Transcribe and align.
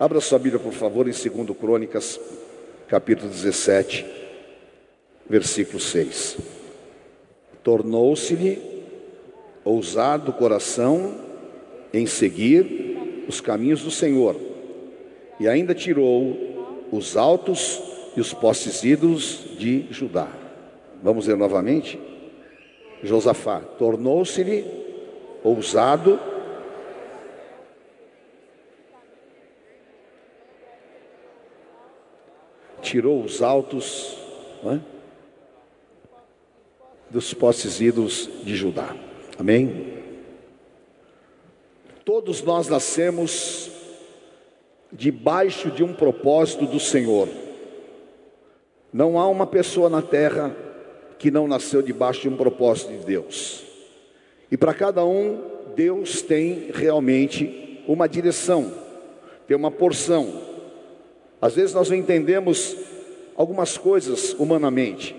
Abra 0.00 0.18
sua 0.18 0.38
Bíblia, 0.38 0.58
por 0.58 0.72
favor, 0.72 1.06
em 1.06 1.10
2 1.10 1.54
Crônicas, 1.58 2.18
capítulo 2.88 3.28
17, 3.28 4.06
versículo 5.28 5.78
6. 5.78 6.38
Tornou-se-lhe 7.62 8.62
ousado 9.62 10.30
o 10.30 10.32
coração 10.32 11.16
em 11.92 12.06
seguir 12.06 13.26
os 13.28 13.42
caminhos 13.42 13.82
do 13.82 13.90
Senhor, 13.90 14.36
e 15.38 15.46
ainda 15.46 15.74
tirou 15.74 16.88
os 16.90 17.14
altos 17.14 17.78
e 18.16 18.22
os 18.22 18.32
postes 18.32 18.82
ídolos 18.82 19.44
de 19.58 19.84
Judá. 19.90 20.28
Vamos 21.02 21.26
ler 21.26 21.36
novamente? 21.36 22.00
Josafá 23.02 23.60
tornou-se-lhe 23.78 24.64
ousado 25.44 26.18
tirou 32.90 33.22
os 33.22 33.40
altos 33.40 34.16
é? 34.64 34.80
dos 37.08 37.32
postes 37.32 37.80
ídolos 37.80 38.28
de 38.42 38.56
Judá. 38.56 38.96
Amém? 39.38 40.02
Todos 42.04 42.42
nós 42.42 42.66
nascemos 42.66 43.70
debaixo 44.92 45.70
de 45.70 45.84
um 45.84 45.94
propósito 45.94 46.66
do 46.66 46.80
Senhor. 46.80 47.28
Não 48.92 49.20
há 49.20 49.28
uma 49.28 49.46
pessoa 49.46 49.88
na 49.88 50.02
terra 50.02 50.52
que 51.16 51.30
não 51.30 51.46
nasceu 51.46 51.82
debaixo 51.82 52.22
de 52.22 52.28
um 52.28 52.36
propósito 52.36 52.90
de 52.90 53.04
Deus. 53.04 53.62
E 54.50 54.56
para 54.56 54.74
cada 54.74 55.04
um, 55.04 55.40
Deus 55.76 56.22
tem 56.22 56.72
realmente 56.74 57.84
uma 57.86 58.08
direção, 58.08 58.74
tem 59.46 59.56
uma 59.56 59.70
porção. 59.70 60.49
Às 61.40 61.54
vezes 61.54 61.74
nós 61.74 61.88
não 61.88 61.96
entendemos 61.96 62.76
algumas 63.36 63.78
coisas 63.78 64.34
humanamente. 64.38 65.16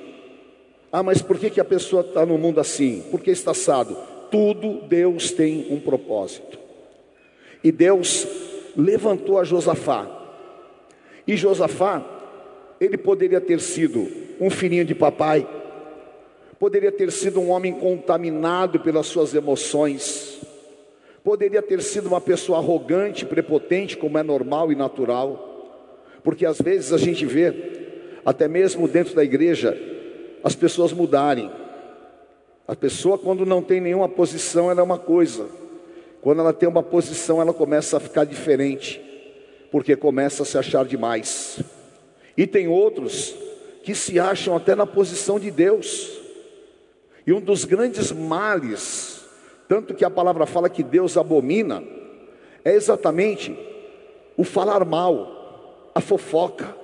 Ah, 0.92 1.02
mas 1.02 1.22
por 1.22 1.40
que, 1.40 1.50
que 1.50 1.62
a 1.62 1.66
pessoa 1.66 2.02
está 2.02 2.26
no 2.26 2.38
mundo 2.38 2.60
assim? 2.60 3.04
Por 3.10 3.22
que 3.22 3.32
está 3.32 3.52
assado? 3.52 3.98
Tudo 4.30 4.82
Deus 4.88 5.32
tem 5.32 5.68
um 5.72 5.80
propósito. 5.80 6.60
E 7.64 7.72
Deus 7.72 8.28
levantou 8.76 9.40
a 9.40 9.44
Josafá. 9.44 10.08
E 11.26 11.36
Josafá, 11.36 12.04
ele 12.80 12.98
poderia 12.98 13.40
ter 13.40 13.60
sido 13.60 14.08
um 14.40 14.50
filhinho 14.50 14.84
de 14.84 14.96
papai, 14.96 15.48
poderia 16.60 16.92
ter 16.92 17.12
sido 17.12 17.40
um 17.40 17.50
homem 17.50 17.74
contaminado 17.74 18.80
pelas 18.80 19.08
suas 19.08 19.34
emoções, 19.34 20.42
poderia 21.24 21.62
ter 21.62 21.82
sido 21.82 22.08
uma 22.08 22.20
pessoa 22.20 22.58
arrogante, 22.58 23.26
prepotente, 23.26 23.96
como 23.96 24.18
é 24.18 24.24
normal 24.24 24.72
e 24.72 24.76
natural, 24.76 25.51
porque 26.24 26.46
às 26.46 26.60
vezes 26.60 26.94
a 26.94 26.98
gente 26.98 27.26
vê, 27.26 27.54
até 28.26 28.48
mesmo 28.48 28.88
dentro 28.88 29.16
da 29.16 29.24
igreja, 29.24 29.78
as 30.44 30.56
pessoas 30.56 30.92
mudarem. 30.94 31.52
A 32.68 32.76
pessoa, 32.76 33.18
quando 33.18 33.46
não 33.46 33.62
tem 33.62 33.82
nenhuma 33.82 34.08
posição, 34.08 34.70
ela 34.70 34.82
é 34.82 34.84
uma 34.84 34.98
coisa, 34.98 35.48
quando 36.22 36.40
ela 36.40 36.54
tem 36.54 36.70
uma 36.70 36.84
posição, 36.84 37.42
ela 37.42 37.54
começa 37.54 37.98
a 37.98 38.00
ficar 38.00 38.24
diferente, 38.24 39.02
porque 39.72 39.96
começa 39.96 40.44
a 40.44 40.46
se 40.46 40.58
achar 40.58 40.86
demais. 40.86 41.60
E 42.38 42.46
tem 42.46 42.68
outros 42.68 43.36
que 43.84 43.96
se 43.96 44.20
acham 44.20 44.56
até 44.56 44.76
na 44.76 44.86
posição 44.86 45.40
de 45.40 45.50
Deus. 45.50 46.20
E 47.26 47.34
um 47.34 47.42
dos 47.42 47.66
grandes 47.66 48.12
males, 48.12 49.26
tanto 49.68 49.94
que 49.94 50.06
a 50.06 50.10
palavra 50.10 50.46
fala 50.46 50.70
que 50.70 50.84
Deus 50.84 51.18
abomina, 51.18 51.84
é 52.64 52.74
exatamente 52.74 53.58
o 54.38 54.44
falar 54.44 54.86
mal, 54.86 55.41
a 55.94 56.02
fofoca, 56.02 56.76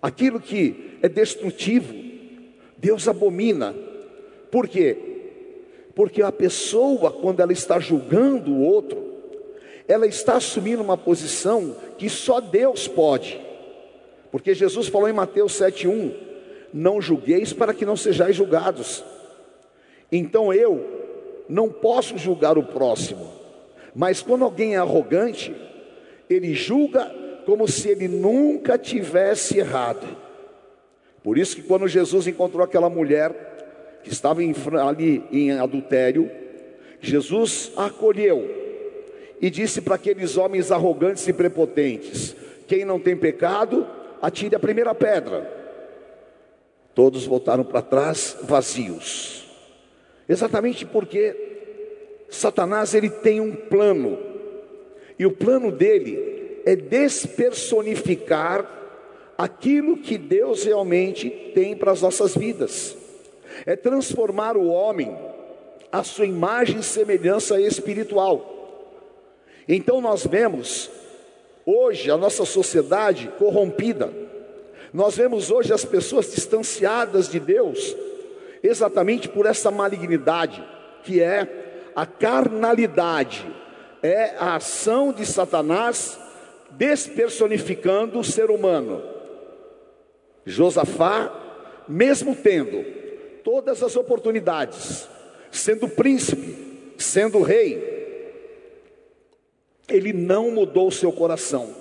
aquilo 0.00 0.40
que 0.40 0.98
é 1.02 1.08
destrutivo. 1.08 1.94
Deus 2.76 3.08
abomina. 3.08 3.74
Por 4.50 4.68
quê? 4.68 4.96
Porque 5.94 6.22
a 6.22 6.30
pessoa, 6.30 7.10
quando 7.10 7.40
ela 7.40 7.52
está 7.52 7.78
julgando 7.80 8.52
o 8.52 8.62
outro, 8.62 9.04
ela 9.86 10.06
está 10.06 10.36
assumindo 10.36 10.82
uma 10.82 10.96
posição 10.96 11.74
que 11.96 12.08
só 12.08 12.40
Deus 12.40 12.86
pode. 12.86 13.40
Porque 14.30 14.54
Jesus 14.54 14.88
falou 14.88 15.08
em 15.08 15.12
Mateus 15.12 15.52
7:1: 15.58 16.12
Não 16.72 17.00
julgueis 17.00 17.52
para 17.52 17.74
que 17.74 17.86
não 17.86 17.96
sejais 17.96 18.36
julgados. 18.36 19.02
Então 20.12 20.52
eu 20.52 21.44
não 21.48 21.68
posso 21.70 22.16
julgar 22.18 22.58
o 22.58 22.62
próximo, 22.62 23.26
mas 23.94 24.22
quando 24.22 24.44
alguém 24.44 24.74
é 24.74 24.78
arrogante, 24.78 25.54
ele 26.28 26.54
julga 26.54 27.10
como 27.48 27.66
se 27.66 27.88
ele 27.88 28.08
nunca 28.08 28.76
tivesse 28.76 29.56
errado. 29.56 30.06
Por 31.22 31.38
isso 31.38 31.56
que 31.56 31.62
quando 31.62 31.88
Jesus 31.88 32.26
encontrou 32.26 32.62
aquela 32.62 32.90
mulher 32.90 34.00
que 34.04 34.12
estava 34.12 34.44
em, 34.44 34.54
ali 34.86 35.24
em 35.32 35.52
adultério, 35.52 36.30
Jesus 37.00 37.72
a 37.74 37.86
acolheu 37.86 38.50
e 39.40 39.48
disse 39.48 39.80
para 39.80 39.94
aqueles 39.94 40.36
homens 40.36 40.70
arrogantes 40.70 41.26
e 41.26 41.32
prepotentes: 41.32 42.36
Quem 42.66 42.84
não 42.84 43.00
tem 43.00 43.16
pecado, 43.16 43.86
atire 44.20 44.54
a 44.54 44.60
primeira 44.60 44.94
pedra. 44.94 45.50
Todos 46.94 47.24
voltaram 47.24 47.64
para 47.64 47.80
trás 47.80 48.36
vazios. 48.42 49.48
Exatamente 50.28 50.84
porque 50.84 51.34
Satanás 52.28 52.92
ele 52.92 53.08
tem 53.08 53.40
um 53.40 53.56
plano. 53.56 54.18
E 55.18 55.24
o 55.24 55.32
plano 55.32 55.72
dele 55.72 56.37
é 56.64 56.76
despersonificar 56.76 58.66
aquilo 59.36 59.96
que 59.96 60.18
Deus 60.18 60.64
realmente 60.64 61.30
tem 61.54 61.76
para 61.76 61.92
as 61.92 62.02
nossas 62.02 62.34
vidas 62.34 62.96
é 63.66 63.76
transformar 63.76 64.56
o 64.56 64.68
homem 64.68 65.16
à 65.90 66.02
sua 66.02 66.26
imagem 66.26 66.78
e 66.78 66.82
semelhança 66.82 67.60
espiritual. 67.60 68.54
Então 69.68 70.00
nós 70.00 70.26
vemos 70.26 70.90
hoje 71.64 72.10
a 72.10 72.16
nossa 72.16 72.44
sociedade 72.44 73.30
corrompida, 73.38 74.12
nós 74.92 75.16
vemos 75.16 75.50
hoje 75.50 75.72
as 75.72 75.84
pessoas 75.84 76.32
distanciadas 76.32 77.28
de 77.28 77.38
Deus, 77.38 77.94
exatamente 78.62 79.28
por 79.28 79.44
essa 79.44 79.70
malignidade, 79.70 80.64
que 81.04 81.20
é 81.20 81.90
a 81.94 82.06
carnalidade, 82.06 83.46
é 84.02 84.34
a 84.38 84.56
ação 84.56 85.12
de 85.12 85.26
Satanás 85.26 86.18
despersonificando 86.78 88.20
o 88.20 88.24
ser 88.24 88.50
humano. 88.50 89.02
Josafá, 90.46 91.84
mesmo 91.88 92.36
tendo 92.36 92.84
todas 93.42 93.82
as 93.82 93.96
oportunidades, 93.96 95.08
sendo 95.50 95.88
príncipe, 95.88 96.56
sendo 96.96 97.42
rei, 97.42 97.98
ele 99.88 100.12
não 100.12 100.52
mudou 100.52 100.90
seu 100.90 101.10
coração, 101.10 101.74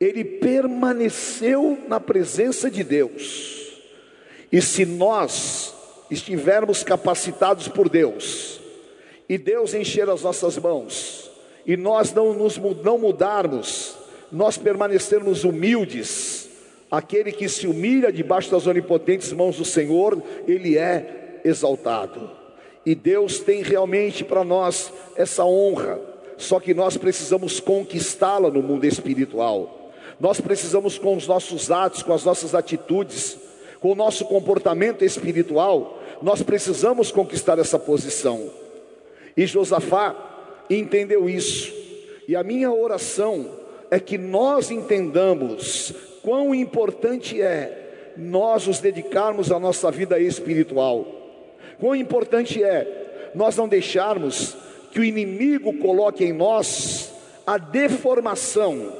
ele 0.00 0.24
permaneceu 0.24 1.78
na 1.86 2.00
presença 2.00 2.70
de 2.70 2.82
Deus. 2.82 3.78
E 4.50 4.62
se 4.62 4.86
nós 4.86 5.74
estivermos 6.10 6.82
capacitados 6.82 7.68
por 7.68 7.88
Deus, 7.88 8.60
e 9.28 9.36
Deus 9.36 9.74
encher 9.74 10.08
as 10.08 10.22
nossas 10.22 10.56
mãos, 10.56 11.29
e 11.66 11.76
nós 11.76 12.12
não 12.12 12.32
nos 12.32 12.56
não 12.82 12.98
mudarmos, 12.98 13.96
nós 14.30 14.56
permanecermos 14.56 15.44
humildes, 15.44 16.50
Aquele 16.90 17.30
que 17.30 17.48
se 17.48 17.68
humilha 17.68 18.12
debaixo 18.12 18.50
das 18.50 18.66
onipotentes 18.66 19.32
mãos 19.32 19.56
do 19.56 19.64
Senhor, 19.64 20.20
ele 20.46 20.76
é 20.76 21.40
exaltado. 21.44 22.28
E 22.84 22.96
Deus 22.96 23.38
tem 23.38 23.62
realmente 23.62 24.24
para 24.24 24.42
nós 24.42 24.92
essa 25.14 25.44
honra, 25.44 26.00
só 26.36 26.58
que 26.58 26.74
nós 26.74 26.96
precisamos 26.96 27.60
conquistá-la 27.60 28.50
no 28.50 28.60
mundo 28.60 28.84
espiritual. 28.86 29.92
Nós 30.18 30.40
precisamos, 30.40 30.98
com 30.98 31.16
os 31.16 31.28
nossos 31.28 31.70
atos, 31.70 32.02
com 32.02 32.12
as 32.12 32.24
nossas 32.24 32.54
atitudes, 32.56 33.38
com 33.80 33.92
o 33.92 33.94
nosso 33.94 34.24
comportamento 34.24 35.04
espiritual, 35.04 36.02
nós 36.20 36.42
precisamos 36.42 37.12
conquistar 37.12 37.58
essa 37.60 37.78
posição. 37.78 38.50
E 39.36 39.46
Josafá 39.46 40.29
entendeu 40.78 41.28
isso. 41.28 41.72
E 42.28 42.36
a 42.36 42.42
minha 42.42 42.72
oração 42.72 43.50
é 43.90 43.98
que 43.98 44.16
nós 44.16 44.70
entendamos 44.70 45.92
quão 46.22 46.54
importante 46.54 47.42
é 47.42 48.12
nós 48.16 48.66
nos 48.66 48.78
dedicarmos 48.78 49.50
à 49.50 49.58
nossa 49.58 49.90
vida 49.90 50.18
espiritual. 50.18 51.06
Quão 51.78 51.94
importante 51.94 52.62
é 52.62 53.30
nós 53.34 53.56
não 53.56 53.68
deixarmos 53.68 54.56
que 54.92 55.00
o 55.00 55.04
inimigo 55.04 55.72
coloque 55.78 56.24
em 56.24 56.32
nós 56.32 57.12
a 57.46 57.58
deformação 57.58 58.92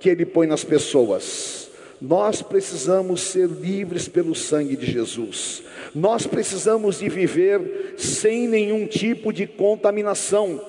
que 0.00 0.08
ele 0.08 0.24
põe 0.24 0.46
nas 0.46 0.64
pessoas. 0.64 1.70
Nós 2.00 2.42
precisamos 2.42 3.20
ser 3.20 3.48
livres 3.48 4.08
pelo 4.08 4.34
sangue 4.34 4.76
de 4.76 4.86
Jesus. 4.86 5.62
Nós 5.94 6.26
precisamos 6.26 7.00
de 7.00 7.08
viver 7.08 7.94
sem 7.96 8.46
nenhum 8.46 8.86
tipo 8.86 9.32
de 9.32 9.46
contaminação, 9.46 10.60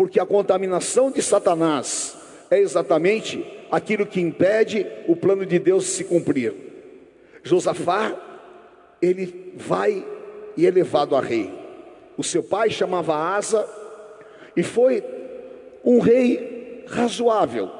porque 0.00 0.18
a 0.18 0.24
contaminação 0.24 1.10
de 1.10 1.20
Satanás 1.20 2.16
é 2.50 2.58
exatamente 2.58 3.44
aquilo 3.70 4.06
que 4.06 4.18
impede 4.18 4.86
o 5.06 5.14
plano 5.14 5.44
de 5.44 5.58
Deus 5.58 5.84
se 5.84 6.04
cumprir. 6.04 6.54
Josafá, 7.42 8.18
ele 9.02 9.52
vai 9.56 10.02
e 10.56 10.66
é 10.66 10.70
levado 10.70 11.14
a 11.14 11.20
rei. 11.20 11.52
O 12.16 12.24
seu 12.24 12.42
pai 12.42 12.70
chamava 12.70 13.14
Asa 13.14 13.68
e 14.56 14.62
foi 14.62 15.04
um 15.84 15.98
rei 15.98 16.82
razoável. 16.88 17.70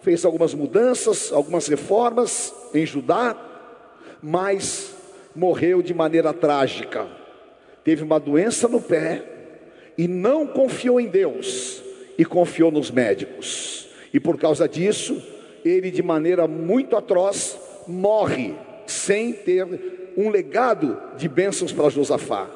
Fez 0.00 0.24
algumas 0.24 0.54
mudanças, 0.54 1.30
algumas 1.30 1.66
reformas 1.66 2.54
em 2.72 2.86
Judá, 2.86 3.36
mas 4.22 4.94
morreu 5.36 5.82
de 5.82 5.92
maneira 5.92 6.32
trágica. 6.32 7.06
Teve 7.84 8.02
uma 8.02 8.18
doença 8.18 8.66
no 8.68 8.80
pé 8.80 9.31
e 9.96 10.08
não 10.08 10.46
confiou 10.46 11.00
em 11.00 11.06
Deus 11.06 11.82
e 12.16 12.24
confiou 12.24 12.70
nos 12.70 12.90
médicos. 12.90 13.88
E 14.12 14.20
por 14.20 14.38
causa 14.38 14.68
disso, 14.68 15.22
ele 15.64 15.90
de 15.90 16.02
maneira 16.02 16.46
muito 16.46 16.96
atroz 16.96 17.58
morre 17.86 18.54
sem 18.86 19.32
ter 19.32 20.12
um 20.16 20.28
legado 20.28 20.98
de 21.16 21.28
bênçãos 21.28 21.72
para 21.72 21.88
Josafá. 21.88 22.48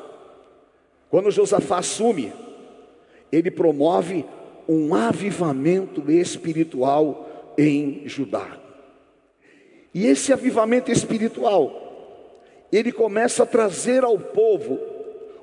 Quando 1.08 1.30
Josafá 1.30 1.78
assume, 1.78 2.32
ele 3.30 3.50
promove 3.50 4.24
um 4.68 4.94
avivamento 4.94 6.10
espiritual 6.10 7.54
em 7.56 8.02
Judá. 8.06 8.58
E 9.94 10.06
esse 10.06 10.32
avivamento 10.32 10.90
espiritual, 10.90 12.42
ele 12.70 12.92
começa 12.92 13.44
a 13.44 13.46
trazer 13.46 14.04
ao 14.04 14.18
povo 14.18 14.78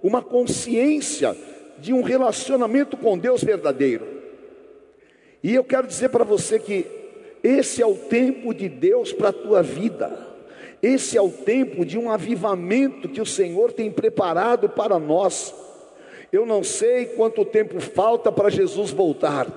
uma 0.03 0.21
consciência 0.21 1.35
de 1.79 1.93
um 1.93 2.01
relacionamento 2.01 2.97
com 2.97 3.17
Deus 3.17 3.43
verdadeiro. 3.43 4.05
E 5.43 5.53
eu 5.53 5.63
quero 5.63 5.87
dizer 5.87 6.09
para 6.09 6.23
você 6.23 6.59
que 6.59 6.85
esse 7.43 7.81
é 7.81 7.85
o 7.85 7.95
tempo 7.95 8.53
de 8.53 8.69
Deus 8.69 9.11
para 9.11 9.29
a 9.29 9.33
tua 9.33 9.61
vida. 9.61 10.33
Esse 10.81 11.17
é 11.17 11.21
o 11.21 11.29
tempo 11.29 11.85
de 11.85 11.97
um 11.97 12.09
avivamento 12.09 13.09
que 13.09 13.21
o 13.21 13.25
Senhor 13.25 13.71
tem 13.71 13.91
preparado 13.91 14.69
para 14.69 14.97
nós. 14.97 15.53
Eu 16.31 16.45
não 16.45 16.63
sei 16.63 17.05
quanto 17.05 17.45
tempo 17.45 17.79
falta 17.79 18.31
para 18.31 18.49
Jesus 18.49 18.91
voltar. 18.91 19.47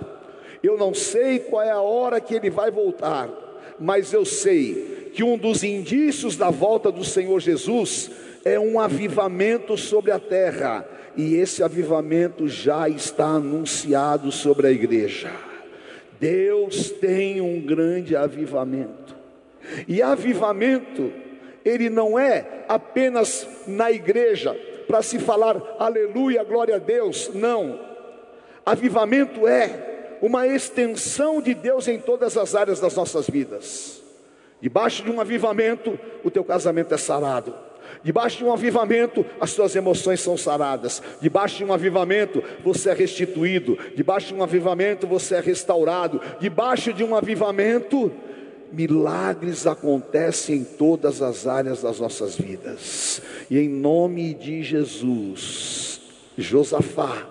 Eu 0.63 0.77
não 0.77 0.93
sei 0.93 1.39
qual 1.39 1.63
é 1.63 1.71
a 1.71 1.81
hora 1.81 2.21
que 2.21 2.35
ele 2.35 2.51
vai 2.51 2.71
voltar, 2.71 3.31
mas 3.79 4.13
eu 4.13 4.25
sei 4.25 5.11
que 5.15 5.23
um 5.23 5.39
dos 5.39 5.63
indícios 5.63 6.37
da 6.37 6.51
volta 6.51 6.91
do 6.91 7.05
Senhor 7.05 7.41
Jesus 7.41 8.11
é 8.45 8.59
um 8.59 8.79
avivamento 8.79 9.77
sobre 9.77 10.11
a 10.11 10.19
terra, 10.19 10.87
e 11.17 11.37
esse 11.37 11.63
avivamento 11.63 12.47
já 12.47 12.89
está 12.89 13.27
anunciado 13.27 14.31
sobre 14.31 14.67
a 14.67 14.71
igreja. 14.71 15.31
Deus 16.21 16.91
tem 16.91 17.41
um 17.41 17.61
grande 17.61 18.15
avivamento. 18.15 19.17
E 19.89 20.03
avivamento, 20.03 21.13
ele 21.65 21.91
não 21.91 22.19
é 22.19 22.65
apenas 22.69 23.49
na 23.67 23.91
igreja 23.91 24.55
para 24.87 25.03
se 25.03 25.19
falar 25.19 25.61
aleluia, 25.79 26.45
glória 26.45 26.77
a 26.77 26.79
Deus. 26.79 27.31
Não. 27.35 27.81
Avivamento 28.65 29.47
é 29.47 30.19
uma 30.23 30.47
extensão 30.47 31.41
de 31.41 31.55
Deus 31.55 31.89
em 31.89 31.99
todas 31.99 32.37
as 32.37 32.55
áreas 32.55 32.81
das 32.81 32.95
nossas 32.95 33.29
vidas. 33.29 34.03
Debaixo 34.61 35.03
de 35.03 35.11
um 35.11 35.21
avivamento, 35.21 35.99
o 36.25 36.31
teu 36.31 36.45
casamento 36.45 36.95
é 36.95 36.97
sarado. 36.97 37.55
Debaixo 38.03 38.39
de 38.39 38.45
um 38.45 38.53
avivamento, 38.53 39.25
as 39.41 39.51
suas 39.51 39.75
emoções 39.75 40.21
são 40.21 40.37
saradas. 40.37 41.03
Debaixo 41.21 41.59
de 41.59 41.65
um 41.65 41.73
avivamento, 41.73 42.43
você 42.63 42.91
é 42.91 42.95
restituído. 42.95 43.79
Debaixo 43.95 44.29
de 44.29 44.35
um 44.35 44.43
avivamento, 44.43 45.07
você 45.07 45.37
é 45.37 45.41
restaurado. 45.41 46.21
Debaixo 46.41 46.93
de 46.93 47.03
um 47.03 47.15
avivamento, 47.15 48.13
milagres 48.73 49.67
acontecem 49.67 50.57
em 50.57 50.65
todas 50.65 51.23
as 51.23 51.47
áreas 51.47 51.83
das 51.83 51.99
nossas 52.01 52.37
vidas. 52.37 53.23
E 53.51 53.59
em 53.59 53.69
nome 53.69 54.35
de 54.35 54.63
Jesus, 54.63 56.01
Josafá, 56.37 57.27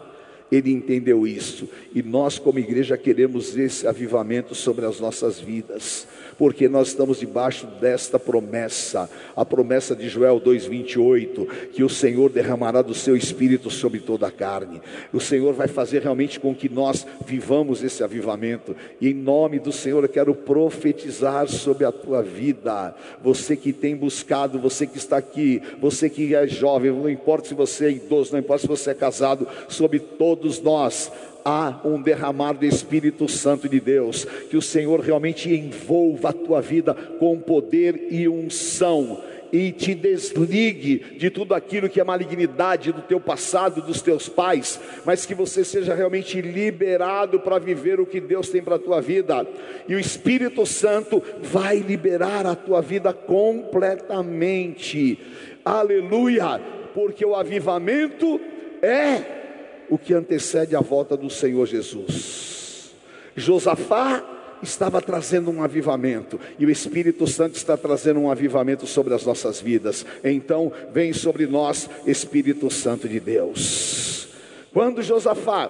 ele 0.51 0.71
entendeu 0.71 1.25
isso. 1.25 1.67
E 1.93 2.01
nós, 2.01 2.39
como 2.39 2.59
igreja, 2.59 2.97
queremos 2.97 3.57
esse 3.57 3.87
avivamento 3.87 4.53
sobre 4.53 4.85
as 4.85 4.99
nossas 4.99 5.39
vidas 5.39 6.07
porque 6.37 6.67
nós 6.67 6.89
estamos 6.89 7.19
debaixo 7.19 7.65
desta 7.79 8.19
promessa, 8.19 9.09
a 9.35 9.45
promessa 9.45 9.95
de 9.95 10.09
Joel 10.09 10.39
2:28, 10.39 11.45
que 11.73 11.83
o 11.83 11.89
Senhor 11.89 12.29
derramará 12.29 12.81
do 12.81 12.93
seu 12.93 13.15
espírito 13.15 13.69
sobre 13.69 13.99
toda 13.99 14.27
a 14.27 14.31
carne. 14.31 14.81
O 15.13 15.19
Senhor 15.19 15.53
vai 15.53 15.67
fazer 15.67 16.01
realmente 16.01 16.39
com 16.39 16.53
que 16.53 16.69
nós 16.69 17.05
vivamos 17.25 17.83
esse 17.83 18.03
avivamento. 18.03 18.75
E 18.99 19.09
em 19.09 19.13
nome 19.13 19.59
do 19.59 19.71
Senhor 19.71 20.03
eu 20.03 20.09
quero 20.09 20.35
profetizar 20.35 21.47
sobre 21.47 21.85
a 21.85 21.91
tua 21.91 22.21
vida. 22.21 22.95
Você 23.23 23.55
que 23.55 23.71
tem 23.71 23.95
buscado, 23.95 24.59
você 24.59 24.85
que 24.85 24.97
está 24.97 25.17
aqui, 25.17 25.61
você 25.79 26.09
que 26.09 26.35
é 26.35 26.47
jovem, 26.47 26.91
não 26.91 27.09
importa 27.09 27.47
se 27.47 27.53
você 27.53 27.85
é 27.85 27.91
idoso, 27.91 28.33
não 28.33 28.39
importa 28.39 28.61
se 28.61 28.67
você 28.67 28.91
é 28.91 28.93
casado, 28.93 29.47
sobre 29.69 29.99
todos 29.99 30.61
nós 30.61 31.11
há 31.45 31.79
um 31.85 32.01
derramar 32.01 32.53
do 32.53 32.65
Espírito 32.65 33.29
Santo 33.29 33.69
de 33.69 33.79
Deus, 33.79 34.25
que 34.49 34.57
o 34.57 34.61
Senhor 34.61 34.99
realmente 34.99 35.53
envolva 35.53 36.29
a 36.29 36.33
tua 36.33 36.59
vida 36.59 36.95
com 37.19 37.39
poder 37.39 38.07
e 38.09 38.27
unção 38.27 39.21
e 39.53 39.71
te 39.71 39.93
desligue 39.93 40.97
de 41.17 41.29
tudo 41.29 41.53
aquilo 41.53 41.87
que 41.87 42.01
é 42.01 42.03
malignidade 42.03 42.91
do 42.91 43.03
teu 43.03 43.19
passado, 43.19 43.81
dos 43.81 44.01
teus 44.01 44.27
pais, 44.27 44.79
mas 45.05 45.25
que 45.25 45.35
você 45.35 45.63
seja 45.63 45.93
realmente 45.93 46.41
liberado 46.41 47.39
para 47.39 47.59
viver 47.59 47.99
o 47.99 48.05
que 48.05 48.19
Deus 48.19 48.49
tem 48.49 48.63
para 48.63 48.75
a 48.75 48.79
tua 48.79 48.99
vida. 48.99 49.47
E 49.87 49.95
o 49.95 49.99
Espírito 49.99 50.65
Santo 50.65 51.21
vai 51.41 51.77
liberar 51.77 52.47
a 52.47 52.55
tua 52.55 52.81
vida 52.81 53.13
completamente. 53.13 55.19
Aleluia! 55.63 56.59
Porque 56.93 57.25
o 57.25 57.35
avivamento 57.35 58.39
é 58.81 59.44
o 59.89 59.97
que 59.97 60.13
antecede 60.13 60.75
a 60.75 60.81
volta 60.81 61.15
do 61.15 61.29
Senhor 61.29 61.65
Jesus. 61.65 62.91
Josafá 63.35 64.23
estava 64.61 65.01
trazendo 65.01 65.51
um 65.51 65.61
avivamento, 65.61 66.39
e 66.57 66.65
o 66.65 66.69
Espírito 66.69 67.27
Santo 67.27 67.55
está 67.55 67.77
trazendo 67.77 68.19
um 68.19 68.31
avivamento 68.31 68.87
sobre 68.87 69.13
as 69.13 69.25
nossas 69.25 69.61
vidas. 69.61 70.05
Então, 70.23 70.71
vem 70.91 71.13
sobre 71.13 71.45
nós, 71.45 71.89
Espírito 72.05 72.69
Santo 72.71 73.07
de 73.07 73.19
Deus. 73.19 74.27
Quando 74.73 75.01
Josafá 75.01 75.69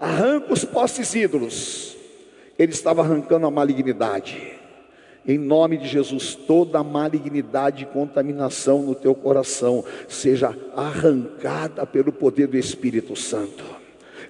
arranca 0.00 0.52
os 0.52 0.64
postes 0.64 1.14
ídolos, 1.14 1.96
ele 2.58 2.72
estava 2.72 3.02
arrancando 3.02 3.46
a 3.46 3.50
malignidade. 3.50 4.61
Em 5.26 5.38
nome 5.38 5.78
de 5.78 5.86
Jesus, 5.86 6.34
toda 6.34 6.82
malignidade 6.82 7.84
e 7.84 7.86
contaminação 7.86 8.82
no 8.82 8.94
teu 8.94 9.14
coração 9.14 9.84
seja 10.08 10.56
arrancada 10.74 11.86
pelo 11.86 12.12
poder 12.12 12.48
do 12.48 12.58
Espírito 12.58 13.14
Santo. 13.14 13.64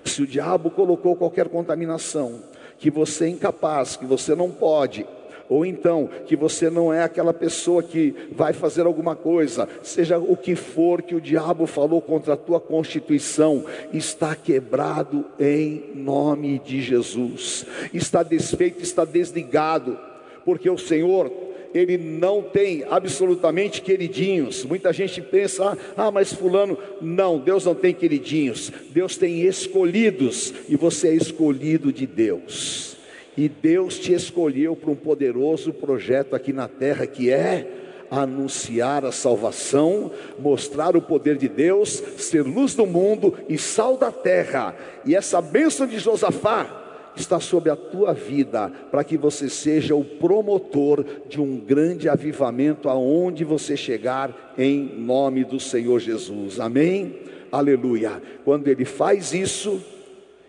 Se 0.04 0.22
o 0.22 0.26
diabo 0.26 0.70
colocou 0.70 1.16
qualquer 1.16 1.48
contaminação, 1.48 2.40
que 2.78 2.90
você 2.90 3.24
é 3.24 3.28
incapaz, 3.28 3.96
que 3.96 4.04
você 4.04 4.34
não 4.34 4.50
pode, 4.50 5.06
ou 5.48 5.64
então 5.64 6.10
que 6.26 6.36
você 6.36 6.68
não 6.68 6.92
é 6.92 7.02
aquela 7.02 7.32
pessoa 7.32 7.82
que 7.82 8.14
vai 8.32 8.52
fazer 8.52 8.84
alguma 8.84 9.16
coisa, 9.16 9.68
seja 9.82 10.18
o 10.18 10.36
que 10.36 10.54
for 10.54 11.00
que 11.00 11.14
o 11.14 11.20
diabo 11.20 11.66
falou 11.66 12.02
contra 12.02 12.34
a 12.34 12.36
tua 12.36 12.60
constituição, 12.60 13.64
está 13.94 14.34
quebrado 14.34 15.24
em 15.38 15.92
nome 15.94 16.58
de 16.58 16.82
Jesus, 16.82 17.64
está 17.94 18.22
desfeito, 18.22 18.82
está 18.82 19.06
desligado 19.06 19.98
porque 20.44 20.68
o 20.68 20.78
Senhor, 20.78 21.30
ele 21.74 21.96
não 21.96 22.42
tem 22.42 22.84
absolutamente 22.88 23.80
queridinhos. 23.80 24.64
Muita 24.64 24.92
gente 24.92 25.20
pensa, 25.20 25.76
ah, 25.96 26.10
mas 26.10 26.32
fulano, 26.32 26.78
não, 27.00 27.38
Deus 27.38 27.64
não 27.64 27.74
tem 27.74 27.94
queridinhos. 27.94 28.70
Deus 28.90 29.16
tem 29.16 29.42
escolhidos 29.42 30.52
e 30.68 30.76
você 30.76 31.08
é 31.08 31.14
escolhido 31.14 31.92
de 31.92 32.06
Deus. 32.06 32.96
E 33.36 33.48
Deus 33.48 33.98
te 33.98 34.12
escolheu 34.12 34.76
para 34.76 34.90
um 34.90 34.96
poderoso 34.96 35.72
projeto 35.72 36.36
aqui 36.36 36.52
na 36.52 36.68
terra 36.68 37.06
que 37.06 37.30
é 37.30 37.66
anunciar 38.10 39.06
a 39.06 39.12
salvação, 39.12 40.10
mostrar 40.38 40.94
o 40.94 41.00
poder 41.00 41.38
de 41.38 41.48
Deus, 41.48 42.02
ser 42.18 42.42
luz 42.42 42.74
do 42.74 42.84
mundo 42.84 43.34
e 43.48 43.56
sal 43.56 43.96
da 43.96 44.12
terra. 44.12 44.76
E 45.06 45.16
essa 45.16 45.40
bênção 45.40 45.86
de 45.86 45.98
Josafá 45.98 46.81
está 47.14 47.38
sobre 47.38 47.70
a 47.70 47.76
tua 47.76 48.12
vida, 48.12 48.70
para 48.90 49.04
que 49.04 49.16
você 49.16 49.48
seja 49.48 49.94
o 49.94 50.04
promotor 50.04 51.04
de 51.28 51.40
um 51.40 51.58
grande 51.58 52.08
avivamento 52.08 52.88
aonde 52.88 53.44
você 53.44 53.76
chegar, 53.76 54.54
em 54.56 54.98
nome 54.98 55.44
do 55.44 55.60
Senhor 55.60 55.98
Jesus. 55.98 56.58
Amém? 56.58 57.20
Aleluia. 57.50 58.22
Quando 58.44 58.68
ele 58.68 58.84
faz 58.84 59.34
isso, 59.34 59.82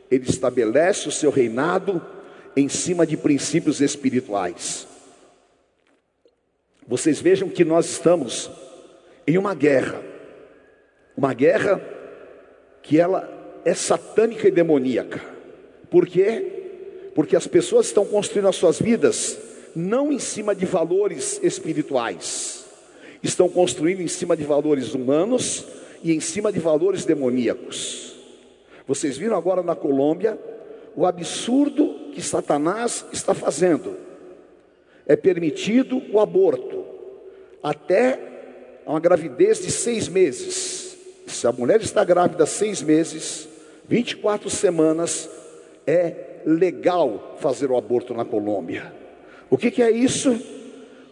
ele 0.09 0.29
estabelece 0.29 1.07
o 1.07 1.11
seu 1.11 1.29
reinado 1.29 2.01
em 2.55 2.69
cima 2.69 3.05
de 3.05 3.17
princípios 3.17 3.81
espirituais. 3.81 4.87
Vocês 6.87 7.19
vejam 7.19 7.49
que 7.49 7.65
nós 7.65 7.89
estamos 7.89 8.49
em 9.25 9.37
uma 9.37 9.55
guerra, 9.55 10.01
uma 11.15 11.33
guerra 11.33 11.81
que 12.81 12.99
ela 12.99 13.29
é 13.65 13.73
satânica 13.73 14.47
e 14.47 14.51
demoníaca. 14.51 15.21
Por 15.89 16.05
quê? 16.05 16.52
Porque 17.15 17.35
as 17.35 17.47
pessoas 17.47 17.87
estão 17.87 18.05
construindo 18.05 18.47
as 18.47 18.55
suas 18.55 18.79
vidas 18.79 19.37
não 19.75 20.11
em 20.11 20.19
cima 20.19 20.53
de 20.53 20.65
valores 20.65 21.39
espirituais, 21.41 22.65
estão 23.21 23.49
construindo 23.49 24.01
em 24.01 24.07
cima 24.07 24.37
de 24.37 24.43
valores 24.43 24.93
humanos 24.93 25.65
e 26.03 26.13
em 26.13 26.19
cima 26.19 26.51
de 26.51 26.59
valores 26.59 27.05
demoníacos. 27.05 28.15
Vocês 28.87 29.17
viram 29.17 29.35
agora 29.35 29.63
na 29.63 29.75
Colômbia 29.75 30.37
o 30.95 31.05
absurdo 31.05 32.11
que 32.13 32.21
Satanás 32.21 33.05
está 33.11 33.33
fazendo. 33.33 33.97
É 35.07 35.15
permitido 35.15 36.01
o 36.11 36.19
aborto 36.19 36.85
até 37.61 38.19
uma 38.85 38.99
gravidez 38.99 39.59
de 39.59 39.71
seis 39.71 40.07
meses. 40.07 40.97
Se 41.25 41.47
a 41.47 41.51
mulher 41.51 41.81
está 41.81 42.03
grávida 42.03 42.45
seis 42.45 42.81
meses, 42.81 43.47
24 43.87 44.49
semanas, 44.49 45.29
é 45.87 46.32
legal 46.45 47.35
fazer 47.39 47.71
o 47.71 47.77
aborto 47.77 48.13
na 48.13 48.25
Colômbia. 48.25 48.93
O 49.49 49.57
que, 49.57 49.71
que 49.71 49.81
é 49.81 49.91
isso? 49.91 50.39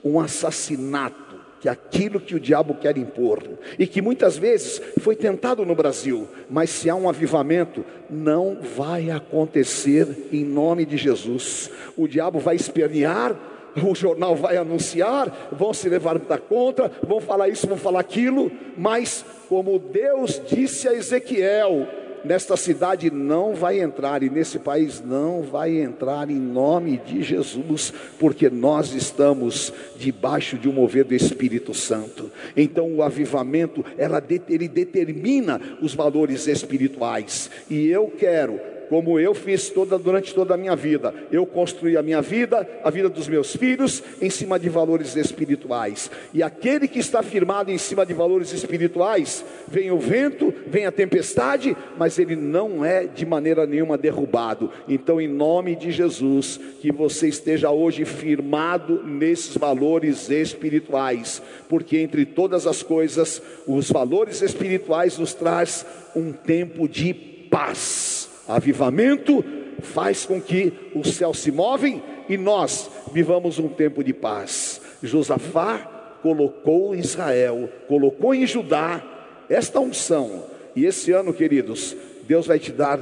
Um 0.03 0.19
assassinato 0.19 1.31
que 1.61 1.69
é 1.69 1.71
aquilo 1.71 2.19
que 2.19 2.33
o 2.33 2.39
diabo 2.39 2.73
quer 2.73 2.97
impor 2.97 3.43
e 3.77 3.85
que 3.85 4.01
muitas 4.01 4.35
vezes 4.35 4.81
foi 4.99 5.15
tentado 5.15 5.63
no 5.63 5.75
Brasil, 5.75 6.27
mas 6.49 6.71
se 6.71 6.89
há 6.89 6.95
um 6.95 7.07
avivamento, 7.07 7.85
não 8.09 8.57
vai 8.75 9.11
acontecer 9.11 10.27
em 10.31 10.43
nome 10.43 10.85
de 10.87 10.97
Jesus. 10.97 11.69
O 11.95 12.07
diabo 12.07 12.39
vai 12.39 12.55
espernear, 12.55 13.35
o 13.75 13.93
jornal 13.93 14.35
vai 14.35 14.57
anunciar, 14.57 15.49
vão 15.51 15.71
se 15.71 15.87
levar 15.87 16.17
da 16.17 16.39
conta, 16.39 16.91
vão 17.07 17.21
falar 17.21 17.47
isso, 17.47 17.67
vão 17.67 17.77
falar 17.77 17.99
aquilo, 17.99 18.51
mas 18.75 19.23
como 19.47 19.77
Deus 19.77 20.41
disse 20.49 20.87
a 20.87 20.93
Ezequiel, 20.93 21.87
nesta 22.23 22.55
cidade 22.55 23.09
não 23.09 23.53
vai 23.53 23.79
entrar 23.79 24.23
e 24.23 24.29
nesse 24.29 24.59
país 24.59 25.01
não 25.03 25.41
vai 25.41 25.77
entrar 25.77 26.29
em 26.29 26.39
nome 26.39 26.97
de 26.97 27.21
Jesus, 27.23 27.93
porque 28.19 28.49
nós 28.49 28.93
estamos 28.93 29.73
debaixo 29.97 30.57
de 30.57 30.69
um 30.69 30.73
mover 30.73 31.05
do 31.05 31.13
Espírito 31.13 31.73
Santo. 31.73 32.31
Então 32.55 32.91
o 32.95 33.03
avivamento, 33.03 33.83
ela, 33.97 34.23
ele 34.49 34.67
determina 34.67 35.59
os 35.81 35.93
valores 35.93 36.47
espirituais. 36.47 37.49
E 37.69 37.87
eu 37.87 38.07
quero 38.07 38.59
como 38.91 39.17
eu 39.17 39.33
fiz 39.33 39.69
toda, 39.69 39.97
durante 39.97 40.35
toda 40.35 40.53
a 40.53 40.57
minha 40.57 40.75
vida. 40.75 41.15
Eu 41.31 41.45
construí 41.45 41.95
a 41.95 42.03
minha 42.03 42.21
vida, 42.21 42.67
a 42.83 42.89
vida 42.89 43.07
dos 43.07 43.25
meus 43.25 43.55
filhos, 43.55 44.03
em 44.21 44.29
cima 44.29 44.59
de 44.59 44.67
valores 44.67 45.15
espirituais. 45.15 46.11
E 46.33 46.43
aquele 46.43 46.89
que 46.89 46.99
está 46.99 47.23
firmado 47.23 47.71
em 47.71 47.77
cima 47.77 48.05
de 48.05 48.13
valores 48.13 48.51
espirituais, 48.51 49.45
vem 49.65 49.91
o 49.91 49.97
vento, 49.97 50.53
vem 50.67 50.85
a 50.85 50.91
tempestade, 50.91 51.73
mas 51.97 52.19
ele 52.19 52.35
não 52.35 52.83
é 52.83 53.05
de 53.05 53.25
maneira 53.25 53.65
nenhuma 53.65 53.97
derrubado. 53.97 54.69
Então, 54.89 55.21
em 55.21 55.27
nome 55.29 55.73
de 55.73 55.89
Jesus, 55.89 56.59
que 56.81 56.91
você 56.91 57.29
esteja 57.29 57.71
hoje 57.71 58.03
firmado 58.03 59.07
nesses 59.07 59.55
valores 59.55 60.29
espirituais, 60.29 61.41
porque 61.69 61.97
entre 61.97 62.25
todas 62.25 62.67
as 62.67 62.83
coisas, 62.83 63.41
os 63.65 63.89
valores 63.89 64.41
espirituais 64.41 65.17
nos 65.17 65.33
traz 65.33 65.85
um 66.13 66.33
tempo 66.33 66.89
de 66.89 67.13
paz. 67.13 68.20
Avivamento 68.55 69.43
faz 69.81 70.25
com 70.25 70.39
que 70.39 70.73
os 70.93 71.15
céus 71.15 71.39
se 71.39 71.51
movem 71.51 72.01
e 72.29 72.37
nós 72.37 72.89
vivamos 73.13 73.59
um 73.59 73.67
tempo 73.67 74.03
de 74.03 74.13
paz. 74.13 74.81
Josafá 75.03 76.17
colocou 76.21 76.95
Israel, 76.95 77.69
colocou 77.87 78.33
em 78.33 78.45
Judá 78.45 79.03
esta 79.49 79.79
unção. 79.79 80.45
E 80.75 80.85
esse 80.85 81.11
ano, 81.11 81.33
queridos, 81.33 81.95
Deus 82.27 82.47
vai 82.47 82.59
te 82.59 82.71
dar 82.71 82.97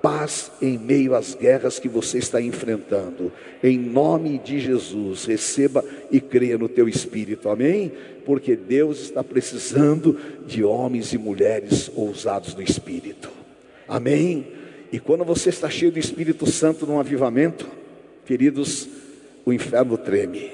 paz 0.00 0.50
em 0.62 0.78
meio 0.78 1.14
às 1.14 1.34
guerras 1.34 1.78
que 1.78 1.88
você 1.88 2.18
está 2.18 2.40
enfrentando. 2.40 3.30
Em 3.62 3.78
nome 3.78 4.38
de 4.38 4.58
Jesus, 4.58 5.26
receba 5.26 5.84
e 6.10 6.20
creia 6.20 6.56
no 6.56 6.68
teu 6.68 6.88
espírito. 6.88 7.48
Amém? 7.48 7.92
Porque 8.24 8.56
Deus 8.56 9.00
está 9.00 9.22
precisando 9.22 10.18
de 10.46 10.64
homens 10.64 11.12
e 11.12 11.18
mulheres 11.18 11.90
ousados 11.94 12.54
no 12.54 12.62
espírito. 12.62 13.28
Amém. 13.86 14.46
E 14.92 14.98
quando 14.98 15.24
você 15.24 15.50
está 15.50 15.70
cheio 15.70 15.92
do 15.92 15.98
Espírito 15.98 16.46
Santo 16.50 16.84
num 16.84 16.98
avivamento, 16.98 17.68
queridos, 18.26 18.88
o 19.44 19.52
inferno 19.52 19.96
treme. 19.96 20.50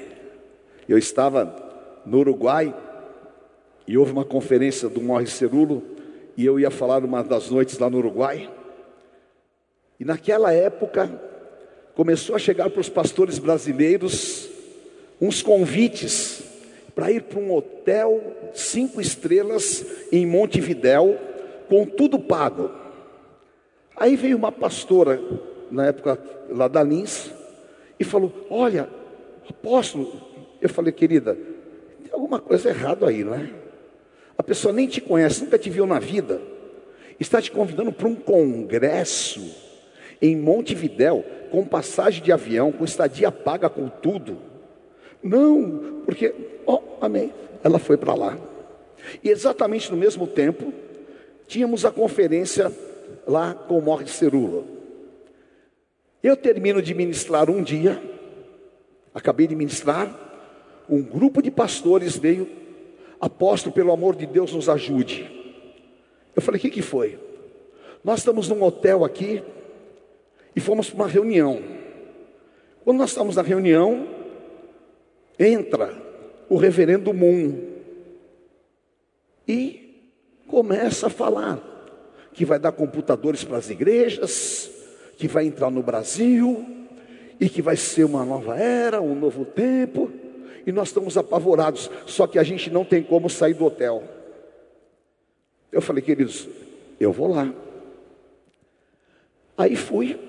Eu 0.87 0.99
estava 0.99 2.03
no 2.05 2.19
Uruguai 2.19 2.75
e 3.87 3.97
houve 3.97 4.13
uma 4.13 4.25
conferência 4.25 4.89
do 4.89 5.01
Morre 5.01 5.27
Cerulo 5.27 5.83
e 6.37 6.45
eu 6.45 6.61
ia 6.61 6.71
falar 6.71 7.03
uma 7.03 7.23
das 7.23 7.51
noites 7.51 7.79
lá 7.79 7.89
no 7.89 7.97
Uruguai. 7.97 8.51
E 9.99 10.05
naquela 10.05 10.53
época 10.53 11.11
começou 11.95 12.37
a 12.37 12.39
chegar 12.39 12.69
para 12.69 12.81
os 12.81 12.91
pastores 12.91 13.39
brasileiros 13.39 14.51
uns 15.19 15.43
convites 15.43 16.43
para 16.95 17.11
ir 17.11 17.23
para 17.23 17.39
um 17.39 17.55
hotel 17.55 18.51
cinco 18.55 19.01
estrelas 19.01 19.85
em 20.13 20.27
Montevidéu 20.27 21.19
com 21.69 21.87
tudo 21.87 22.19
pago. 22.19 22.86
Aí 23.97 24.15
veio 24.17 24.37
uma 24.37 24.53
pastora, 24.53 25.21
na 25.71 25.87
época 25.87 26.19
lá 26.51 26.69
da 26.69 26.83
Lins, 26.83 27.31
e 27.99 28.05
falou: 28.05 28.33
Olha, 28.51 28.89
apóstolo, 29.49 30.13
eu 30.61 30.69
falei, 30.69 30.93
querida, 30.93 31.35
tem 32.03 32.13
alguma 32.13 32.41
coisa 32.41 32.69
errada 32.69 33.09
aí, 33.09 33.25
não 33.25 33.35
é? 33.35 33.49
A 34.37 34.43
pessoa 34.43 34.73
nem 34.73 34.87
te 34.87 35.01
conhece, 35.01 35.45
nunca 35.45 35.59
te 35.59 35.71
viu 35.71 35.87
na 35.87 35.99
vida, 35.99 36.41
está 37.19 37.41
te 37.41 37.51
convidando 37.51 37.93
para 37.93 38.07
um 38.07 38.15
congresso 38.15 39.41
em 40.21 40.37
Montevidéu, 40.37 41.25
com 41.51 41.65
passagem 41.65 42.23
de 42.23 42.33
avião, 42.33 42.73
com 42.73 42.85
estadia 42.85 43.31
paga, 43.31 43.69
com 43.69 43.89
tudo. 43.89 44.39
Não, 45.23 46.03
porque, 46.05 46.35
ó, 46.67 46.75
oh, 46.75 47.05
amém. 47.05 47.33
Ela 47.65 47.79
foi 47.79 47.97
para 47.97 48.15
lá. 48.15 48.39
E 49.23 49.29
exatamente 49.29 49.91
no 49.91 49.97
mesmo 49.97 50.27
tempo, 50.27 50.73
tínhamos 51.47 51.85
a 51.85 51.91
conferência 51.91 52.71
lá 53.27 53.55
com 53.55 53.79
o 53.79 53.83
Morre 53.83 54.07
Cerula. 54.07 54.65
Eu 56.23 56.37
termino 56.37 56.81
de 56.81 56.95
ministrar 56.95 57.51
um 57.51 57.63
dia, 57.63 58.03
acabei 59.15 59.47
de 59.47 59.57
ministrar, 59.57 60.15
um 60.89 61.03
grupo 61.03 61.43
de 61.43 61.51
pastores 61.51 62.17
veio, 62.17 62.49
apóstolo, 63.21 63.75
pelo 63.75 63.93
amor 63.93 64.15
de 64.15 64.27
Deus, 64.27 64.53
nos 64.53 64.69
ajude. 64.69 65.31
Eu 66.35 66.43
falei, 66.43 66.59
o 66.59 66.63
que, 66.63 66.71
que 66.71 66.83
foi? 66.83 67.19
Nós 68.05 68.21
estamos 68.21 68.49
num 68.49 68.63
hotel 68.63 69.05
aqui 69.05 69.43
e 70.55 70.61
fomos 70.61 70.89
para 70.89 70.97
uma 70.97 71.09
reunião. 71.09 71.61
Quando 72.85 72.99
nós 72.99 73.11
estamos 73.11 73.35
na 73.35 73.43
reunião, 73.43 74.07
entra 75.39 75.93
o 76.49 76.57
reverendo 76.57 77.13
Moon 77.13 77.61
e 79.47 80.13
começa 80.47 81.09
a 81.09 81.11
falar 81.11 81.76
que 82.37 82.45
vai 82.45 82.59
dar 82.59 82.71
computadores 82.71 83.43
para 83.43 83.57
as 83.57 83.71
igrejas, 83.71 84.71
que 85.17 85.27
vai 85.27 85.47
entrar 85.47 85.71
no 85.71 85.83
Brasil 85.83 86.65
e 87.41 87.49
que 87.49 87.63
vai 87.63 87.77
ser 87.77 88.05
uma 88.05 88.27
nova 88.27 88.59
era, 88.59 89.01
um 89.01 89.15
novo 89.15 89.47
tempo. 89.47 90.13
E 90.67 90.71
nós 90.71 90.89
estamos 90.89 91.17
apavorados, 91.17 91.91
só 92.05 92.27
que 92.27 92.39
a 92.39 92.43
gente 92.43 92.71
não 92.71 92.85
tem 92.85 93.03
como 93.03 93.31
sair 93.31 93.55
do 93.55 93.65
hotel. 93.65 94.05
Eu 95.73 95.81
falei, 95.81 96.03
queridos, 96.03 96.47
eu 97.01 97.11
vou 97.11 97.29
lá. 97.29 97.51
Aí 99.57 99.75
fui, 99.75 100.21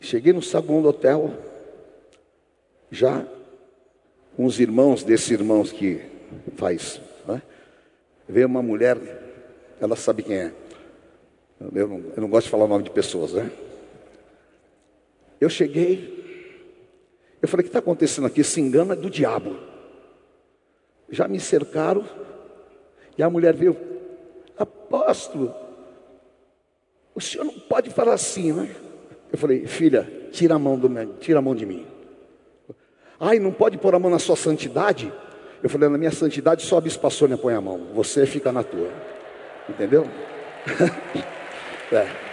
cheguei 0.00 0.32
no 0.32 0.40
saguão 0.40 0.82
do 0.82 0.88
hotel, 0.88 1.34
já 2.92 3.26
os 4.38 4.60
irmãos 4.60 5.02
desses 5.02 5.30
irmãos 5.32 5.72
que 5.72 6.00
faz, 6.56 7.00
né? 7.26 7.42
veio 8.28 8.46
uma 8.46 8.62
mulher 8.62 9.19
ela 9.80 9.96
sabe 9.96 10.22
quem 10.22 10.36
é. 10.36 10.52
Eu 11.74 11.88
não, 11.88 11.98
eu 12.16 12.20
não 12.22 12.28
gosto 12.28 12.46
de 12.46 12.50
falar 12.50 12.64
o 12.64 12.68
nome 12.68 12.84
de 12.84 12.90
pessoas, 12.90 13.32
né? 13.32 13.50
Eu 15.40 15.48
cheguei, 15.48 16.20
eu 17.40 17.48
falei: 17.48 17.62
o 17.62 17.64
que 17.64 17.70
está 17.70 17.78
acontecendo 17.78 18.26
aqui? 18.26 18.40
Esse 18.40 18.60
engano 18.60 18.92
é 18.92 18.96
do 18.96 19.10
diabo. 19.10 19.56
Já 21.08 21.26
me 21.26 21.40
cercaram, 21.40 22.04
e 23.18 23.22
a 23.22 23.28
mulher 23.28 23.54
veio, 23.54 23.76
apóstolo, 24.56 25.54
o 27.14 27.20
senhor 27.20 27.44
não 27.44 27.58
pode 27.58 27.90
falar 27.90 28.14
assim, 28.14 28.52
né? 28.52 28.74
Eu 29.32 29.38
falei, 29.38 29.66
filha, 29.66 30.10
tira 30.32 30.54
a 30.54 30.58
mão, 30.58 30.78
do, 30.78 30.88
tira 31.18 31.38
a 31.38 31.42
mão 31.42 31.54
de 31.54 31.66
mim. 31.66 31.86
Ai, 33.18 33.38
não 33.38 33.52
pode 33.52 33.76
pôr 33.78 33.94
a 33.94 33.98
mão 33.98 34.10
na 34.10 34.18
sua 34.18 34.36
santidade? 34.36 35.12
Eu 35.62 35.68
falei, 35.68 35.88
na 35.88 35.98
minha 35.98 36.10
santidade 36.10 36.62
só 36.62 36.78
a 36.78 36.80
Bispa 36.80 37.10
Sônia 37.10 37.36
põe 37.36 37.54
a 37.54 37.60
mão, 37.60 37.88
você 37.94 38.24
fica 38.24 38.50
na 38.50 38.62
tua. 38.62 38.90
Entendeu? 39.70 40.04
é. 41.92 42.30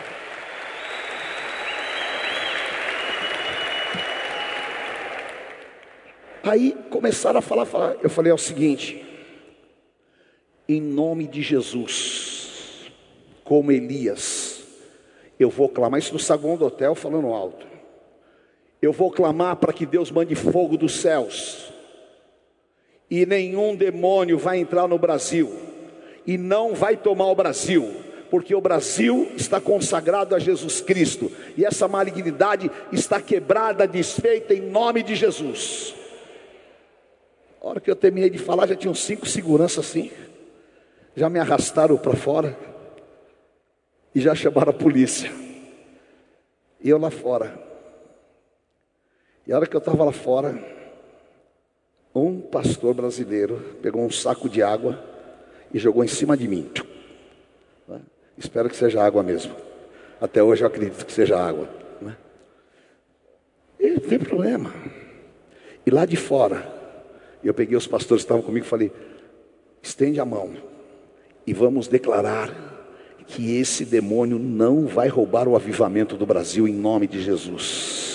Aí 6.43 6.75
começaram 6.89 7.39
a 7.39 7.41
falar, 7.41 7.65
falar. 7.65 7.95
Eu 8.01 8.09
falei 8.09 8.31
é 8.31 8.35
o 8.35 8.39
seguinte: 8.39 9.05
em 10.67 10.81
nome 10.81 11.27
de 11.27 11.43
Jesus, 11.43 12.91
como 13.43 13.71
Elias, 13.71 14.63
eu 15.39 15.49
vou 15.49 15.69
clamar 15.69 15.99
isso 15.99 16.13
no 16.13 16.19
saguão 16.19 16.57
do 16.57 16.65
hotel 16.65 16.95
falando 16.95 17.27
alto. 17.27 17.67
Eu 18.81 18.91
vou 18.91 19.11
clamar 19.11 19.57
para 19.57 19.73
que 19.73 19.85
Deus 19.85 20.09
mande 20.09 20.33
fogo 20.35 20.75
dos 20.75 20.95
céus. 20.99 21.71
E 23.09 23.25
nenhum 23.25 23.75
demônio 23.75 24.37
vai 24.37 24.57
entrar 24.57 24.87
no 24.87 24.97
Brasil. 24.97 25.66
E 26.27 26.37
não 26.37 26.75
vai 26.75 26.97
tomar 26.97 27.27
o 27.27 27.35
Brasil. 27.35 28.03
Porque 28.29 28.53
o 28.53 28.59
Brasil 28.59 29.31
está 29.37 29.61
consagrado 29.61 30.35
a 30.35 30.39
Jesus 30.39 30.81
Cristo. 30.81 31.31
E 31.55 31.63
essa 31.63 31.87
malignidade 31.87 32.69
está 32.91 33.21
quebrada, 33.21 33.87
desfeita 33.87 34.53
em 34.53 34.59
nome 34.61 35.01
de 35.01 35.15
Jesus. 35.15 35.95
A 37.61 37.67
hora 37.67 37.79
que 37.79 37.89
eu 37.89 37.95
terminei 37.95 38.29
de 38.29 38.37
falar, 38.37 38.67
já 38.67 38.75
tinham 38.75 38.93
cinco 38.93 39.25
seguranças 39.25 39.85
assim. 39.85 40.11
Já 41.15 41.29
me 41.29 41.39
arrastaram 41.39 41.97
para 41.97 42.17
fora. 42.17 42.57
E 44.13 44.19
já 44.19 44.35
chamaram 44.35 44.71
a 44.71 44.73
polícia. 44.73 45.31
E 46.83 46.89
eu 46.89 46.97
lá 46.97 47.09
fora. 47.09 47.57
E 49.45 49.53
a 49.53 49.55
hora 49.55 49.65
que 49.65 49.75
eu 49.75 49.79
estava 49.79 50.03
lá 50.03 50.11
fora, 50.11 50.61
um 52.13 52.41
pastor 52.41 52.93
brasileiro 52.93 53.77
pegou 53.81 54.03
um 54.03 54.11
saco 54.11 54.49
de 54.49 54.61
água 54.61 55.16
e 55.73 55.79
jogou 55.79 56.03
em 56.03 56.07
cima 56.07 56.35
de 56.35 56.47
mim. 56.47 56.69
Né? 57.87 57.99
Espero 58.37 58.69
que 58.69 58.75
seja 58.75 59.03
água 59.03 59.23
mesmo. 59.23 59.55
Até 60.19 60.41
hoje 60.41 60.63
eu 60.63 60.67
acredito 60.67 61.05
que 61.05 61.11
seja 61.11 61.37
água. 61.37 61.69
Né? 62.01 62.15
E 63.79 63.89
não 63.91 63.99
tem 63.99 64.19
problema. 64.19 64.73
E 65.85 65.91
lá 65.91 66.05
de 66.05 66.17
fora, 66.17 66.67
eu 67.43 67.53
peguei 67.53 67.77
os 67.77 67.87
pastores 67.87 68.23
que 68.23 68.25
estavam 68.25 68.43
comigo 68.43 68.65
e 68.65 68.69
falei: 68.69 68.91
estende 69.81 70.19
a 70.19 70.25
mão 70.25 70.55
e 71.45 71.53
vamos 71.53 71.87
declarar 71.87 72.53
que 73.27 73.57
esse 73.57 73.85
demônio 73.85 74.39
não 74.39 74.87
vai 74.87 75.07
roubar 75.07 75.47
o 75.47 75.55
avivamento 75.55 76.15
do 76.15 76.25
Brasil 76.25 76.67
em 76.67 76.73
nome 76.73 77.07
de 77.07 77.21
Jesus 77.21 78.06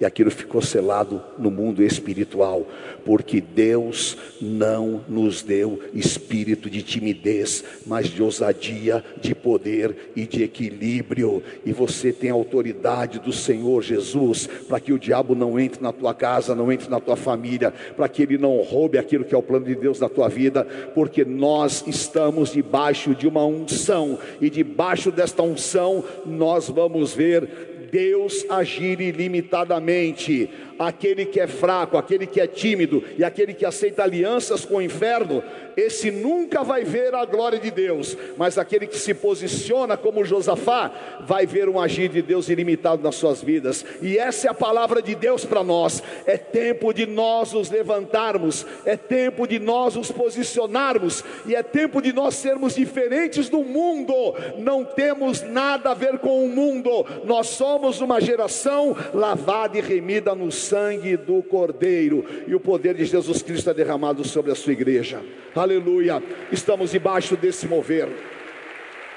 e 0.00 0.04
aquilo 0.04 0.30
ficou 0.30 0.60
selado 0.60 1.22
no 1.38 1.50
mundo 1.50 1.82
espiritual, 1.82 2.66
porque 3.04 3.40
Deus 3.40 4.16
não 4.40 5.02
nos 5.08 5.42
deu 5.42 5.80
espírito 5.94 6.68
de 6.68 6.82
timidez, 6.82 7.64
mas 7.86 8.08
de 8.08 8.22
ousadia, 8.22 9.04
de 9.20 9.34
poder 9.34 10.12
e 10.14 10.26
de 10.26 10.42
equilíbrio. 10.42 11.42
E 11.64 11.72
você 11.72 12.12
tem 12.12 12.30
a 12.30 12.34
autoridade 12.34 13.18
do 13.18 13.32
Senhor 13.32 13.82
Jesus 13.82 14.48
para 14.68 14.80
que 14.80 14.92
o 14.92 14.98
diabo 14.98 15.34
não 15.34 15.58
entre 15.58 15.82
na 15.82 15.92
tua 15.92 16.14
casa, 16.14 16.54
não 16.54 16.70
entre 16.70 16.90
na 16.90 17.00
tua 17.00 17.16
família, 17.16 17.72
para 17.96 18.08
que 18.08 18.22
ele 18.22 18.38
não 18.38 18.60
roube 18.62 18.98
aquilo 18.98 19.24
que 19.24 19.34
é 19.34 19.38
o 19.38 19.42
plano 19.42 19.66
de 19.66 19.74
Deus 19.74 20.00
na 20.00 20.08
tua 20.08 20.28
vida, 20.28 20.64
porque 20.94 21.24
nós 21.24 21.84
estamos 21.86 22.52
debaixo 22.52 23.14
de 23.14 23.26
uma 23.26 23.44
unção 23.44 24.18
e 24.40 24.50
debaixo 24.50 25.10
desta 25.10 25.42
unção 25.42 26.04
nós 26.24 26.68
vamos 26.68 27.14
ver 27.14 27.75
Deus 27.90 28.44
agir 28.48 29.00
ilimitadamente. 29.00 30.48
Aquele 30.78 31.26
que 31.26 31.40
é 31.40 31.46
fraco, 31.46 31.96
aquele 31.96 32.26
que 32.26 32.40
é 32.40 32.46
tímido 32.46 33.02
e 33.18 33.24
aquele 33.24 33.54
que 33.54 33.64
aceita 33.64 34.02
alianças 34.02 34.64
com 34.64 34.76
o 34.76 34.82
inferno, 34.82 35.42
esse 35.76 36.10
nunca 36.10 36.64
vai 36.64 36.84
ver 36.84 37.14
a 37.14 37.24
glória 37.26 37.58
de 37.58 37.70
Deus, 37.70 38.16
mas 38.36 38.56
aquele 38.56 38.86
que 38.86 38.98
se 38.98 39.12
posiciona 39.12 39.96
como 39.96 40.24
Josafá, 40.24 40.90
vai 41.20 41.44
ver 41.44 41.68
um 41.68 41.78
agir 41.78 42.08
de 42.08 42.22
Deus 42.22 42.48
ilimitado 42.48 43.02
nas 43.02 43.16
suas 43.16 43.42
vidas, 43.42 43.84
e 44.00 44.16
essa 44.16 44.48
é 44.48 44.50
a 44.50 44.54
palavra 44.54 45.02
de 45.02 45.14
Deus 45.14 45.44
para 45.44 45.62
nós. 45.62 46.02
É 46.24 46.38
tempo 46.38 46.94
de 46.94 47.04
nós 47.04 47.52
nos 47.52 47.70
levantarmos, 47.70 48.64
é 48.86 48.96
tempo 48.96 49.46
de 49.46 49.58
nós 49.58 49.96
nos 49.96 50.10
posicionarmos, 50.10 51.22
e 51.44 51.54
é 51.54 51.62
tempo 51.62 52.00
de 52.00 52.12
nós 52.12 52.34
sermos 52.36 52.74
diferentes 52.74 53.50
do 53.50 53.62
mundo. 53.62 54.14
Não 54.58 54.82
temos 54.82 55.42
nada 55.42 55.90
a 55.90 55.94
ver 55.94 56.18
com 56.18 56.44
o 56.44 56.48
mundo, 56.48 57.04
nós 57.24 57.48
somos 57.48 58.00
uma 58.00 58.18
geração 58.18 58.96
lavada 59.12 59.76
e 59.76 59.82
remida 59.82 60.34
no 60.34 60.50
sangue 60.66 61.16
do 61.16 61.42
Cordeiro, 61.42 62.24
e 62.46 62.54
o 62.54 62.60
poder 62.60 62.94
de 62.94 63.04
Jesus 63.04 63.42
Cristo 63.42 63.70
é 63.70 63.74
derramado 63.74 64.26
sobre 64.26 64.52
a 64.52 64.54
sua 64.54 64.72
igreja 64.72 65.22
aleluia, 65.60 66.22
estamos 66.52 66.90
debaixo 66.90 67.36
desse 67.36 67.66
mover, 67.66 68.08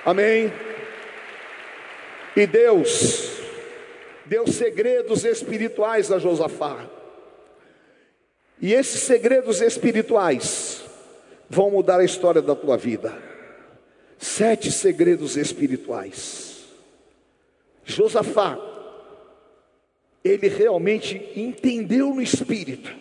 amém. 0.06 0.52
E 2.36 2.46
Deus 2.46 3.40
deu 4.26 4.48
segredos 4.48 5.26
espirituais 5.26 6.12
a 6.12 6.20
Josafá, 6.20 6.90
e 8.62 8.74
esses 8.74 9.02
segredos 9.02 9.62
espirituais 9.62 10.84
vão 11.50 11.72
mudar 11.72 12.00
a 12.00 12.06
história 12.06 12.42
da 12.42 12.56
tua 12.56 12.78
vida. 12.78 13.18
Sete 14.18 14.70
segredos 14.70 15.38
espirituais. 15.38 16.66
Josafá, 17.86 18.60
ele 20.24 20.48
realmente 20.48 21.22
entendeu 21.36 22.14
no 22.14 22.22
espírito. 22.22 22.94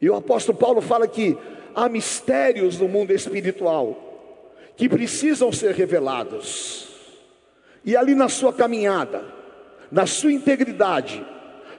E 0.00 0.10
o 0.10 0.14
apóstolo 0.14 0.58
Paulo 0.58 0.80
fala 0.80 1.06
que 1.06 1.36
há 1.74 1.88
mistérios 1.88 2.78
no 2.78 2.88
mundo 2.88 3.12
espiritual 3.12 4.04
que 4.76 4.88
precisam 4.88 5.52
ser 5.52 5.74
revelados. 5.74 6.88
E 7.84 7.96
ali 7.96 8.14
na 8.14 8.28
sua 8.28 8.52
caminhada, 8.52 9.24
na 9.90 10.06
sua 10.06 10.32
integridade, 10.32 11.24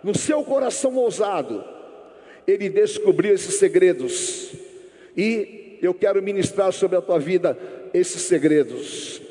no 0.03 0.17
seu 0.17 0.43
coração 0.43 0.95
ousado, 0.95 1.63
ele 2.47 2.69
descobriu 2.69 3.33
esses 3.33 3.55
segredos. 3.55 4.51
E 5.17 5.77
eu 5.81 5.93
quero 5.93 6.21
ministrar 6.21 6.71
sobre 6.71 6.97
a 6.97 7.01
tua 7.01 7.19
vida 7.19 7.57
esses 7.93 8.21
segredos. 8.21 9.21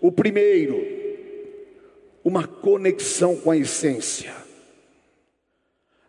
O 0.00 0.12
primeiro, 0.12 1.05
uma 2.26 2.44
conexão 2.44 3.36
com 3.36 3.52
a 3.52 3.56
essência. 3.56 4.34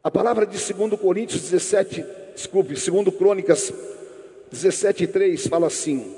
A 0.04 0.10
palavra 0.10 0.48
de 0.48 0.58
2 0.58 1.00
Coríntios 1.00 1.44
17, 1.44 2.04
desculpe, 2.34 2.70
2 2.74 3.16
Crônicas 3.16 3.72
17,3 4.52 5.48
fala 5.48 5.68
assim: 5.68 6.16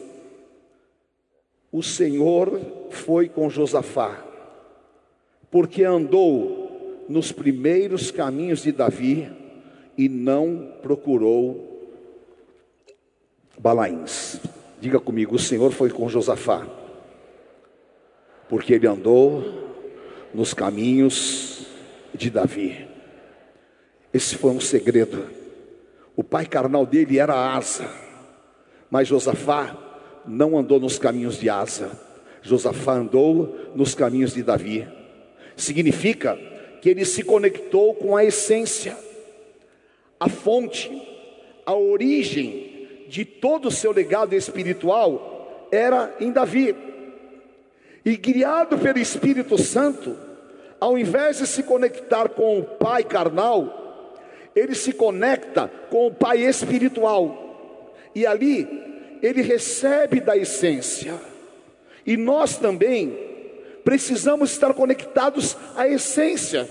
O 1.70 1.84
Senhor 1.84 2.62
foi 2.92 3.28
com 3.28 3.50
Josafá, 3.50 4.26
porque 5.52 5.84
andou 5.84 7.04
nos 7.10 7.34
primeiros 7.34 8.10
caminhos 8.10 8.64
de 8.64 8.72
Davi 8.72 9.30
e 9.98 10.08
não 10.08 10.76
procurou 10.82 11.92
Balaíns. 13.58 14.40
Diga 14.80 15.02
comigo: 15.02 15.36
o 15.36 15.40
Senhor 15.40 15.74
foi 15.74 15.90
com 15.90 16.08
Josafá, 16.08 16.66
porque 18.48 18.76
ele 18.76 18.88
andou 18.88 19.69
nos 20.34 20.54
caminhos 20.54 21.65
de 22.13 22.30
Davi. 22.30 22.88
Esse 24.13 24.36
foi 24.36 24.52
um 24.52 24.60
segredo. 24.60 25.28
O 26.15 26.24
pai 26.24 26.46
carnal 26.46 26.86
dele 26.86 27.20
era 27.20 27.56
Asa 27.56 28.10
mas 28.89 29.08
Josafá 29.08 29.78
não 30.26 30.58
andou 30.58 30.80
nos 30.80 30.98
caminhos 30.98 31.39
de 31.39 31.50
Asa, 31.50 31.92
Josafá 32.42 32.94
andou 32.94 33.72
nos 33.76 33.94
caminhos 33.94 34.34
de 34.34 34.42
Davi. 34.42 34.88
Significa 35.56 36.38
que 36.82 36.89
ele 36.89 37.06
se 37.06 37.24
conectou 37.24 37.94
com 37.94 38.15
a 38.15 38.24
essência, 38.24 38.98
a 40.20 40.30
fonte, 40.30 40.89
a 41.65 41.74
origem 41.74 43.06
de 43.08 43.26
todo 43.26 43.68
o 43.68 43.72
seu 43.72 43.92
legado 43.92 44.34
espiritual 44.34 45.68
era 45.72 46.15
em 46.20 46.32
Davi. 46.32 46.76
E 48.10 48.17
guiado 48.17 48.80
pelo 48.80 48.98
Espírito 48.98 49.56
Santo, 49.56 50.17
ao 50.80 50.98
invés 50.98 51.38
de 51.38 51.45
se 51.45 51.62
conectar 51.62 52.28
com 52.30 52.58
o 52.58 52.63
pai 52.63 53.04
carnal, 53.04 54.15
ele 54.56 54.74
se 54.74 54.93
conecta 54.93 55.72
com 55.91 56.08
o 56.08 56.12
pai 56.12 56.39
espiritual 56.39 57.93
e 58.15 58.26
ali 58.26 58.67
ele 59.22 59.43
recebe 59.43 60.19
da 60.19 60.36
essência. 60.36 61.13
E 62.04 62.17
nós 62.17 62.58
também 62.58 63.15
precisamos 63.84 64.54
estar 64.54 64.74
conectados 64.74 65.56
à 65.76 65.88
essência. 65.88 66.67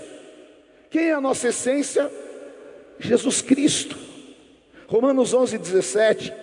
Quem 0.89 1.05
é 1.05 1.13
a 1.13 1.21
nossa 1.21 1.47
essência? 1.47 2.11
Jesus 2.99 3.41
Cristo. 3.41 3.97
Romanos 4.87 5.33
11, 5.33 5.57
17. 5.57 6.33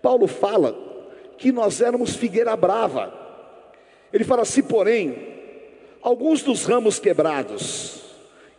Paulo 0.00 0.26
fala 0.26 0.74
que 1.36 1.52
nós 1.52 1.82
éramos 1.82 2.16
figueira 2.16 2.56
brava. 2.56 3.23
Ele 4.14 4.22
fala 4.22 4.42
assim, 4.42 4.62
porém, 4.62 5.16
alguns 6.00 6.40
dos 6.40 6.66
ramos 6.66 7.00
quebrados, 7.00 8.00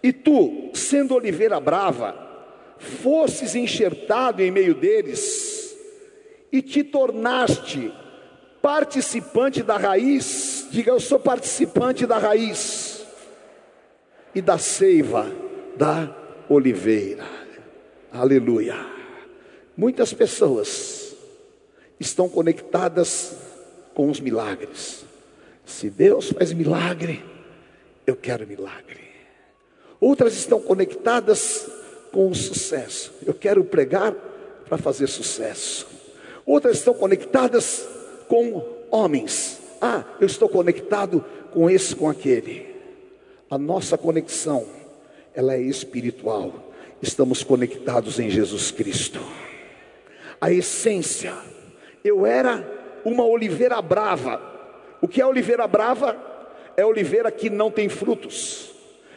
e 0.04 0.12
tu, 0.12 0.70
sendo 0.74 1.16
oliveira 1.16 1.62
brava, 1.62 2.14
fosses 2.78 3.56
enxertado 3.56 4.42
em 4.42 4.52
meio 4.52 4.76
deles 4.76 5.74
e 6.52 6.62
te 6.62 6.84
tornaste 6.84 7.90
participante 8.62 9.64
da 9.64 9.78
raiz, 9.78 10.68
diga 10.72 10.92
eu 10.92 11.00
sou 11.00 11.20
participante 11.20 12.06
da 12.06 12.18
raiz 12.18 13.06
e 14.36 14.42
da 14.42 14.58
seiva 14.58 15.32
da 15.78 16.14
oliveira. 16.50 17.26
Aleluia. 18.12 18.76
Muitas 19.78 20.12
pessoas 20.12 21.16
estão 21.98 22.28
conectadas 22.28 23.38
com 23.94 24.10
os 24.10 24.20
milagres. 24.20 25.05
Se 25.66 25.90
Deus 25.90 26.30
faz 26.30 26.54
milagre, 26.54 27.24
eu 28.06 28.16
quero 28.16 28.48
milagre. 28.48 29.06
Outras 30.00 30.36
estão 30.36 30.62
conectadas 30.62 31.68
com 32.12 32.30
o 32.30 32.36
sucesso. 32.36 33.14
Eu 33.26 33.34
quero 33.34 33.64
pregar 33.64 34.14
para 34.68 34.78
fazer 34.78 35.08
sucesso. 35.08 35.88
Outras 36.46 36.78
estão 36.78 36.94
conectadas 36.94 37.88
com 38.28 38.64
homens. 38.92 39.60
Ah, 39.82 40.04
eu 40.20 40.28
estou 40.28 40.48
conectado 40.48 41.24
com 41.52 41.70
esse, 41.70 41.96
com 41.96 42.10
aquele. 42.10 42.76
A 43.50 43.58
nossa 43.58 43.98
conexão, 43.98 44.66
ela 45.34 45.56
é 45.56 45.62
espiritual. 45.62 46.72
Estamos 47.02 47.44
conectados 47.44 48.20
em 48.20 48.30
Jesus 48.30 48.72
Cristo. 48.72 49.20
A 50.40 50.52
essência, 50.52 51.34
eu 52.04 52.26
era 52.26 52.64
uma 53.04 53.26
oliveira 53.26 53.82
brava. 53.82 54.55
O 55.06 55.08
que 55.08 55.22
é 55.22 55.26
oliveira 55.26 55.68
brava? 55.68 56.18
É 56.76 56.84
oliveira 56.84 57.30
que 57.30 57.48
não 57.48 57.70
tem 57.70 57.88
frutos. 57.88 58.72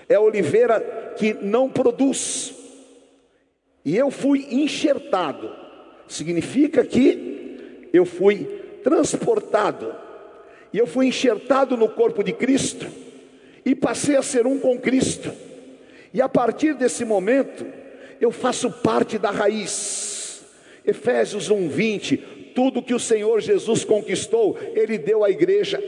É 0.06 0.18
oliveira 0.18 1.14
que 1.16 1.32
não 1.32 1.70
produz. 1.70 2.54
E 3.86 3.96
eu 3.96 4.10
fui 4.10 4.46
enxertado. 4.50 5.50
Significa 6.06 6.84
que 6.84 7.88
eu 7.90 8.04
fui 8.04 8.44
transportado. 8.84 9.96
E 10.74 10.76
eu 10.76 10.86
fui 10.86 11.06
enxertado 11.06 11.74
no 11.74 11.88
corpo 11.88 12.22
de 12.22 12.34
Cristo 12.34 12.86
e 13.64 13.74
passei 13.74 14.16
a 14.16 14.22
ser 14.22 14.46
um 14.46 14.58
com 14.58 14.78
Cristo. 14.78 15.32
E 16.12 16.20
a 16.20 16.28
partir 16.28 16.74
desse 16.74 17.02
momento, 17.02 17.64
eu 18.20 18.30
faço 18.30 18.70
parte 18.70 19.16
da 19.16 19.30
raiz. 19.30 20.44
Efésios 20.84 21.50
1:20, 21.50 22.37
tudo 22.54 22.82
que 22.82 22.94
o 22.94 23.00
Senhor 23.00 23.40
Jesus 23.40 23.84
conquistou, 23.84 24.58
ele 24.74 24.98
deu 24.98 25.24
à 25.24 25.30
igreja. 25.30 25.82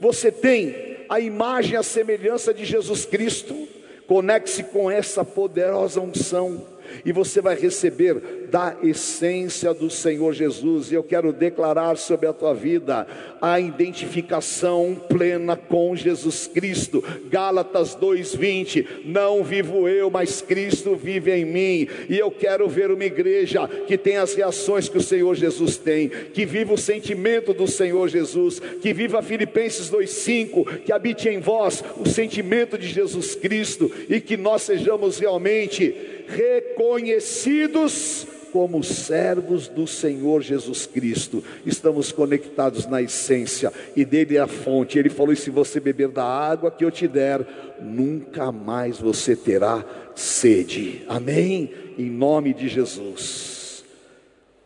Você 0.00 0.30
tem 0.30 0.96
a 1.08 1.20
imagem, 1.20 1.76
a 1.76 1.82
semelhança 1.82 2.52
de 2.52 2.64
Jesus 2.64 3.04
Cristo. 3.04 3.68
Conecte-se 4.06 4.64
com 4.64 4.90
essa 4.90 5.24
poderosa 5.24 6.00
unção 6.00 6.73
e 7.04 7.12
você 7.12 7.40
vai 7.40 7.56
receber 7.56 8.44
da 8.50 8.76
essência 8.82 9.74
do 9.74 9.90
Senhor 9.90 10.32
Jesus. 10.32 10.90
E 10.90 10.94
eu 10.94 11.02
quero 11.02 11.32
declarar 11.32 11.96
sobre 11.96 12.26
a 12.26 12.32
tua 12.32 12.54
vida 12.54 13.06
a 13.40 13.58
identificação 13.58 14.96
plena 15.08 15.56
com 15.56 15.96
Jesus 15.96 16.46
Cristo. 16.46 17.02
Gálatas 17.30 17.94
2:20. 17.94 18.86
Não 19.04 19.42
vivo 19.42 19.88
eu, 19.88 20.10
mas 20.10 20.40
Cristo 20.40 20.94
vive 20.94 21.32
em 21.32 21.44
mim. 21.44 21.88
E 22.08 22.18
eu 22.18 22.30
quero 22.30 22.68
ver 22.68 22.90
uma 22.90 23.04
igreja 23.04 23.66
que 23.86 23.98
tem 23.98 24.16
as 24.16 24.34
reações 24.34 24.88
que 24.88 24.98
o 24.98 25.02
Senhor 25.02 25.34
Jesus 25.34 25.76
tem, 25.76 26.08
que 26.08 26.46
viva 26.46 26.74
o 26.74 26.78
sentimento 26.78 27.52
do 27.52 27.66
Senhor 27.66 28.08
Jesus, 28.08 28.60
que 28.80 28.92
viva 28.92 29.22
Filipenses 29.22 29.90
2:5, 29.90 30.64
que 30.84 30.92
habite 30.92 31.28
em 31.28 31.40
vós 31.40 31.82
o 31.98 32.08
sentimento 32.08 32.78
de 32.78 32.86
Jesus 32.86 33.34
Cristo 33.34 33.90
e 34.08 34.20
que 34.20 34.36
nós 34.36 34.62
sejamos 34.62 35.18
realmente 35.18 35.94
reconhecidos 36.28 38.26
como 38.54 38.84
servos 38.84 39.66
do 39.66 39.84
Senhor 39.84 40.40
Jesus 40.40 40.86
Cristo. 40.86 41.42
Estamos 41.66 42.12
conectados 42.12 42.86
na 42.86 43.02
essência 43.02 43.72
e 43.96 44.04
dele 44.04 44.36
é 44.36 44.40
a 44.40 44.46
fonte. 44.46 44.96
Ele 44.96 45.10
falou: 45.10 45.32
e 45.32 45.36
se 45.36 45.50
você 45.50 45.80
beber 45.80 46.08
da 46.08 46.24
água 46.24 46.70
que 46.70 46.84
eu 46.84 46.90
te 46.90 47.08
der, 47.08 47.44
nunca 47.82 48.52
mais 48.52 49.00
você 49.00 49.34
terá 49.34 49.84
sede. 50.14 51.02
Amém? 51.08 51.68
Em 51.98 52.08
nome 52.08 52.54
de 52.54 52.68
Jesus. 52.68 53.84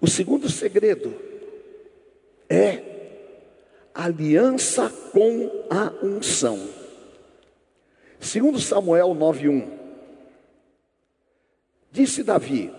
O 0.03 0.07
segundo 0.07 0.51
segredo 0.51 1.15
é 2.47 2.83
aliança 3.95 4.93
com 5.13 5.65
a 5.71 5.95
unção. 6.03 6.61
Segundo 8.21 8.61
Samuel 8.61 9.15
9:1 9.15 9.78
Disse 11.91 12.23
Davi: 12.23 12.71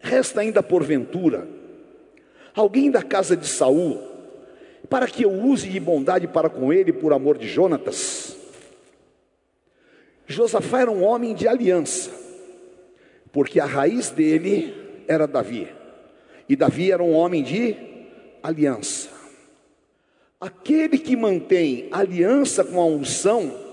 Resta 0.00 0.40
ainda 0.40 0.62
porventura 0.62 1.48
alguém 2.54 2.90
da 2.90 3.02
casa 3.02 3.36
de 3.36 3.48
Saul, 3.48 4.00
para 4.88 5.06
que 5.06 5.24
eu 5.24 5.32
use 5.32 5.68
de 5.68 5.80
bondade 5.80 6.28
para 6.28 6.48
com 6.48 6.72
ele 6.72 6.92
por 6.92 7.12
amor 7.12 7.36
de 7.38 7.48
Jonatas. 7.48 8.36
Josafá 10.26 10.80
era 10.80 10.90
um 10.90 11.02
homem 11.02 11.34
de 11.34 11.48
aliança, 11.48 12.10
porque 13.32 13.60
a 13.60 13.66
raiz 13.66 14.10
dele 14.10 14.74
era 15.08 15.26
Davi, 15.26 15.68
e 16.48 16.54
Davi 16.54 16.92
era 16.92 17.02
um 17.02 17.12
homem 17.12 17.42
de 17.42 17.76
aliança. 18.42 19.08
Aquele 20.40 20.98
que 20.98 21.16
mantém 21.16 21.88
aliança 21.90 22.62
com 22.62 22.80
a 22.80 22.84
unção, 22.84 23.63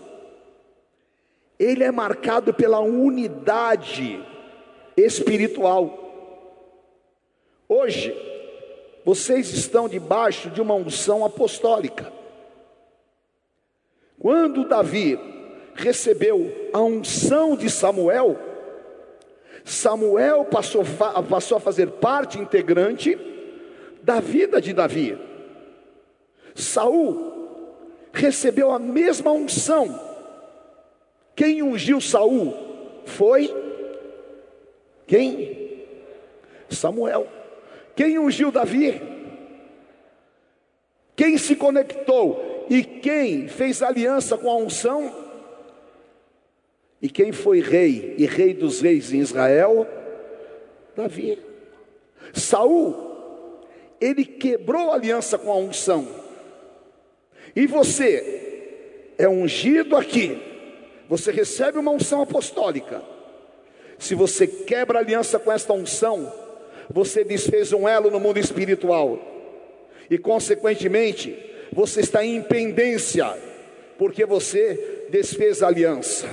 ele 1.61 1.83
é 1.83 1.91
marcado 1.91 2.51
pela 2.51 2.79
unidade 2.79 4.19
espiritual. 4.97 5.95
Hoje, 7.69 8.15
vocês 9.05 9.53
estão 9.53 9.87
debaixo 9.87 10.49
de 10.49 10.59
uma 10.59 10.73
unção 10.73 11.23
apostólica. 11.23 12.11
Quando 14.17 14.67
Davi 14.67 15.19
recebeu 15.75 16.51
a 16.73 16.81
unção 16.81 17.55
de 17.55 17.69
Samuel, 17.69 18.39
Samuel 19.63 20.45
passou, 20.45 20.83
passou 21.29 21.57
a 21.57 21.61
fazer 21.61 21.91
parte 21.91 22.39
integrante 22.39 23.15
da 24.01 24.19
vida 24.19 24.59
de 24.59 24.73
Davi. 24.73 25.15
Saul 26.55 28.09
recebeu 28.11 28.71
a 28.71 28.79
mesma 28.79 29.31
unção 29.31 30.10
quem 31.35 31.63
ungiu 31.63 31.99
Saul 32.01 32.53
foi 33.05 33.49
quem? 35.11 35.83
Samuel. 36.69 37.27
Quem 37.95 38.17
ungiu 38.17 38.49
Davi? 38.49 39.01
Quem 41.17 41.37
se 41.37 41.53
conectou 41.55 42.65
e 42.69 42.81
quem 42.81 43.49
fez 43.49 43.81
aliança 43.81 44.37
com 44.37 44.49
a 44.49 44.55
unção? 44.55 45.13
E 47.01 47.09
quem 47.09 47.33
foi 47.33 47.59
rei 47.59 48.15
e 48.17 48.25
rei 48.25 48.53
dos 48.53 48.79
reis 48.79 49.11
em 49.11 49.19
Israel? 49.19 49.85
Davi. 50.95 51.37
Saul, 52.33 52.95
ele 53.99 54.23
quebrou 54.23 54.91
a 54.91 54.95
aliança 54.95 55.37
com 55.37 55.51
a 55.51 55.57
unção. 55.57 56.07
E 57.53 57.67
você 57.67 59.13
é 59.17 59.27
ungido 59.27 59.97
aqui 59.97 60.50
você 61.11 61.29
recebe 61.29 61.77
uma 61.77 61.91
unção 61.91 62.21
apostólica. 62.21 63.01
Se 63.99 64.15
você 64.15 64.47
quebra 64.47 64.99
aliança 64.99 65.37
com 65.37 65.51
esta 65.51 65.73
unção, 65.73 66.31
você 66.89 67.21
desfez 67.21 67.73
um 67.73 67.85
elo 67.85 68.09
no 68.09 68.17
mundo 68.17 68.39
espiritual. 68.39 69.19
E 70.09 70.17
consequentemente, 70.17 71.37
você 71.73 71.99
está 71.99 72.23
em 72.23 72.41
pendência, 72.41 73.37
porque 73.97 74.25
você 74.25 75.07
desfez 75.09 75.61
a 75.61 75.67
aliança. 75.67 76.29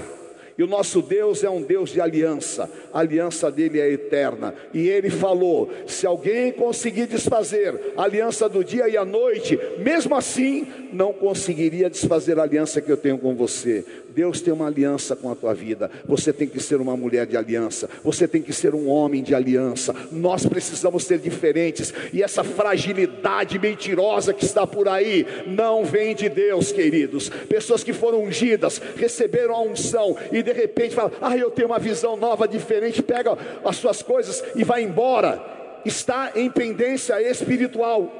E 0.58 0.62
o 0.64 0.66
nosso 0.66 1.00
Deus 1.00 1.44
é 1.44 1.50
um 1.50 1.62
Deus 1.62 1.90
de 1.90 2.00
aliança, 2.00 2.68
a 2.92 2.98
aliança 2.98 3.48
dele 3.48 3.80
é 3.80 3.92
eterna. 3.92 4.52
E 4.74 4.88
ele 4.88 5.08
falou: 5.08 5.70
se 5.86 6.04
alguém 6.04 6.50
conseguir 6.50 7.06
desfazer 7.06 7.94
a 7.96 8.02
aliança 8.02 8.48
do 8.48 8.64
dia 8.64 8.88
e 8.88 8.96
a 8.96 9.04
noite, 9.04 9.56
mesmo 9.78 10.16
assim, 10.16 10.66
não 10.92 11.12
conseguiria 11.12 11.88
desfazer 11.88 12.40
a 12.40 12.42
aliança 12.42 12.80
que 12.80 12.90
eu 12.90 12.96
tenho 12.96 13.18
com 13.18 13.36
você. 13.36 13.84
Deus 14.14 14.40
tem 14.40 14.53
uma 14.53 14.66
aliança 14.66 15.14
com 15.14 15.31
a 15.31 15.35
tua 15.35 15.55
vida. 15.55 15.90
Você 16.07 16.33
tem 16.33 16.49
que 16.49 16.61
ser 16.61 16.81
uma 16.81 16.97
mulher 16.97 17.27
de 17.27 17.37
aliança. 17.37 17.88
Você 18.03 18.27
tem 18.27 18.42
que 18.42 18.53
ser 18.53 18.75
um 18.75 18.88
homem 18.88 19.23
de 19.23 19.35
aliança. 19.35 19.94
Nós 20.11 20.47
precisamos 20.47 21.05
ser 21.05 21.18
diferentes. 21.18 21.92
E 22.12 22.23
essa 22.23 22.42
fragilidade 22.42 23.59
mentirosa 23.59 24.33
que 24.33 24.44
está 24.44 24.66
por 24.66 24.88
aí 24.88 25.27
não 25.47 25.85
vem 25.85 26.14
de 26.14 26.29
Deus, 26.29 26.73
queridos. 26.73 27.29
Pessoas 27.29 27.85
que 27.85 27.92
foram 27.92 28.25
ungidas, 28.25 28.81
receberam 28.97 29.55
a 29.55 29.61
unção 29.61 30.16
e 30.33 30.42
de 30.42 30.53
repente 30.53 30.94
falam: 30.94 31.12
"Ah, 31.21 31.37
eu 31.37 31.51
tenho 31.51 31.68
uma 31.68 31.79
visão 31.79 32.16
nova, 32.16 32.49
diferente". 32.49 33.03
Pega 33.03 33.37
as 33.64 33.77
suas 33.77 34.03
coisas 34.03 34.42
e 34.55 34.64
vai 34.64 34.83
embora. 34.83 35.42
Está 35.85 36.33
em 36.35 36.51
pendência 36.51 37.21
espiritual. 37.23 38.11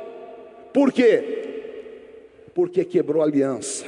Por 0.73 0.93
quê? 0.93 2.45
Porque 2.55 2.85
quebrou 2.85 3.23
aliança. 3.23 3.85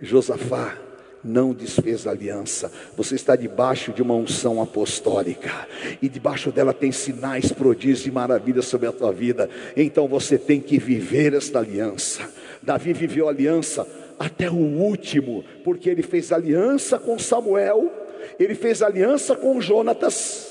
Josafá 0.00 0.87
não 1.28 1.52
desfez 1.52 2.06
a 2.06 2.10
aliança. 2.10 2.72
Você 2.96 3.14
está 3.14 3.36
debaixo 3.36 3.92
de 3.92 4.02
uma 4.02 4.14
unção 4.14 4.60
apostólica, 4.60 5.68
e 6.00 6.08
debaixo 6.08 6.50
dela 6.50 6.72
tem 6.72 6.90
sinais, 6.90 7.52
prodígios 7.52 8.06
e 8.06 8.10
maravilhas 8.10 8.64
sobre 8.64 8.88
a 8.88 8.92
tua 8.92 9.12
vida. 9.12 9.48
Então 9.76 10.08
você 10.08 10.38
tem 10.38 10.60
que 10.60 10.78
viver 10.78 11.34
esta 11.34 11.58
aliança. 11.58 12.28
Davi 12.62 12.92
viveu 12.92 13.28
aliança 13.28 13.86
até 14.18 14.50
o 14.50 14.56
último, 14.56 15.44
porque 15.62 15.88
ele 15.88 16.02
fez 16.02 16.32
aliança 16.32 16.98
com 16.98 17.18
Samuel, 17.18 17.92
ele 18.38 18.54
fez 18.54 18.82
aliança 18.82 19.36
com 19.36 19.60
Jonatas. 19.60 20.48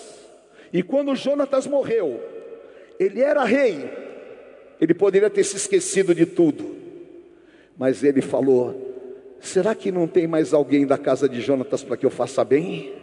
E 0.71 0.83
quando 0.83 1.15
Jonatas 1.15 1.65
morreu, 1.67 2.21
ele 2.99 3.21
era 3.21 3.43
rei, 3.43 3.89
ele 4.79 4.93
poderia 4.93 5.29
ter 5.29 5.43
se 5.43 5.57
esquecido 5.57 6.13
de 6.13 6.25
tudo, 6.25 6.75
mas 7.77 8.03
ele 8.03 8.21
falou: 8.21 8.86
será 9.39 9.73
que 9.75 9.91
não 9.91 10.07
tem 10.07 10.27
mais 10.27 10.53
alguém 10.53 10.85
da 10.85 10.97
casa 10.97 11.27
de 11.27 11.41
Jonatas 11.41 11.83
para 11.83 11.97
que 11.97 12.05
eu 12.05 12.09
faça 12.09 12.43
bem? 12.43 12.93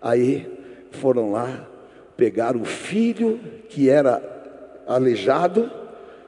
Aí 0.00 0.46
foram 0.90 1.32
lá, 1.32 1.68
pegaram 2.16 2.62
o 2.62 2.64
filho 2.64 3.40
que 3.68 3.88
era 3.88 4.22
aleijado, 4.86 5.70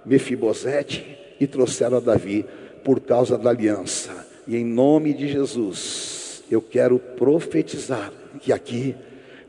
Mefibosete, 0.04 1.16
e 1.38 1.46
trouxeram 1.46 1.98
a 1.98 2.00
Davi 2.00 2.44
por 2.84 3.00
causa 3.00 3.36
da 3.36 3.50
aliança. 3.50 4.26
E 4.46 4.56
em 4.56 4.64
nome 4.64 5.12
de 5.12 5.28
Jesus, 5.28 6.42
eu 6.50 6.62
quero 6.62 6.98
profetizar 6.98 8.12
que 8.40 8.52
aqui 8.52 8.94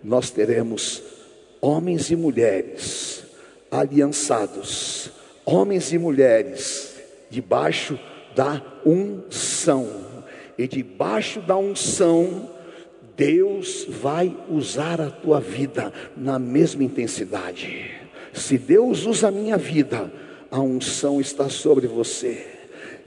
nós 0.04 0.30
teremos 0.30 1.04
homens 1.62 2.10
e 2.10 2.16
mulheres 2.16 3.24
aliançados, 3.70 5.12
homens 5.46 5.92
e 5.94 5.98
mulheres 5.98 6.96
debaixo 7.30 8.00
da 8.36 8.62
unção. 8.86 9.47
E 10.58 10.68
debaixo 10.68 11.40
da 11.42 11.56
unção, 11.56 12.50
Deus 13.16 13.86
vai 13.88 14.36
usar 14.50 15.00
a 15.00 15.10
tua 15.10 15.40
vida 15.40 15.92
na 16.16 16.38
mesma 16.38 16.84
intensidade. 16.84 17.92
Se 18.34 18.58
Deus 18.58 19.06
usa 19.06 19.30
a 19.30 19.32
minha 19.32 19.58
vida, 19.58 20.12
a 20.52 20.60
unção 20.60 21.20
está 21.20 21.50
sobre 21.50 21.88
você. 21.88 22.57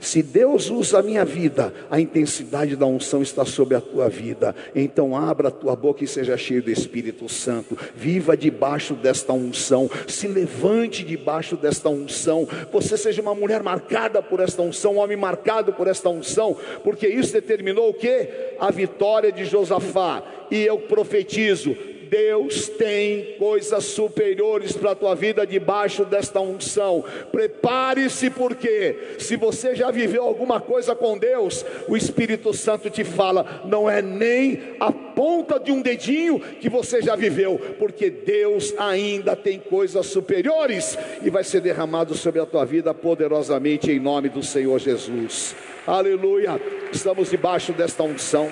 Se 0.01 0.23
Deus 0.23 0.71
usa 0.71 0.97
a 0.97 1.03
minha 1.03 1.23
vida, 1.23 1.71
a 1.89 2.01
intensidade 2.01 2.75
da 2.75 2.87
unção 2.87 3.21
está 3.21 3.45
sobre 3.45 3.75
a 3.75 3.79
tua 3.79 4.09
vida. 4.09 4.55
Então 4.73 5.15
abra 5.15 5.49
a 5.49 5.51
tua 5.51 5.75
boca 5.75 6.03
e 6.03 6.07
seja 6.07 6.35
cheio 6.35 6.63
do 6.63 6.71
Espírito 6.71 7.29
Santo. 7.29 7.77
Viva 7.95 8.35
debaixo 8.35 8.95
desta 8.95 9.31
unção. 9.31 9.87
Se 10.07 10.27
levante 10.27 11.05
debaixo 11.05 11.55
desta 11.55 11.87
unção. 11.87 12.47
Você 12.73 12.97
seja 12.97 13.21
uma 13.21 13.35
mulher 13.35 13.61
marcada 13.61 14.23
por 14.23 14.39
esta 14.39 14.63
unção, 14.63 14.95
um 14.95 14.97
homem 14.97 15.15
marcado 15.15 15.71
por 15.71 15.85
esta 15.87 16.09
unção, 16.09 16.57
porque 16.83 17.07
isso 17.07 17.33
determinou 17.33 17.91
o 17.91 17.93
que? 17.93 18.27
A 18.59 18.71
vitória 18.71 19.31
de 19.31 19.45
Josafá. 19.45 20.23
E 20.49 20.63
eu 20.63 20.79
profetizo: 20.79 21.75
Deus 22.11 22.67
tem 22.67 23.37
coisas 23.39 23.85
superiores 23.85 24.73
para 24.73 24.91
a 24.91 24.95
tua 24.95 25.15
vida 25.15 25.47
debaixo 25.47 26.03
desta 26.03 26.41
unção. 26.41 27.05
Prepare-se, 27.31 28.29
porque 28.29 29.15
se 29.17 29.37
você 29.37 29.73
já 29.73 29.89
viveu 29.89 30.23
alguma 30.23 30.59
coisa 30.59 30.93
com 30.93 31.17
Deus, 31.17 31.65
o 31.87 31.95
Espírito 31.95 32.53
Santo 32.53 32.89
te 32.89 33.05
fala, 33.05 33.61
não 33.63 33.89
é 33.89 34.01
nem 34.01 34.75
a 34.77 34.91
ponta 34.91 35.57
de 35.57 35.71
um 35.71 35.81
dedinho 35.81 36.41
que 36.59 36.67
você 36.67 37.01
já 37.01 37.15
viveu, 37.15 37.57
porque 37.79 38.09
Deus 38.09 38.73
ainda 38.77 39.33
tem 39.33 39.57
coisas 39.57 40.05
superiores 40.07 40.97
e 41.23 41.29
vai 41.29 41.45
ser 41.45 41.61
derramado 41.61 42.13
sobre 42.13 42.41
a 42.41 42.45
tua 42.45 42.65
vida 42.65 42.93
poderosamente 42.93 43.89
em 43.89 44.01
nome 44.01 44.27
do 44.27 44.43
Senhor 44.43 44.77
Jesus. 44.79 45.55
Aleluia! 45.87 46.59
Estamos 46.91 47.29
debaixo 47.29 47.71
desta 47.71 48.03
unção 48.03 48.49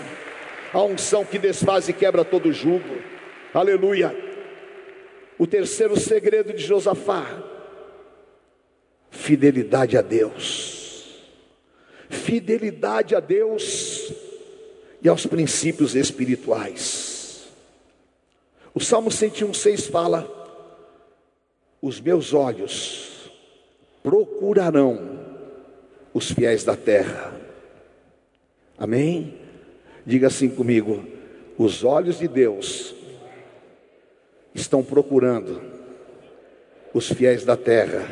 a 0.74 0.84
unção 0.84 1.26
que 1.26 1.40
desfaz 1.40 1.90
e 1.90 1.94
quebra 1.94 2.24
todo 2.24 2.54
jugo. 2.54 3.09
Aleluia. 3.54 4.16
O 5.38 5.48
terceiro 5.48 6.00
segredo 6.00 6.54
de 6.54 6.64
Josafá: 6.64 7.44
fidelidade 9.10 9.98
a 9.98 10.02
Deus. 10.02 11.24
Fidelidade 12.10 13.16
a 13.16 13.20
Deus 13.20 14.14
e 15.02 15.10
aos 15.10 15.26
princípios 15.26 15.96
espirituais. 15.96 17.48
O 18.74 18.80
Salmo 18.80 19.10
101,6 19.10 19.90
fala: 19.90 20.28
Os 21.82 22.00
meus 22.00 22.34
olhos 22.34 23.32
procurarão 24.04 25.20
os 26.14 26.32
fiéis 26.32 26.64
da 26.64 26.76
terra. 26.76 27.34
Amém? 28.78 29.40
Diga 30.06 30.28
assim 30.28 30.50
comigo: 30.50 31.04
os 31.58 31.84
olhos 31.84 32.20
de 32.20 32.28
Deus 32.28 32.99
estão 34.60 34.84
procurando 34.84 35.62
os 36.94 37.08
fiéis 37.08 37.44
da 37.44 37.56
terra 37.56 38.08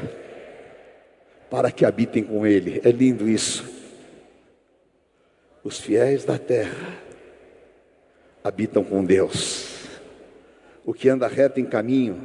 para 1.50 1.72
que 1.72 1.86
habitem 1.86 2.24
com 2.24 2.46
Ele. 2.46 2.82
É 2.84 2.92
lindo 2.92 3.28
isso. 3.28 3.66
Os 5.64 5.80
fiéis 5.80 6.24
da 6.24 6.38
terra 6.38 6.98
habitam 8.44 8.84
com 8.84 9.04
Deus. 9.04 9.76
O 10.86 10.94
que 10.94 11.10
anda 11.10 11.28
reto 11.28 11.60
em 11.60 11.66
caminho, 11.66 12.22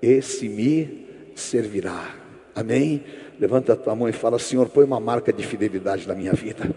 esse 0.00 0.48
me 0.48 1.32
servirá. 1.34 2.14
Amém? 2.54 3.04
Levanta 3.38 3.72
a 3.72 3.76
tua 3.76 3.94
mão 3.94 4.08
e 4.08 4.12
fala: 4.12 4.38
Senhor, 4.38 4.68
põe 4.68 4.84
uma 4.84 5.00
marca 5.00 5.32
de 5.32 5.44
fidelidade 5.44 6.06
na 6.06 6.14
minha 6.14 6.32
vida. 6.32 6.70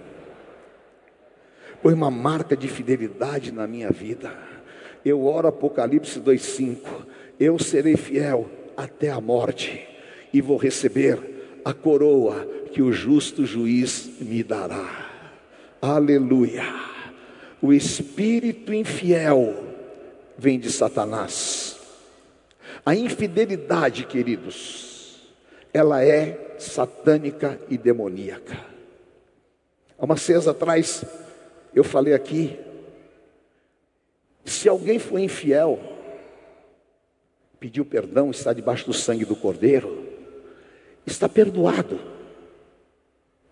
Põe 1.81 1.93
uma 1.93 2.11
marca 2.11 2.55
de 2.55 2.67
fidelidade 2.67 3.51
na 3.51 3.67
minha 3.67 3.89
vida. 3.89 4.31
Eu 5.03 5.25
oro 5.25 5.47
Apocalipse 5.47 6.19
2,5: 6.19 6.77
Eu 7.39 7.57
serei 7.57 7.97
fiel 7.97 8.49
até 8.77 9.09
a 9.09 9.19
morte 9.19 9.87
e 10.33 10.41
vou 10.41 10.57
receber 10.57 11.19
a 11.65 11.73
coroa 11.73 12.45
que 12.71 12.81
o 12.81 12.91
justo 12.91 13.45
juiz 13.45 14.09
me 14.19 14.43
dará. 14.43 15.09
Aleluia. 15.81 16.63
O 17.61 17.73
espírito 17.73 18.73
infiel 18.73 19.55
vem 20.37 20.59
de 20.59 20.71
Satanás. 20.71 21.79
A 22.85 22.95
infidelidade, 22.95 24.05
queridos, 24.05 25.31
ela 25.73 26.03
é 26.03 26.55
satânica 26.57 27.59
e 27.69 27.77
demoníaca. 27.77 28.57
Há 29.97 30.05
uma 30.05 30.17
cesa 30.17 30.51
atrás, 30.51 31.05
eu 31.75 31.83
falei 31.83 32.13
aqui 32.13 32.57
se 34.45 34.67
alguém 34.67 34.99
for 34.99 35.19
infiel, 35.19 35.79
pediu 37.59 37.85
perdão, 37.85 38.31
está 38.31 38.53
debaixo 38.53 38.85
do 38.85 38.93
sangue 38.93 39.25
do 39.25 39.35
Cordeiro, 39.35 40.07
está 41.05 41.29
perdoado. 41.29 41.99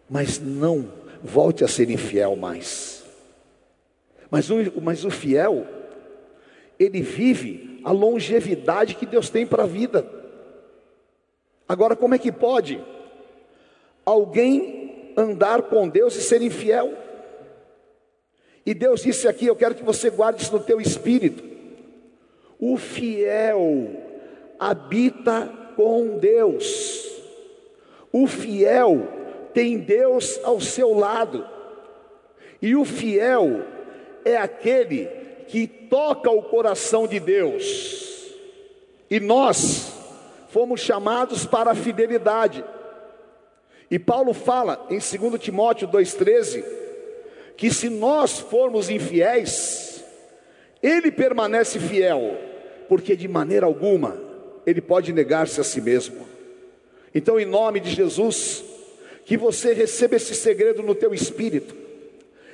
Mas 0.10 0.40
não 0.40 0.92
volte 1.22 1.64
a 1.64 1.68
ser 1.68 1.90
infiel 1.90 2.36
mais. 2.36 3.04
Mas 4.32 4.50
o, 4.50 4.56
mas 4.82 5.06
o 5.06 5.12
fiel, 5.12 5.66
ele 6.80 7.02
vive 7.02 7.80
a 7.84 7.92
longevidade 7.92 8.96
que 8.96 9.06
Deus 9.06 9.30
tem 9.30 9.46
para 9.46 9.64
a 9.64 9.68
vida. 9.68 10.10
Agora, 11.68 11.96
como 11.96 12.16
é 12.16 12.18
que 12.18 12.32
pode 12.32 12.84
alguém 14.06 15.14
andar 15.16 15.64
com 15.64 15.88
Deus 15.88 16.16
e 16.16 16.22
ser 16.22 16.42
infiel? 16.42 16.94
E 18.70 18.74
Deus 18.76 19.02
disse 19.02 19.28
aqui: 19.28 19.48
Eu 19.48 19.56
quero 19.56 19.74
que 19.74 19.82
você 19.82 20.12
guarde 20.12 20.44
isso 20.44 20.54
no 20.54 20.60
teu 20.60 20.80
espírito. 20.80 21.44
O 22.60 22.78
fiel 22.78 23.90
habita 24.60 25.52
com 25.76 26.20
Deus. 26.20 27.04
O 28.12 28.28
fiel 28.28 29.08
tem 29.56 29.80
Deus 29.80 30.40
ao 30.44 30.62
seu 30.62 30.94
lado. 30.94 31.50
E 32.62 32.76
o 32.76 32.86
fiel 32.86 33.66
é 34.24 34.38
aquele 34.38 35.08
que 35.48 35.66
toca 35.66 36.30
o 36.30 36.44
coração 36.44 37.08
de 37.08 37.20
Deus. 37.20 38.36
E 39.10 39.20
nós 39.20 39.92
fomos 40.50 40.80
chamados 40.80 41.44
para 41.44 41.72
a 41.72 41.76
fidelidade. 41.76 42.64
E 43.90 43.98
Paulo 43.98 44.32
fala 44.32 44.86
em 44.92 45.00
2 45.00 45.42
Timóteo 45.42 45.88
2,13 45.88 46.89
que 47.60 47.70
se 47.70 47.90
nós 47.90 48.40
formos 48.40 48.90
infiéis, 48.90 50.02
ele 50.82 51.12
permanece 51.12 51.78
fiel, 51.78 52.38
porque 52.88 53.18
de 53.18 53.28
maneira 53.28 53.66
alguma 53.66 54.18
ele 54.66 54.80
pode 54.80 55.12
negar-se 55.12 55.60
a 55.60 55.64
si 55.66 55.82
mesmo. 55.82 56.26
Então, 57.14 57.38
em 57.38 57.44
nome 57.44 57.82
de 57.82 57.90
Jesus, 57.90 58.64
que 59.26 59.36
você 59.36 59.74
receba 59.74 60.16
esse 60.16 60.34
segredo 60.36 60.82
no 60.82 60.96
teu 60.96 61.14
espírito. 61.14 61.76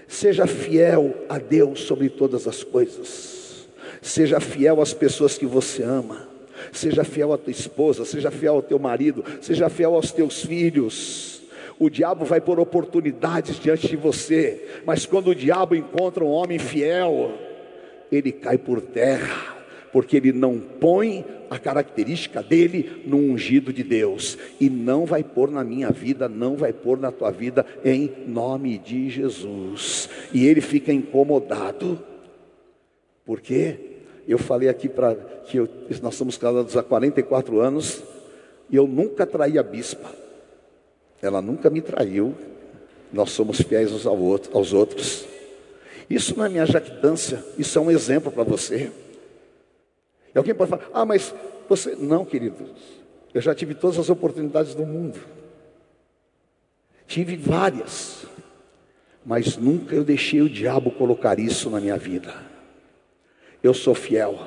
Seja 0.07 0.47
fiel 0.47 1.13
a 1.29 1.37
Deus 1.37 1.81
sobre 1.81 2.09
todas 2.09 2.47
as 2.47 2.63
coisas. 2.63 3.67
Seja 4.01 4.39
fiel 4.39 4.81
às 4.81 4.91
pessoas 4.91 5.37
que 5.37 5.45
você 5.45 5.83
ama. 5.83 6.27
Seja 6.71 7.03
fiel 7.03 7.31
à 7.31 7.37
tua 7.37 7.51
esposa, 7.51 8.05
seja 8.05 8.31
fiel 8.31 8.55
ao 8.55 8.61
teu 8.63 8.79
marido, 8.79 9.23
seja 9.39 9.69
fiel 9.69 9.93
aos 9.93 10.11
teus 10.11 10.41
filhos 10.43 11.34
o 11.79 11.89
diabo 11.89 12.25
vai 12.25 12.39
pôr 12.39 12.59
oportunidades 12.59 13.59
diante 13.59 13.87
de 13.87 13.95
você, 13.95 14.81
mas 14.85 15.05
quando 15.05 15.29
o 15.29 15.35
diabo 15.35 15.75
encontra 15.75 16.23
um 16.23 16.29
homem 16.29 16.57
fiel, 16.57 17.33
ele 18.11 18.31
cai 18.31 18.57
por 18.57 18.81
terra, 18.81 19.55
porque 19.91 20.17
ele 20.17 20.31
não 20.31 20.57
põe 20.59 21.25
a 21.49 21.59
característica 21.59 22.41
dele 22.41 23.03
no 23.05 23.17
ungido 23.17 23.71
de 23.73 23.83
Deus, 23.83 24.37
e 24.59 24.69
não 24.69 25.05
vai 25.05 25.23
pôr 25.23 25.51
na 25.51 25.63
minha 25.63 25.91
vida, 25.91 26.29
não 26.29 26.55
vai 26.55 26.71
pôr 26.73 26.97
na 26.97 27.11
tua 27.11 27.31
vida, 27.31 27.65
em 27.83 28.11
nome 28.27 28.77
de 28.77 29.09
Jesus, 29.09 30.09
e 30.33 30.45
ele 30.45 30.61
fica 30.61 30.91
incomodado, 30.91 31.99
porque 33.25 33.77
eu 34.27 34.37
falei 34.37 34.69
aqui 34.69 34.87
para 34.87 35.15
que 35.15 35.57
eu, 35.57 35.69
nós 36.01 36.15
somos 36.15 36.37
casados 36.37 36.75
há 36.75 36.83
44 36.83 37.59
anos, 37.59 38.01
e 38.69 38.75
eu 38.75 38.87
nunca 38.87 39.25
traí 39.25 39.59
a 39.59 39.63
bispa. 39.63 40.24
Ela 41.25 41.41
nunca 41.41 41.69
me 41.69 41.81
traiu, 41.81 42.35
nós 43.11 43.31
somos 43.31 43.59
fiéis 43.61 43.91
uns 43.91 44.05
aos 44.05 44.73
outros. 44.73 45.25
Isso 46.09 46.37
não 46.37 46.45
é 46.45 46.49
minha 46.49 46.65
jactância, 46.65 47.43
isso 47.57 47.77
é 47.79 47.81
um 47.81 47.89
exemplo 47.89 48.31
para 48.31 48.43
você. 48.43 48.91
E 50.33 50.37
alguém 50.37 50.53
pode 50.53 50.69
falar, 50.69 50.87
ah, 50.93 51.05
mas 51.05 51.33
você. 51.67 51.95
Não, 51.95 52.23
queridos, 52.23 52.69
eu 53.33 53.41
já 53.41 53.55
tive 53.55 53.73
todas 53.73 53.97
as 53.97 54.09
oportunidades 54.09 54.75
do 54.75 54.85
mundo. 54.85 55.19
Tive 57.07 57.35
várias, 57.35 58.25
mas 59.25 59.57
nunca 59.57 59.95
eu 59.95 60.03
deixei 60.03 60.41
o 60.41 60.49
diabo 60.49 60.91
colocar 60.91 61.39
isso 61.39 61.69
na 61.69 61.79
minha 61.79 61.97
vida. 61.97 62.35
Eu 63.63 63.73
sou 63.73 63.95
fiel, 63.95 64.39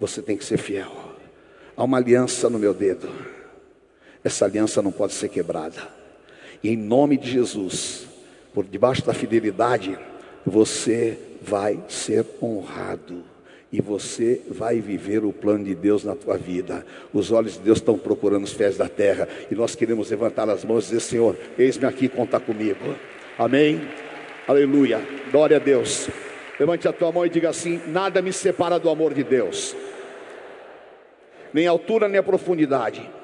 você 0.00 0.20
tem 0.20 0.36
que 0.36 0.44
ser 0.44 0.56
fiel. 0.56 0.90
Há 1.76 1.84
uma 1.84 1.98
aliança 1.98 2.50
no 2.50 2.58
meu 2.58 2.74
dedo, 2.74 3.08
essa 4.24 4.44
aliança 4.44 4.82
não 4.82 4.92
pode 4.92 5.12
ser 5.12 5.28
quebrada. 5.28 5.88
E 6.62 6.70
em 6.70 6.76
nome 6.76 7.16
de 7.16 7.30
Jesus, 7.30 8.06
por 8.52 8.64
debaixo 8.64 9.04
da 9.04 9.14
fidelidade, 9.14 9.96
você 10.44 11.18
vai 11.40 11.78
ser 11.88 12.26
honrado 12.42 13.22
e 13.72 13.80
você 13.80 14.40
vai 14.48 14.80
viver 14.80 15.24
o 15.24 15.32
plano 15.32 15.64
de 15.64 15.74
Deus 15.74 16.02
na 16.02 16.16
tua 16.16 16.36
vida. 16.36 16.84
Os 17.12 17.30
olhos 17.30 17.54
de 17.54 17.60
Deus 17.60 17.78
estão 17.78 17.98
procurando 17.98 18.44
os 18.44 18.54
pés 18.54 18.76
da 18.76 18.88
terra 18.88 19.28
e 19.50 19.54
nós 19.54 19.74
queremos 19.74 20.10
levantar 20.10 20.48
as 20.48 20.64
mãos 20.64 20.86
e 20.86 20.88
dizer: 20.88 21.00
Senhor, 21.00 21.36
eis-me 21.58 21.86
aqui, 21.86 22.08
conta 22.08 22.40
comigo. 22.40 22.96
Amém. 23.38 23.80
Aleluia. 24.46 25.00
Glória 25.30 25.58
a 25.58 25.60
Deus. 25.60 26.08
Levante 26.58 26.88
a 26.88 26.92
tua 26.92 27.12
mão 27.12 27.24
e 27.24 27.28
diga 27.30 27.50
assim: 27.50 27.80
Nada 27.86 28.20
me 28.20 28.32
separa 28.32 28.78
do 28.80 28.88
amor 28.88 29.14
de 29.14 29.22
Deus, 29.22 29.76
nem 31.52 31.68
a 31.68 31.70
altura 31.70 32.08
nem 32.08 32.18
a 32.18 32.22
profundidade 32.22 33.17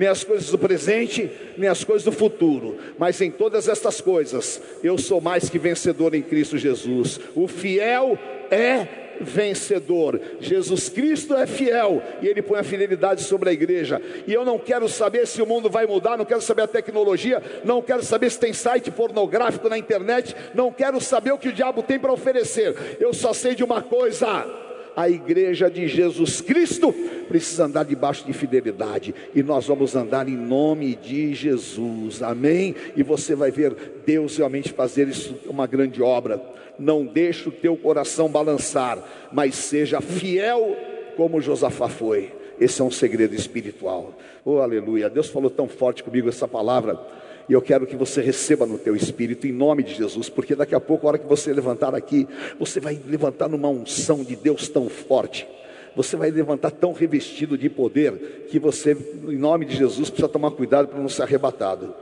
nem 0.00 0.08
as 0.08 0.24
coisas 0.24 0.48
do 0.48 0.56
presente, 0.56 1.30
nem 1.58 1.68
as 1.68 1.84
coisas 1.84 2.02
do 2.06 2.10
futuro, 2.10 2.78
mas 2.98 3.20
em 3.20 3.30
todas 3.30 3.68
estas 3.68 4.00
coisas 4.00 4.58
eu 4.82 4.96
sou 4.96 5.20
mais 5.20 5.50
que 5.50 5.58
vencedor 5.58 6.14
em 6.14 6.22
Cristo 6.22 6.56
Jesus. 6.56 7.20
O 7.34 7.46
fiel 7.46 8.18
é 8.50 8.88
vencedor. 9.20 10.18
Jesus 10.40 10.88
Cristo 10.88 11.34
é 11.34 11.46
fiel 11.46 12.02
e 12.22 12.28
ele 12.28 12.40
põe 12.40 12.58
a 12.58 12.62
fidelidade 12.62 13.24
sobre 13.24 13.50
a 13.50 13.52
igreja. 13.52 14.00
E 14.26 14.32
eu 14.32 14.42
não 14.42 14.58
quero 14.58 14.88
saber 14.88 15.26
se 15.26 15.42
o 15.42 15.46
mundo 15.46 15.68
vai 15.68 15.84
mudar, 15.84 16.16
não 16.16 16.24
quero 16.24 16.40
saber 16.40 16.62
a 16.62 16.66
tecnologia, 16.66 17.42
não 17.62 17.82
quero 17.82 18.02
saber 18.02 18.30
se 18.30 18.40
tem 18.40 18.54
site 18.54 18.90
pornográfico 18.90 19.68
na 19.68 19.76
internet, 19.76 20.34
não 20.54 20.72
quero 20.72 20.98
saber 20.98 21.32
o 21.32 21.38
que 21.38 21.50
o 21.50 21.52
diabo 21.52 21.82
tem 21.82 21.98
para 21.98 22.10
oferecer. 22.10 22.74
Eu 22.98 23.12
só 23.12 23.34
sei 23.34 23.54
de 23.54 23.62
uma 23.62 23.82
coisa: 23.82 24.46
a 25.00 25.08
igreja 25.08 25.70
de 25.70 25.88
Jesus 25.88 26.42
Cristo 26.42 26.92
precisa 27.26 27.64
andar 27.64 27.84
debaixo 27.84 28.26
de 28.26 28.32
fidelidade, 28.32 29.14
e 29.34 29.42
nós 29.42 29.66
vamos 29.66 29.96
andar 29.96 30.28
em 30.28 30.36
nome 30.36 30.94
de 30.94 31.34
Jesus, 31.34 32.22
amém? 32.22 32.74
E 32.94 33.02
você 33.02 33.34
vai 33.34 33.50
ver 33.50 33.74
Deus 34.04 34.36
realmente 34.36 34.72
fazer 34.72 35.08
isso, 35.08 35.34
uma 35.46 35.66
grande 35.66 36.02
obra. 36.02 36.42
Não 36.78 37.06
deixe 37.06 37.48
o 37.48 37.52
teu 37.52 37.76
coração 37.76 38.28
balançar, 38.28 38.98
mas 39.32 39.54
seja 39.54 40.00
fiel 40.00 40.76
como 41.16 41.40
Josafá 41.40 41.88
foi. 41.88 42.32
Esse 42.60 42.82
é 42.82 42.84
um 42.84 42.90
segredo 42.90 43.34
espiritual. 43.34 44.12
Oh, 44.44 44.58
aleluia. 44.58 45.08
Deus 45.08 45.28
falou 45.28 45.50
tão 45.50 45.66
forte 45.66 46.02
comigo 46.02 46.28
essa 46.28 46.46
palavra. 46.46 47.00
E 47.50 47.52
eu 47.52 47.60
quero 47.60 47.84
que 47.84 47.96
você 47.96 48.22
receba 48.22 48.64
no 48.64 48.78
teu 48.78 48.94
espírito, 48.94 49.44
em 49.44 49.50
nome 49.50 49.82
de 49.82 49.92
Jesus, 49.92 50.28
porque 50.28 50.54
daqui 50.54 50.72
a 50.72 50.78
pouco, 50.78 51.04
a 51.04 51.08
hora 51.08 51.18
que 51.18 51.26
você 51.26 51.52
levantar 51.52 51.96
aqui, 51.96 52.28
você 52.60 52.78
vai 52.78 52.94
levantar 53.04 53.48
numa 53.48 53.68
unção 53.68 54.22
de 54.22 54.36
Deus 54.36 54.68
tão 54.68 54.88
forte. 54.88 55.48
Você 55.96 56.16
vai 56.16 56.30
levantar 56.30 56.70
tão 56.70 56.92
revestido 56.92 57.58
de 57.58 57.68
poder 57.68 58.46
que 58.48 58.60
você, 58.60 58.92
em 58.92 59.36
nome 59.36 59.64
de 59.64 59.76
Jesus, 59.76 60.08
precisa 60.08 60.28
tomar 60.28 60.52
cuidado 60.52 60.86
para 60.86 61.00
não 61.00 61.08
ser 61.08 61.22
arrebatado. 61.22 61.92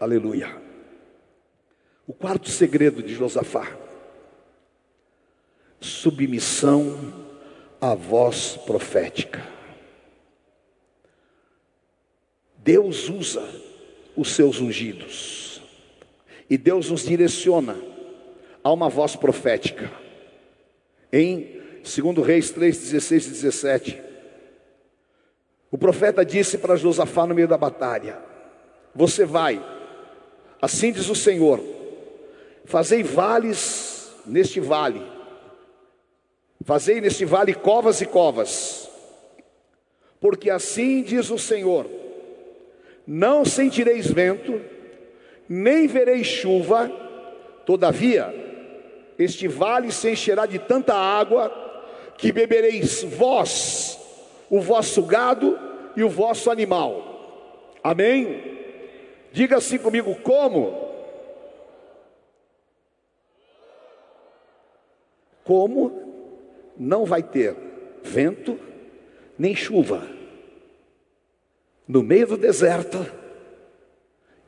Aleluia. 0.00 0.56
O 2.06 2.14
quarto 2.14 2.48
segredo 2.48 3.02
de 3.02 3.12
Josafá: 3.12 3.76
submissão 5.80 6.96
à 7.78 7.94
voz 7.94 8.56
profética. 8.64 9.53
Deus 12.64 13.10
usa 13.10 13.46
os 14.16 14.34
seus 14.34 14.58
ungidos. 14.58 15.60
E 16.48 16.56
Deus 16.56 16.90
nos 16.90 17.02
direciona 17.02 17.76
a 18.62 18.72
uma 18.72 18.88
voz 18.88 19.14
profética. 19.14 19.92
Em 21.12 21.60
2 21.82 22.26
Reis 22.26 22.50
3, 22.50 22.76
16 22.76 23.26
e 23.26 23.30
17. 23.30 24.02
O 25.70 25.76
profeta 25.76 26.24
disse 26.24 26.56
para 26.56 26.76
Josafá 26.76 27.26
no 27.26 27.34
meio 27.34 27.46
da 27.46 27.58
batalha: 27.58 28.18
Você 28.94 29.26
vai, 29.26 29.62
assim 30.62 30.90
diz 30.90 31.10
o 31.10 31.14
Senhor, 31.14 31.60
fazei 32.64 33.02
vales 33.02 34.10
neste 34.24 34.60
vale, 34.60 35.02
fazei 36.64 37.00
neste 37.00 37.24
vale 37.24 37.52
covas 37.52 38.00
e 38.00 38.06
covas, 38.06 38.88
porque 40.20 40.48
assim 40.48 41.02
diz 41.02 41.30
o 41.30 41.38
Senhor: 41.38 41.86
não 43.06 43.44
sentireis 43.44 44.10
vento, 44.10 44.60
nem 45.48 45.86
vereis 45.86 46.26
chuva, 46.26 46.88
todavia, 47.66 48.34
este 49.18 49.46
vale 49.46 49.92
se 49.92 50.10
encherá 50.10 50.46
de 50.46 50.58
tanta 50.58 50.94
água, 50.94 51.52
que 52.16 52.32
bebereis 52.32 53.02
vós, 53.02 53.98
o 54.48 54.60
vosso 54.60 55.02
gado 55.02 55.58
e 55.96 56.02
o 56.02 56.08
vosso 56.08 56.50
animal. 56.50 57.76
Amém? 57.82 58.54
Diga 59.32 59.56
assim 59.56 59.78
comigo: 59.78 60.14
como? 60.22 60.82
Como 65.44 66.72
não 66.76 67.04
vai 67.04 67.22
ter 67.22 67.54
vento 68.02 68.58
nem 69.38 69.54
chuva 69.54 70.23
no 71.86 72.02
meio 72.02 72.26
do 72.26 72.36
deserto 72.36 73.06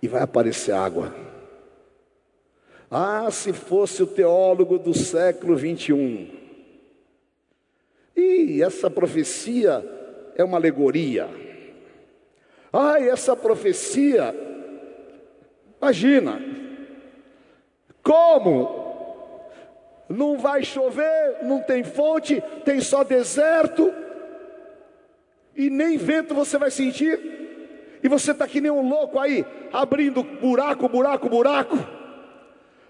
e 0.00 0.08
vai 0.08 0.22
aparecer 0.22 0.72
água. 0.72 1.14
Ah, 2.90 3.30
se 3.30 3.52
fosse 3.52 4.02
o 4.02 4.06
teólogo 4.06 4.78
do 4.78 4.94
século 4.94 5.56
21. 5.56 6.30
E 8.16 8.62
essa 8.62 8.88
profecia 8.88 9.84
é 10.36 10.44
uma 10.44 10.56
alegoria. 10.56 11.28
Ah, 12.72 13.00
essa 13.00 13.34
profecia, 13.36 14.34
imagina, 15.80 16.40
como? 18.02 18.86
Não 20.08 20.38
vai 20.38 20.62
chover, 20.62 21.42
não 21.42 21.60
tem 21.60 21.82
fonte, 21.82 22.40
tem 22.64 22.80
só 22.80 23.02
deserto, 23.02 23.92
e 25.56 25.70
nem 25.70 25.96
vento 25.96 26.34
você 26.34 26.58
vai 26.58 26.70
sentir, 26.70 27.18
e 28.02 28.08
você 28.08 28.32
está 28.32 28.46
que 28.46 28.60
nem 28.60 28.70
um 28.70 28.88
louco 28.88 29.18
aí, 29.18 29.44
abrindo 29.72 30.22
buraco, 30.22 30.88
buraco, 30.88 31.28
buraco. 31.28 31.78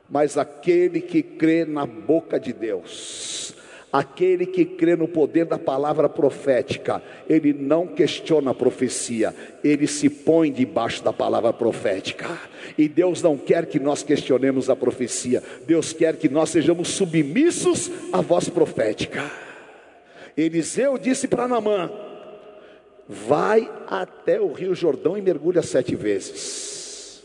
Mas 0.08 0.36
aquele 0.36 1.00
que 1.00 1.22
crê 1.22 1.64
na 1.64 1.86
boca 1.86 2.38
de 2.38 2.52
Deus, 2.52 3.54
aquele 3.92 4.46
que 4.46 4.64
crê 4.64 4.94
no 4.94 5.08
poder 5.08 5.46
da 5.46 5.58
palavra 5.58 6.08
profética, 6.08 7.02
ele 7.28 7.52
não 7.52 7.86
questiona 7.86 8.50
a 8.50 8.54
profecia, 8.54 9.34
ele 9.64 9.86
se 9.86 10.08
põe 10.08 10.52
debaixo 10.52 11.02
da 11.02 11.12
palavra 11.12 11.52
profética. 11.52 12.38
E 12.76 12.88
Deus 12.88 13.22
não 13.22 13.36
quer 13.36 13.66
que 13.66 13.80
nós 13.80 14.02
questionemos 14.02 14.68
a 14.68 14.76
profecia, 14.76 15.42
Deus 15.66 15.92
quer 15.92 16.16
que 16.16 16.28
nós 16.28 16.50
sejamos 16.50 16.88
submissos 16.88 17.90
à 18.12 18.20
voz 18.20 18.48
profética. 18.48 19.28
Eliseu 20.36 20.98
disse 20.98 21.26
para 21.26 21.48
Namã: 21.48 21.90
vai 23.08 23.70
até 23.86 24.40
o 24.40 24.52
Rio 24.52 24.74
Jordão 24.74 25.16
e 25.16 25.22
mergulha 25.22 25.62
sete 25.62 25.94
vezes. 25.94 27.22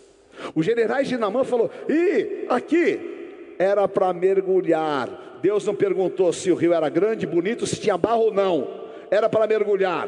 Os 0.55 0.65
generais 0.65 1.07
de 1.07 1.17
Namã 1.17 1.43
falou: 1.43 1.69
e 1.87 2.45
aqui 2.49 3.55
era 3.57 3.87
para 3.87 4.11
mergulhar. 4.13 5.39
Deus 5.41 5.65
não 5.65 5.75
perguntou 5.75 6.31
se 6.31 6.51
o 6.51 6.55
rio 6.55 6.73
era 6.73 6.87
grande, 6.89 7.25
bonito, 7.25 7.65
se 7.65 7.79
tinha 7.79 7.97
barro 7.97 8.25
ou 8.25 8.33
não. 8.33 8.81
Era 9.09 9.27
para 9.27 9.47
mergulhar. 9.47 10.07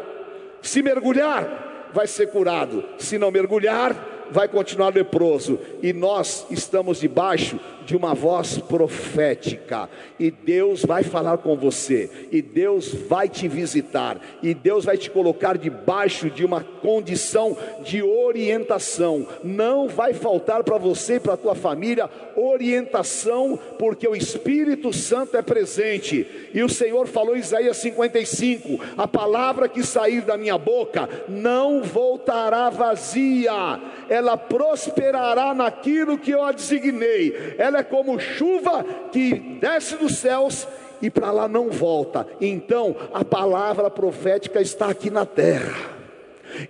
Se 0.61 0.81
mergulhar, 0.81 1.89
vai 1.93 2.07
ser 2.07 2.27
curado. 2.27 2.83
Se 2.97 3.17
não 3.17 3.31
mergulhar, 3.31 4.27
vai 4.29 4.47
continuar 4.47 4.93
leproso. 4.93 5.59
E 5.81 5.91
nós 5.91 6.45
estamos 6.49 6.99
debaixo 6.99 7.59
de 7.85 7.95
uma 7.95 8.13
voz 8.13 8.57
profética, 8.57 9.89
e 10.19 10.31
Deus 10.31 10.83
vai 10.83 11.03
falar 11.03 11.37
com 11.39 11.55
você, 11.55 12.09
e 12.31 12.41
Deus 12.41 12.93
vai 12.93 13.27
te 13.29 13.47
visitar, 13.47 14.19
e 14.41 14.53
Deus 14.53 14.85
vai 14.85 14.97
te 14.97 15.09
colocar 15.09 15.57
debaixo 15.57 16.29
de 16.29 16.45
uma 16.45 16.61
condição 16.61 17.57
de 17.83 18.01
orientação. 18.01 19.27
Não 19.43 19.87
vai 19.87 20.13
faltar 20.13 20.63
para 20.63 20.77
você 20.77 21.15
e 21.15 21.19
para 21.19 21.37
tua 21.37 21.55
família 21.55 22.09
orientação, 22.35 23.59
porque 23.77 24.07
o 24.07 24.15
Espírito 24.15 24.91
Santo 24.93 25.37
é 25.37 25.41
presente. 25.41 26.49
E 26.53 26.63
o 26.63 26.69
Senhor 26.69 27.07
falou 27.07 27.35
em 27.35 27.39
Isaías 27.39 27.77
55: 27.77 28.79
a 28.97 29.07
palavra 29.07 29.67
que 29.69 29.83
sair 29.83 30.21
da 30.21 30.37
minha 30.37 30.57
boca 30.57 31.09
não 31.27 31.81
voltará 31.81 32.69
vazia, 32.69 33.79
ela 34.09 34.37
prosperará 34.37 35.53
naquilo 35.53 36.17
que 36.17 36.31
eu 36.31 36.43
a 36.43 36.51
designei. 36.51 37.55
Ela 37.57 37.72
é 37.75 37.83
como 37.83 38.19
chuva 38.19 38.83
que 39.11 39.33
desce 39.33 39.95
dos 39.95 40.17
céus 40.17 40.67
e 41.01 41.09
para 41.09 41.31
lá 41.31 41.47
não 41.47 41.69
volta. 41.69 42.25
Então, 42.39 42.95
a 43.13 43.25
palavra 43.25 43.89
profética 43.89 44.61
está 44.61 44.87
aqui 44.87 45.09
na 45.09 45.25
terra. 45.25 45.75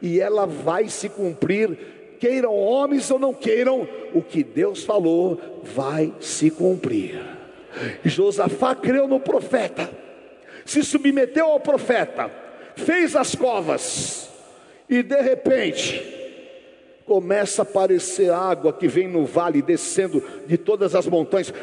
E 0.01 0.19
ela 0.19 0.45
vai 0.45 0.87
se 0.87 1.09
cumprir, 1.09 2.17
queiram 2.19 2.55
homens 2.55 3.11
ou 3.11 3.19
não 3.19 3.33
queiram, 3.33 3.87
o 4.13 4.21
que 4.21 4.43
Deus 4.43 4.83
falou 4.83 5.39
vai 5.61 6.13
se 6.19 6.49
cumprir. 6.49 7.21
Josafá 8.03 8.75
creu 8.75 9.07
no 9.07 9.19
profeta, 9.19 9.89
se 10.65 10.83
submeteu 10.83 11.47
ao 11.47 11.59
profeta, 11.59 12.31
fez 12.75 13.15
as 13.15 13.35
covas, 13.35 14.29
e 14.89 15.01
de 15.03 15.21
repente, 15.21 16.22
começa 17.05 17.61
a 17.61 17.63
aparecer 17.63 18.31
água 18.31 18.73
que 18.73 18.87
vem 18.87 19.07
no 19.07 19.25
vale, 19.25 19.61
descendo 19.61 20.23
de 20.47 20.57
todas 20.57 20.95
as 20.95 21.07
montanhas, 21.07 21.53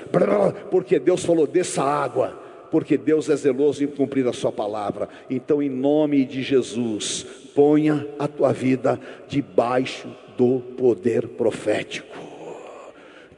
porque 0.70 0.98
Deus 0.98 1.24
falou: 1.24 1.46
desça 1.46 1.82
água, 1.82 2.38
porque 2.70 2.96
Deus 2.96 3.28
é 3.28 3.36
zeloso 3.36 3.82
em 3.82 3.86
cumprir 3.86 4.26
a 4.26 4.32
Sua 4.32 4.52
palavra. 4.52 5.08
Então, 5.28 5.62
em 5.62 5.68
nome 5.68 6.24
de 6.24 6.42
Jesus, 6.42 7.26
ponha 7.54 8.06
a 8.18 8.28
tua 8.28 8.52
vida 8.52 9.00
debaixo 9.28 10.08
do 10.36 10.60
poder 10.76 11.28
profético. 11.28 12.18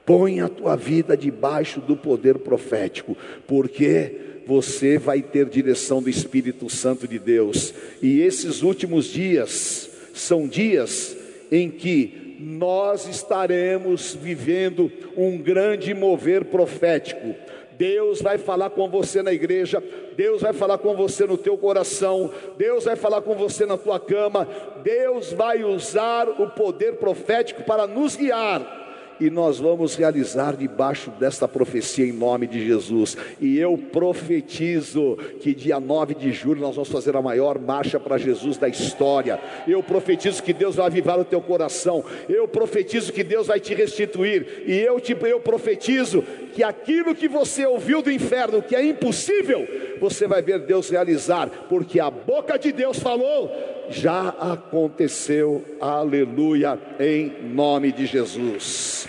Ponha 0.05 0.47
a 0.47 0.49
tua 0.49 0.77
vida 0.77 1.17
debaixo 1.17 1.81
do 1.81 1.97
poder 1.97 2.39
profético, 2.39 3.17
porque 3.47 4.43
você 4.45 4.99
vai 4.99 5.23
ter 5.23 5.47
direção 5.47 6.03
do 6.03 6.11
Espírito 6.11 6.69
Santo 6.69 7.07
de 7.07 7.21
Deus, 7.21 7.73
e 8.03 8.21
esses 8.21 8.63
últimos 8.63 9.07
dias 9.07 9.89
são 10.13 10.49
dias 10.49 11.17
em 11.53 11.71
que 11.71 12.39
nós 12.41 13.07
estaremos 13.07 14.15
vivendo 14.15 14.91
um 15.15 15.37
grande 15.37 15.93
mover 15.93 16.47
profético. 16.47 17.35
Deus 17.73 18.23
vai 18.23 18.39
falar 18.39 18.71
com 18.71 18.89
você 18.89 19.23
na 19.23 19.33
igreja, 19.33 19.83
Deus 20.17 20.41
vai 20.41 20.53
falar 20.53 20.79
com 20.79 20.97
você 20.97 21.27
no 21.27 21.37
teu 21.37 21.59
coração, 21.59 22.31
Deus 22.57 22.85
vai 22.85 22.97
falar 22.97 23.21
com 23.23 23.35
você 23.35 23.67
na 23.67 23.77
tua 23.77 24.01
cama, 24.01 24.49
Deus 24.83 25.33
vai 25.33 25.63
usar 25.63 26.29
o 26.29 26.49
poder 26.51 26.95
profético 26.95 27.63
para 27.65 27.87
nos 27.87 28.17
guiar 28.17 28.82
e 29.21 29.31
nós 29.31 29.59
vamos 29.59 29.95
realizar 29.95 30.57
debaixo 30.57 31.11
desta 31.11 31.47
profecia 31.47 32.07
em 32.07 32.13
nome 32.13 32.47
de 32.47 32.65
Jesus. 32.65 33.17
E 33.41 33.59
eu 33.59 33.77
profetizo 33.77 35.17
que 35.41 35.55
dia 35.55 35.79
9 35.79 36.15
de 36.15 36.33
julho 36.33 36.61
nós 36.61 36.75
vamos 36.75 36.91
fazer 36.91 37.17
a 37.17 37.23
maior 37.23 37.59
marcha 37.59 37.99
para 38.01 38.19
Jesus 38.19 38.57
da 38.57 38.69
história. 38.69 39.39
Eu 39.67 39.83
profetizo 39.83 40.43
que 40.43 40.53
Deus 40.53 40.77
vai 40.77 40.87
avivar 40.87 41.19
o 41.19 41.25
teu 41.25 41.41
coração. 41.41 42.05
Eu 42.29 42.49
profetizo 42.49 43.13
que 43.13 43.23
Deus 43.23 43.47
vai 43.47 43.61
te 43.61 43.75
restituir. 43.75 44.65
E 44.67 44.79
eu 44.81 45.01
te 45.01 45.17
eu 45.23 45.41
profetizo 45.41 46.23
que 46.53 46.63
aquilo 46.63 47.15
que 47.15 47.29
você 47.29 47.65
ouviu 47.65 48.03
do 48.03 48.11
inferno, 48.11 48.61
que 48.63 48.75
é 48.75 48.85
impossível, 48.85 49.67
você 50.03 50.27
vai 50.27 50.43
ver 50.43 50.59
Deus 50.59 50.91
realizar, 50.91 51.49
porque 51.69 52.01
a 52.01 52.11
boca 52.11 52.59
de 52.59 52.73
Deus 52.73 52.99
falou, 52.99 53.49
já 53.89 54.31
aconteceu. 54.31 55.65
Aleluia, 55.81 56.77
em 56.99 57.29
nome 57.55 57.93
de 57.93 58.07
Jesus. 58.07 59.07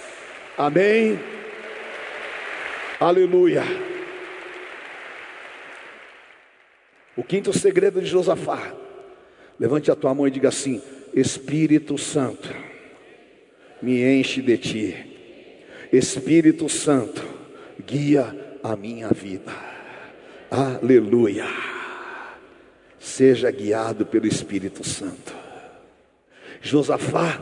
Amém. 0.55 1.19
Aleluia. 2.99 3.63
O 7.17 7.23
quinto 7.23 7.51
segredo 7.51 7.99
de 7.99 8.05
Josafá. 8.05 8.71
Levante 9.59 9.89
a 9.89 9.95
tua 9.95 10.13
mão 10.13 10.27
e 10.27 10.31
diga 10.31 10.49
assim: 10.49 10.79
Espírito 11.11 11.97
Santo, 11.97 12.53
me 13.81 14.03
enche 14.03 14.43
de 14.43 14.57
ti. 14.59 14.95
Espírito 15.91 16.69
Santo, 16.69 17.23
guia 17.83 18.59
a 18.63 18.75
minha 18.75 19.09
vida. 19.09 19.72
Aleluia. 20.53 21.47
Seja 22.99 23.49
guiado 23.49 24.05
pelo 24.05 24.27
Espírito 24.27 24.87
Santo. 24.87 25.33
Josafá 26.61 27.41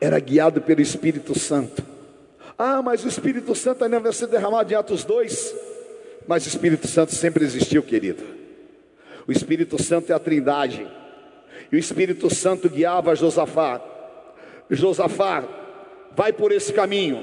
era 0.00 0.18
guiado 0.18 0.62
pelo 0.62 0.80
Espírito 0.80 1.38
Santo. 1.38 1.84
Ah, 2.56 2.80
mas 2.80 3.04
o 3.04 3.08
Espírito 3.08 3.54
Santo 3.54 3.84
ainda 3.84 4.00
vai 4.00 4.10
ser 4.14 4.26
derramado 4.26 4.72
em 4.72 4.74
Atos 4.74 5.04
2. 5.04 5.54
Mas 6.26 6.46
o 6.46 6.48
Espírito 6.48 6.88
Santo 6.88 7.14
sempre 7.14 7.44
existiu, 7.44 7.82
querido. 7.82 8.24
O 9.28 9.32
Espírito 9.32 9.80
Santo 9.82 10.10
é 10.10 10.14
a 10.14 10.18
trindade. 10.18 10.88
E 11.70 11.76
o 11.76 11.78
Espírito 11.78 12.34
Santo 12.34 12.70
guiava 12.70 13.14
Josafá. 13.14 13.82
Josafá, 14.70 15.44
vai 16.16 16.32
por 16.32 16.52
esse 16.52 16.72
caminho. 16.72 17.22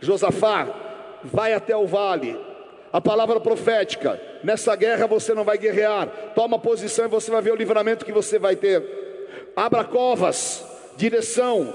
Josafá, 0.00 1.20
vai 1.22 1.52
até 1.52 1.76
o 1.76 1.86
vale. 1.86 2.53
A 2.94 3.00
palavra 3.00 3.40
profética, 3.40 4.20
nessa 4.44 4.76
guerra 4.76 5.08
você 5.08 5.34
não 5.34 5.42
vai 5.42 5.58
guerrear. 5.58 6.06
Toma 6.32 6.60
posição 6.60 7.06
e 7.06 7.08
você 7.08 7.28
vai 7.28 7.42
ver 7.42 7.50
o 7.50 7.56
livramento 7.56 8.04
que 8.04 8.12
você 8.12 8.38
vai 8.38 8.54
ter. 8.54 9.50
Abra 9.56 9.82
covas, 9.82 10.64
direção, 10.96 11.74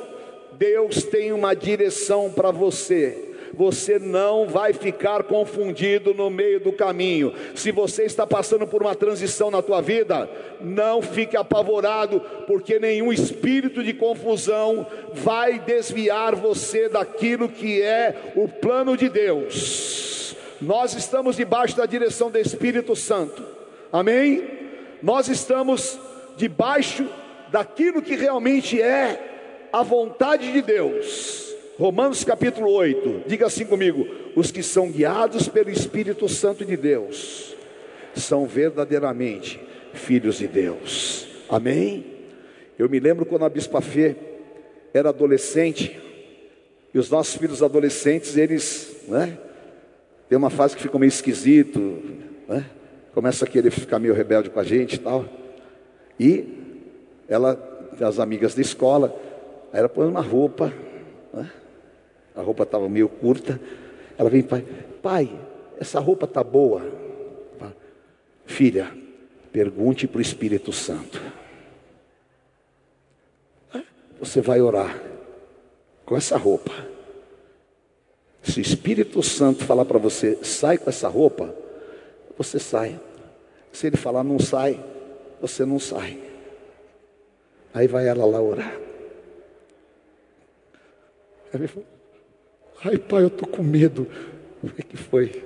Deus 0.53 1.03
tem 1.03 1.33
uma 1.33 1.53
direção 1.53 2.31
para 2.31 2.51
você. 2.51 3.35
Você 3.53 3.99
não 3.99 4.47
vai 4.47 4.71
ficar 4.71 5.23
confundido 5.23 6.13
no 6.13 6.29
meio 6.29 6.61
do 6.61 6.71
caminho. 6.71 7.33
Se 7.53 7.69
você 7.69 8.03
está 8.03 8.25
passando 8.25 8.65
por 8.65 8.81
uma 8.81 8.95
transição 8.95 9.51
na 9.51 9.61
tua 9.61 9.81
vida, 9.81 10.29
não 10.61 11.01
fique 11.01 11.35
apavorado, 11.35 12.21
porque 12.47 12.79
nenhum 12.79 13.11
espírito 13.11 13.83
de 13.83 13.93
confusão 13.93 14.87
vai 15.15 15.59
desviar 15.59 16.33
você 16.33 16.87
daquilo 16.87 17.49
que 17.49 17.81
é 17.81 18.31
o 18.37 18.47
plano 18.47 18.95
de 18.95 19.09
Deus. 19.09 20.18
Nós 20.61 20.93
estamos 20.93 21.37
debaixo 21.37 21.77
da 21.77 21.85
direção 21.85 22.29
do 22.29 22.37
Espírito 22.37 22.95
Santo. 22.95 23.43
Amém? 23.91 24.43
Nós 25.01 25.29
estamos 25.29 25.97
debaixo 26.35 27.07
daquilo 27.49 28.01
que 28.01 28.15
realmente 28.15 28.81
é 28.81 29.67
a 29.71 29.83
vontade 29.83 30.51
de 30.51 30.61
Deus. 30.61 31.47
Romanos 31.77 32.25
capítulo 32.25 32.71
8, 32.71 33.23
diga 33.25 33.45
assim 33.45 33.65
comigo: 33.65 34.05
os 34.35 34.51
que 34.51 34.61
são 34.61 34.91
guiados 34.91 35.47
pelo 35.47 35.69
Espírito 35.69 36.27
Santo 36.27 36.65
de 36.65 36.75
Deus 36.75 37.55
são 38.13 38.45
verdadeiramente 38.45 39.59
filhos 39.93 40.39
de 40.39 40.47
Deus. 40.47 41.25
Amém? 41.49 42.05
Eu 42.77 42.89
me 42.89 42.99
lembro 42.99 43.25
quando 43.25 43.45
a 43.45 43.49
Bispa 43.49 43.79
Fê 43.79 44.15
era 44.93 45.09
adolescente, 45.09 45.97
e 46.93 46.99
os 46.99 47.09
nossos 47.09 47.35
filhos 47.35 47.63
adolescentes, 47.63 48.35
eles, 48.35 49.03
né, 49.07 49.37
tem 50.29 50.37
uma 50.37 50.49
fase 50.49 50.75
que 50.75 50.83
ficam 50.83 50.99
meio 50.99 51.09
esquisito, 51.09 51.79
né, 52.47 52.65
começa 53.13 53.43
a 53.43 53.47
querer 53.47 53.71
ficar 53.71 53.99
meio 53.99 54.13
rebelde 54.13 54.49
com 54.49 54.59
a 54.59 54.63
gente 54.63 54.93
e 54.93 54.99
tal, 54.99 55.25
e 56.19 56.45
ela, 57.27 57.59
as 57.99 58.19
amigas 58.19 58.55
da 58.55 58.61
escola, 58.61 59.27
Aí 59.71 59.79
ela 59.79 59.89
põe 59.89 60.07
uma 60.07 60.21
roupa, 60.21 60.73
né? 61.33 61.51
a 62.35 62.41
roupa 62.41 62.63
estava 62.63 62.89
meio 62.89 63.07
curta. 63.07 63.59
Ela 64.17 64.29
vem, 64.29 64.41
pai, 64.41 64.65
pai, 65.01 65.39
essa 65.79 65.99
roupa 65.99 66.25
está 66.25 66.43
boa. 66.43 66.81
Filha, 68.45 68.91
pergunte 69.51 70.07
para 70.07 70.17
o 70.17 70.21
Espírito 70.21 70.71
Santo. 70.71 71.21
Você 74.19 74.41
vai 74.41 74.59
orar 74.59 74.99
com 76.03 76.17
essa 76.17 76.35
roupa. 76.35 76.71
Se 78.43 78.59
o 78.59 78.61
Espírito 78.61 79.21
Santo 79.21 79.63
falar 79.65 79.85
para 79.85 79.99
você, 79.99 80.37
sai 80.43 80.77
com 80.77 80.89
essa 80.89 81.07
roupa, 81.07 81.53
você 82.37 82.57
sai. 82.59 82.99
Se 83.71 83.87
ele 83.87 83.97
falar, 83.97 84.23
não 84.23 84.39
sai, 84.39 84.83
você 85.41 85.65
não 85.65 85.79
sai. 85.79 86.17
Aí 87.73 87.87
vai 87.87 88.07
ela 88.07 88.25
lá 88.25 88.41
orar. 88.41 88.79
Ela 91.53 91.67
falou, 91.67 91.87
ai 92.83 92.97
pai, 92.97 93.23
eu 93.23 93.27
estou 93.27 93.47
com 93.47 93.61
medo. 93.61 94.07
O 94.63 94.69
que 94.69 94.97
foi? 94.97 95.43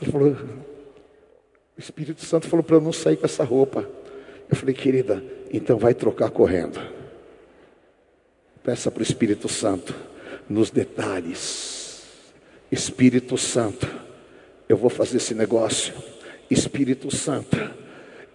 Ele 0.00 0.10
falou, 0.10 0.30
o 0.30 1.80
Espírito 1.80 2.24
Santo 2.24 2.48
falou 2.48 2.62
para 2.62 2.76
eu 2.76 2.80
não 2.80 2.92
sair 2.92 3.16
com 3.16 3.26
essa 3.26 3.44
roupa. 3.44 3.88
Eu 4.48 4.56
falei, 4.56 4.74
querida, 4.74 5.22
então 5.52 5.76
vai 5.78 5.92
trocar 5.92 6.30
correndo. 6.30 6.80
Peça 8.62 8.90
para 8.90 9.00
o 9.00 9.02
Espírito 9.02 9.48
Santo, 9.48 9.94
nos 10.48 10.70
detalhes, 10.70 11.75
Espírito 12.76 13.38
Santo, 13.38 13.88
eu 14.68 14.76
vou 14.76 14.90
fazer 14.90 15.16
esse 15.16 15.34
negócio. 15.34 15.94
Espírito 16.50 17.14
Santo, 17.14 17.56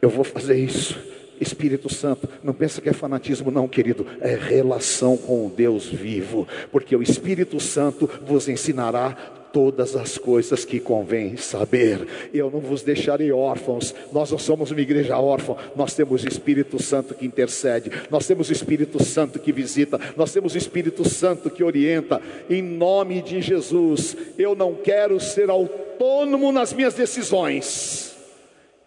eu 0.02 0.10
vou 0.10 0.24
fazer 0.24 0.58
isso. 0.58 1.00
Espírito 1.40 1.94
Santo, 1.94 2.28
não 2.44 2.52
pensa 2.52 2.82
que 2.82 2.90
é 2.90 2.94
fanatismo, 2.94 3.52
não, 3.52 3.68
querido, 3.68 4.06
é 4.20 4.36
relação 4.36 5.16
com 5.16 5.46
o 5.46 5.50
Deus 5.50 5.86
vivo, 5.86 6.48
porque 6.72 6.96
o 6.96 7.04
Espírito 7.04 7.60
Santo 7.60 8.10
vos 8.26 8.50
ensinará 8.50 9.16
todas 9.52 9.96
as 9.96 10.18
coisas 10.18 10.66
que 10.66 10.80
convém 10.80 11.38
saber. 11.38 12.08
Eu 12.34 12.50
não 12.50 12.60
vos 12.60 12.82
deixarei 12.82 13.32
órfãos. 13.32 13.94
Nós 14.12 14.32
não 14.32 14.38
somos 14.38 14.72
uma 14.72 14.82
igreja 14.82 15.18
órfã. 15.18 15.56
Nós 15.76 15.94
temos 15.94 16.24
o 16.24 16.28
Espírito 16.28 16.82
Santo 16.82 17.14
que 17.14 17.26
intercede. 17.26 17.92
Nós 18.10 18.26
temos 18.26 18.50
o 18.50 18.54
Espírito 18.54 19.04
Santo 19.04 19.40
que 19.40 19.52
visita. 19.52 20.00
Nós 20.16 20.32
temos 20.32 20.56
o 20.56 20.58
Espírito 20.58 21.08
Santo 21.08 21.50
que 21.50 21.64
orienta. 21.64 22.22
Em 22.50 22.62
nome 22.62 23.22
de 23.22 23.42
Jesus, 23.42 24.16
eu 24.38 24.56
não 24.56 24.74
quero 24.74 25.20
ser 25.20 25.50
autônomo 25.50 26.52
nas 26.52 26.74
minhas 26.74 26.94
decisões. 26.94 28.16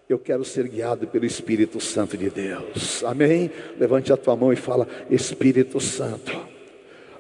Eu 0.09 0.19
quero 0.19 0.45
ser 0.45 0.69
guiado 0.69 1.07
pelo 1.07 1.25
Espírito 1.25 1.81
Santo 1.81 2.17
de 2.17 2.29
Deus. 2.29 3.03
Amém? 3.05 3.51
Levante 3.79 4.13
a 4.13 4.17
tua 4.17 4.37
mão 4.37 4.53
e 4.53 4.57
fala: 4.57 4.87
Espírito 5.11 5.81
Santo, 5.81 6.39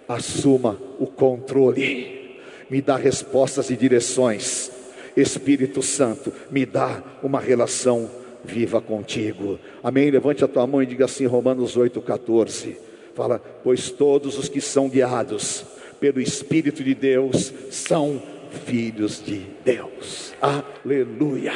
assuma 0.06 0.78
o 0.98 1.06
controle 1.06 2.23
me 2.70 2.80
dá 2.80 2.96
respostas 2.96 3.70
e 3.70 3.76
direções. 3.76 4.70
Espírito 5.16 5.82
Santo, 5.82 6.32
me 6.50 6.66
dá 6.66 7.02
uma 7.22 7.40
relação 7.40 8.10
viva 8.44 8.80
contigo. 8.80 9.58
Amém? 9.82 10.10
Levante 10.10 10.44
a 10.44 10.48
tua 10.48 10.66
mão 10.66 10.82
e 10.82 10.86
diga 10.86 11.04
assim, 11.04 11.26
Romanos 11.26 11.76
8,14. 11.76 12.76
Fala, 13.14 13.38
pois 13.62 13.90
todos 13.90 14.36
os 14.38 14.48
que 14.48 14.60
são 14.60 14.88
guiados 14.88 15.64
pelo 16.00 16.20
Espírito 16.20 16.82
de 16.82 16.94
Deus 16.94 17.52
são 17.70 18.20
filhos 18.66 19.22
de 19.24 19.46
Deus. 19.64 20.34
Aleluia. 20.40 21.52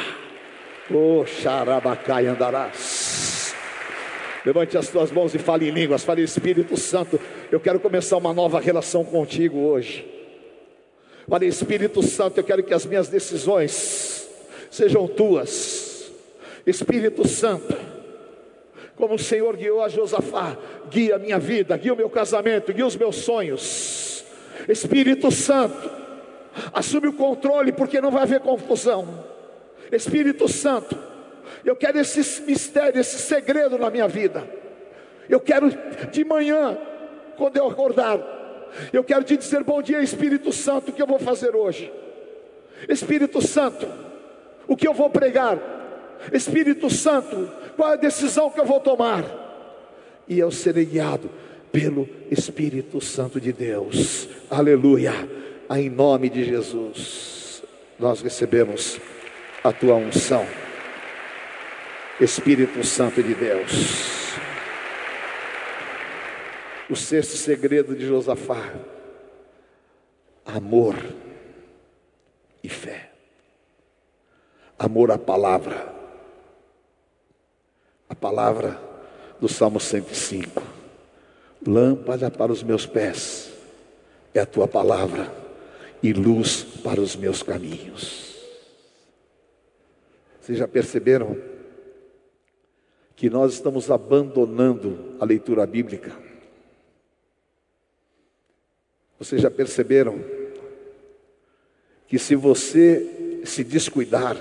Oh, 0.91 1.23
andarás. 2.31 3.53
Levante 4.45 4.77
as 4.77 4.87
tuas 4.87 5.11
mãos 5.11 5.35
e 5.35 5.37
fale 5.37 5.69
em 5.69 5.71
línguas. 5.71 6.03
Fale, 6.03 6.23
Espírito 6.23 6.77
Santo, 6.77 7.19
eu 7.51 7.59
quero 7.59 7.79
começar 7.79 8.17
uma 8.17 8.33
nova 8.33 8.59
relação 8.59 9.03
contigo 9.03 9.59
hoje. 9.59 10.18
Olha, 11.31 11.45
Espírito 11.45 12.01
Santo, 12.01 12.39
eu 12.39 12.43
quero 12.43 12.63
que 12.63 12.73
as 12.73 12.87
minhas 12.87 13.07
decisões 13.07 14.27
sejam 14.71 15.07
tuas. 15.07 16.11
Espírito 16.65 17.27
Santo, 17.27 17.77
como 18.95 19.13
o 19.13 19.19
Senhor 19.19 19.55
guiou 19.55 19.83
a 19.83 19.89
Josafá, 19.89 20.57
guia 20.89 21.17
a 21.17 21.19
minha 21.19 21.37
vida, 21.37 21.77
guia 21.77 21.93
o 21.93 21.97
meu 21.97 22.09
casamento, 22.09 22.73
guia 22.73 22.85
os 22.85 22.95
meus 22.95 23.17
sonhos. 23.17 24.25
Espírito 24.67 25.29
Santo, 25.29 25.89
assume 26.73 27.09
o 27.09 27.13
controle, 27.13 27.71
porque 27.71 28.01
não 28.01 28.09
vai 28.09 28.23
haver 28.23 28.39
confusão. 28.39 29.23
Espírito 29.91 30.47
Santo, 30.47 30.97
eu 31.63 31.75
quero 31.75 31.99
esse 31.99 32.41
mistério, 32.41 32.99
esse 32.99 33.19
segredo 33.19 33.77
na 33.77 33.91
minha 33.91 34.07
vida. 34.07 34.47
Eu 35.29 35.39
quero 35.39 35.69
de 36.11 36.25
manhã, 36.25 36.75
quando 37.37 37.55
eu 37.57 37.67
acordar, 37.67 38.38
eu 38.91 39.03
quero 39.03 39.23
te 39.23 39.37
dizer 39.37 39.63
bom 39.63 39.81
dia, 39.81 40.01
Espírito 40.01 40.51
Santo, 40.51 40.91
o 40.91 40.93
que 40.93 41.01
eu 41.01 41.07
vou 41.07 41.19
fazer 41.19 41.55
hoje? 41.55 41.91
Espírito 42.87 43.41
Santo, 43.41 43.87
o 44.67 44.75
que 44.75 44.87
eu 44.87 44.93
vou 44.93 45.09
pregar? 45.09 45.57
Espírito 46.33 46.89
Santo, 46.89 47.49
qual 47.75 47.91
é 47.91 47.93
a 47.93 47.97
decisão 47.97 48.49
que 48.49 48.59
eu 48.59 48.65
vou 48.65 48.79
tomar? 48.79 49.23
E 50.27 50.37
eu 50.37 50.51
serei 50.51 50.85
guiado 50.85 51.29
pelo 51.71 52.07
Espírito 52.29 53.01
Santo 53.01 53.39
de 53.39 53.51
Deus. 53.51 54.27
Aleluia. 54.49 55.13
Em 55.69 55.89
nome 55.89 56.29
de 56.29 56.43
Jesus, 56.43 57.63
nós 57.99 58.21
recebemos 58.21 58.99
a 59.63 59.71
tua 59.71 59.95
unção. 59.95 60.45
Espírito 62.19 62.83
Santo 62.83 63.23
de 63.23 63.33
Deus. 63.33 64.18
O 66.89 66.95
sexto 66.95 67.37
segredo 67.37 67.95
de 67.95 68.05
Josafá: 68.07 68.73
amor 70.43 70.95
e 72.63 72.67
fé. 72.67 73.11
Amor 74.77 75.11
à 75.11 75.17
palavra. 75.17 75.93
A 78.09 78.15
palavra 78.15 78.81
do 79.39 79.47
Salmo 79.47 79.79
105. 79.79 80.63
Lâmpada 81.67 82.31
para 82.31 82.51
os 82.51 82.63
meus 82.63 82.87
pés 82.87 83.51
é 84.33 84.39
a 84.39 84.45
tua 84.45 84.67
palavra 84.67 85.31
e 86.01 86.11
luz 86.11 86.63
para 86.63 86.99
os 86.99 87.15
meus 87.15 87.43
caminhos. 87.43 88.35
Vocês 90.39 90.57
já 90.57 90.67
perceberam 90.67 91.37
que 93.15 93.29
nós 93.29 93.53
estamos 93.53 93.91
abandonando 93.91 95.17
a 95.19 95.25
leitura 95.25 95.67
bíblica? 95.67 96.28
Vocês 99.19 99.41
já 99.41 99.51
perceberam 99.51 100.23
que 102.07 102.17
se 102.17 102.35
você 102.35 103.41
se 103.43 103.63
descuidar, 103.65 104.37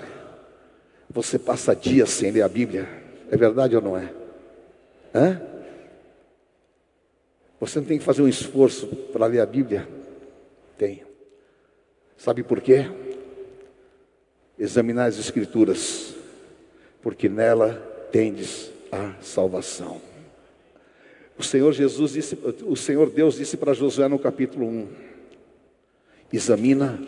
você 1.11 1.37
passa 1.39 1.75
dias 1.75 2.11
sem 2.11 2.31
ler 2.31 2.43
a 2.43 2.49
Bíblia? 2.49 2.89
É 3.29 3.37
verdade 3.37 3.75
ou 3.75 3.83
não 3.83 3.99
é? 3.99 4.15
Hã? 5.13 5.43
Você 7.59 7.81
não 7.81 7.87
tem 7.87 7.99
que 7.99 8.05
fazer 8.05 8.23
um 8.23 8.29
esforço 8.29 8.87
para 8.87 9.27
ler 9.27 9.41
a 9.41 9.47
Bíblia? 9.47 9.89
Tem. 10.79 11.03
Sabe 12.17 12.45
por 12.45 12.61
quê? 12.61 12.89
Examinar 14.57 15.07
as 15.07 15.19
Escrituras, 15.19 16.15
porque 17.03 17.29
nela 17.29 17.75
tendes 18.13 18.71
a 18.93 19.15
salvação. 19.21 20.08
O 21.39 21.43
Senhor 21.43 21.73
Jesus 21.73 22.13
disse, 22.13 22.39
o 22.67 22.75
Senhor 22.75 23.09
Deus 23.11 23.37
disse 23.37 23.57
para 23.57 23.73
Josué 23.73 24.09
no 24.09 24.19
capítulo 24.19 24.67
1: 24.67 24.89
Examina 26.33 27.01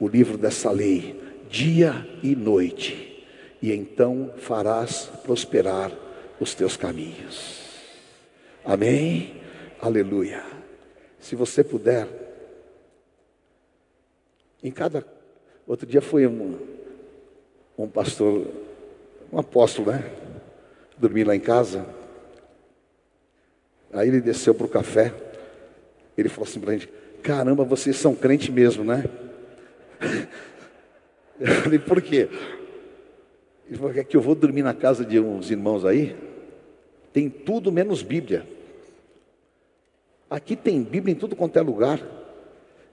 o 0.00 0.08
livro 0.08 0.36
dessa 0.36 0.70
lei, 0.70 1.20
dia 1.48 2.06
e 2.22 2.34
noite, 2.34 3.24
e 3.62 3.72
então 3.72 4.34
farás 4.38 5.10
prosperar 5.22 5.92
os 6.40 6.52
teus 6.52 6.76
caminhos. 6.76 7.64
Amém? 8.64 9.40
Aleluia. 9.80 10.42
Se 11.20 11.36
você 11.36 11.62
puder, 11.62 12.08
em 14.62 14.70
cada. 14.70 15.06
Outro 15.66 15.86
dia 15.86 16.00
foi 16.00 16.26
um, 16.26 16.58
um 17.78 17.88
pastor, 17.88 18.46
um 19.32 19.38
apóstolo, 19.38 19.92
né? 19.92 20.10
Dormir 20.98 21.24
lá 21.24 21.36
em 21.36 21.40
casa. 21.40 21.86
Aí 23.96 24.08
ele 24.08 24.20
desceu 24.20 24.54
para 24.54 24.66
o 24.66 24.68
café. 24.68 25.12
Ele 26.16 26.28
falou 26.28 26.48
assim 26.48 26.60
para 26.60 26.70
a 26.70 26.72
gente: 26.74 26.88
Caramba, 27.22 27.64
vocês 27.64 27.96
são 27.96 28.14
crente 28.14 28.52
mesmo, 28.52 28.84
né? 28.84 29.04
Eu 31.40 31.54
falei: 31.62 31.78
Por 31.78 32.02
quê? 32.02 32.28
Ele 33.68 33.76
falou: 33.76 33.92
É 33.94 34.04
que 34.04 34.16
eu 34.16 34.20
vou 34.20 34.34
dormir 34.34 34.62
na 34.62 34.74
casa 34.74 35.04
de 35.04 35.18
uns 35.18 35.50
irmãos 35.50 35.84
aí. 35.84 36.16
Tem 37.12 37.28
tudo 37.28 37.72
menos 37.72 38.02
Bíblia. 38.02 38.46
Aqui 40.28 40.56
tem 40.56 40.82
Bíblia 40.82 41.12
em 41.12 41.18
tudo 41.18 41.34
quanto 41.34 41.58
é 41.58 41.62
lugar. 41.62 42.00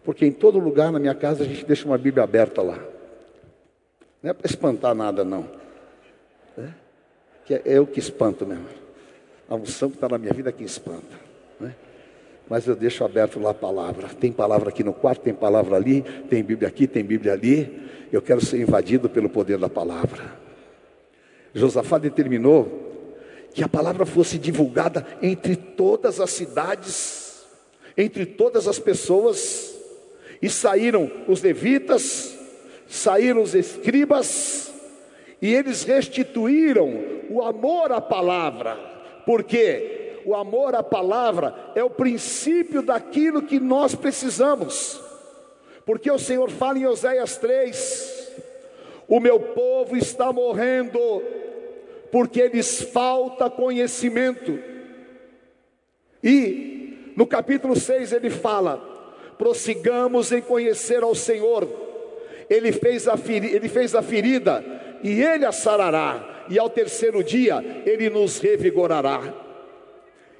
Porque 0.03 0.25
em 0.25 0.31
todo 0.31 0.59
lugar 0.59 0.91
na 0.91 0.99
minha 0.99 1.15
casa 1.15 1.43
a 1.43 1.47
gente 1.47 1.65
deixa 1.65 1.85
uma 1.85 1.97
Bíblia 1.97 2.23
aberta 2.23 2.61
lá. 2.61 2.79
Não 4.21 4.31
é 4.31 4.33
para 4.33 4.47
espantar 4.47 4.93
nada, 4.95 5.23
não. 5.23 5.49
É, 6.57 6.69
que 7.45 7.53
é 7.53 7.61
eu 7.65 7.87
que 7.87 7.99
espanto 7.99 8.45
mesmo. 8.45 8.82
A 9.53 9.55
unção 9.55 9.87
que 9.87 9.97
está 9.97 10.09
na 10.09 10.17
minha 10.17 10.33
vida 10.33 10.51
que 10.51 10.63
espanta. 10.63 11.15
Né? 11.59 11.75
Mas 12.49 12.65
eu 12.65 12.75
deixo 12.75 13.05
aberto 13.05 13.39
lá 13.39 13.51
a 13.51 13.53
palavra. 13.53 14.07
Tem 14.07 14.31
palavra 14.31 14.69
aqui 14.69 14.83
no 14.83 14.93
quarto, 14.93 15.21
tem 15.21 15.31
palavra 15.31 15.75
ali, 15.75 16.01
tem 16.27 16.41
Bíblia 16.41 16.67
aqui, 16.67 16.87
tem 16.87 17.03
Bíblia 17.03 17.33
ali. 17.33 17.87
Eu 18.11 18.19
quero 18.19 18.43
ser 18.43 18.59
invadido 18.59 19.07
pelo 19.07 19.29
poder 19.29 19.59
da 19.59 19.69
palavra. 19.69 20.23
Josafá 21.53 21.99
determinou 21.99 22.95
que 23.53 23.63
a 23.63 23.69
palavra 23.69 24.07
fosse 24.07 24.39
divulgada 24.39 25.05
entre 25.21 25.55
todas 25.55 26.19
as 26.19 26.31
cidades, 26.31 27.45
entre 27.95 28.25
todas 28.25 28.67
as 28.67 28.79
pessoas, 28.79 29.71
e 30.41 30.49
saíram 30.49 31.11
os 31.27 31.43
levitas, 31.43 32.35
saíram 32.87 33.43
os 33.43 33.53
escribas, 33.53 34.73
e 35.39 35.53
eles 35.53 35.83
restituíram 35.83 36.91
o 37.29 37.43
amor 37.43 37.91
à 37.91 38.01
palavra 38.01 38.92
porque 39.25 40.21
o 40.25 40.35
amor 40.35 40.75
à 40.75 40.83
palavra 40.83 41.71
é 41.75 41.83
o 41.83 41.89
princípio 41.89 42.81
daquilo 42.81 43.41
que 43.41 43.59
nós 43.59 43.95
precisamos. 43.95 45.01
Porque 45.85 46.09
o 46.09 46.19
Senhor 46.19 46.49
fala 46.49 46.79
em 46.79 46.85
Oséias 46.85 47.37
3: 47.37 48.31
O 49.07 49.19
meu 49.19 49.39
povo 49.39 49.97
está 49.97 50.31
morrendo, 50.31 50.99
porque 52.11 52.47
lhes 52.47 52.81
falta 52.81 53.49
conhecimento. 53.49 54.59
E 56.23 57.13
no 57.17 57.27
capítulo 57.27 57.75
6 57.75 58.13
ele 58.13 58.29
fala: 58.29 58.93
prossigamos 59.37 60.31
em 60.31 60.41
conhecer 60.41 61.03
ao 61.03 61.13
Senhor. 61.13 61.67
Ele 62.49 62.71
fez 62.71 63.07
a, 63.07 63.17
ferida, 63.17 63.55
ele 63.55 63.67
fez 63.67 63.95
a 63.95 64.01
ferida 64.01 64.63
e 65.03 65.21
ele 65.21 65.45
a 65.45 65.51
sarará, 65.51 66.32
e 66.49 66.59
ao 66.59 66.69
terceiro 66.69 67.23
dia 67.23 67.83
ele 67.85 68.09
nos 68.09 68.39
revigorará. 68.39 69.33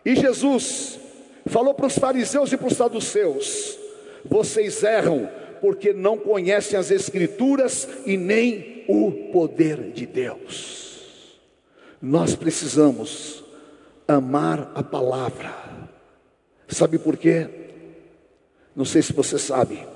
E 0.06 0.16
Jesus 0.16 1.00
falou 1.46 1.74
para 1.74 1.88
os 1.88 1.98
fariseus 1.98 2.52
e 2.52 2.58
para 2.58 2.68
os 2.68 2.78
saduceus: 2.78 3.78
vocês 4.26 4.84
erram 4.84 5.30
porque 5.62 5.94
não 5.94 6.18
conhecem 6.18 6.78
as 6.78 6.92
Escrituras 6.92 7.88
e 8.06 8.18
nem 8.18 8.84
o 8.88 9.32
poder 9.32 9.92
de 9.92 10.06
Deus. 10.06 11.40
Nós 12.02 12.36
precisamos 12.36 13.44
amar 14.06 14.72
a 14.76 14.84
palavra. 14.84 15.54
Sabe 16.68 16.98
por 16.98 17.16
quê? 17.16 17.48
Não 18.76 18.84
sei 18.84 19.02
se 19.02 19.14
você 19.14 19.38
sabe, 19.38 19.88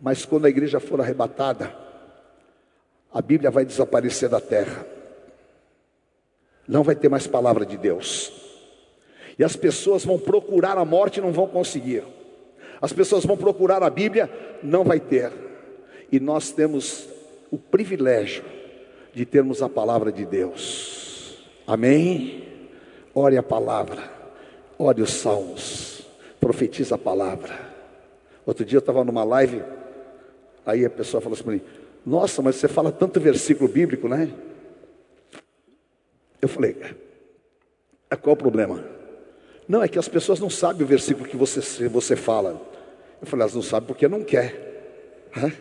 mas 0.00 0.24
quando 0.24 0.44
a 0.44 0.50
igreja 0.50 0.78
for 0.78 1.00
arrebatada, 1.00 1.81
a 3.12 3.20
Bíblia 3.20 3.50
vai 3.50 3.64
desaparecer 3.64 4.28
da 4.28 4.40
terra. 4.40 4.86
Não 6.66 6.82
vai 6.82 6.94
ter 6.94 7.08
mais 7.08 7.26
palavra 7.26 7.66
de 7.66 7.76
Deus. 7.76 8.32
E 9.38 9.44
as 9.44 9.56
pessoas 9.56 10.04
vão 10.04 10.18
procurar 10.18 10.78
a 10.78 10.84
morte 10.84 11.18
e 11.18 11.22
não 11.22 11.32
vão 11.32 11.46
conseguir. 11.46 12.04
As 12.80 12.92
pessoas 12.92 13.24
vão 13.24 13.36
procurar 13.36 13.82
a 13.82 13.90
Bíblia, 13.90 14.30
não 14.62 14.84
vai 14.84 14.98
ter. 14.98 15.32
E 16.10 16.18
nós 16.18 16.50
temos 16.50 17.08
o 17.50 17.58
privilégio 17.58 18.44
de 19.12 19.26
termos 19.26 19.62
a 19.62 19.68
palavra 19.68 20.10
de 20.10 20.24
Deus. 20.24 21.44
Amém? 21.66 22.48
Ore 23.14 23.36
a 23.36 23.42
palavra, 23.42 24.02
ore 24.78 25.02
os 25.02 25.12
salmos, 25.12 26.06
profetiza 26.40 26.94
a 26.94 26.98
palavra. 26.98 27.72
Outro 28.44 28.64
dia 28.64 28.78
eu 28.78 28.80
estava 28.80 29.04
numa 29.04 29.22
live, 29.22 29.62
aí 30.64 30.84
a 30.84 30.90
pessoa 30.90 31.20
falou 31.20 31.34
assim 31.34 31.44
para 31.44 31.52
mim: 31.52 31.62
Nossa, 32.04 32.42
mas 32.42 32.56
você 32.56 32.68
fala 32.68 32.90
tanto 32.90 33.20
versículo 33.20 33.68
bíblico, 33.68 34.08
né? 34.08 34.32
Eu 36.40 36.48
falei: 36.48 36.76
é, 38.10 38.16
Qual 38.16 38.34
o 38.34 38.36
problema? 38.36 38.84
Não, 39.68 39.82
é 39.82 39.88
que 39.88 39.98
as 39.98 40.08
pessoas 40.08 40.40
não 40.40 40.50
sabem 40.50 40.82
o 40.82 40.86
versículo 40.86 41.28
que 41.28 41.36
você, 41.36 41.88
você 41.88 42.16
fala. 42.16 42.60
Eu 43.20 43.26
falei, 43.26 43.44
elas 43.44 43.54
não 43.54 43.62
sabem 43.62 43.86
porque 43.86 44.08
não 44.08 44.24
quer, 44.24 45.30
né? 45.34 45.52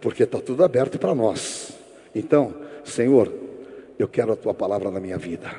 porque 0.00 0.22
está 0.22 0.40
tudo 0.40 0.62
aberto 0.62 0.98
para 0.98 1.14
nós. 1.14 1.72
Então, 2.14 2.54
Senhor, 2.84 3.32
eu 3.98 4.06
quero 4.06 4.32
a 4.32 4.36
tua 4.36 4.54
palavra 4.54 4.90
na 4.90 5.00
minha 5.00 5.18
vida. 5.18 5.50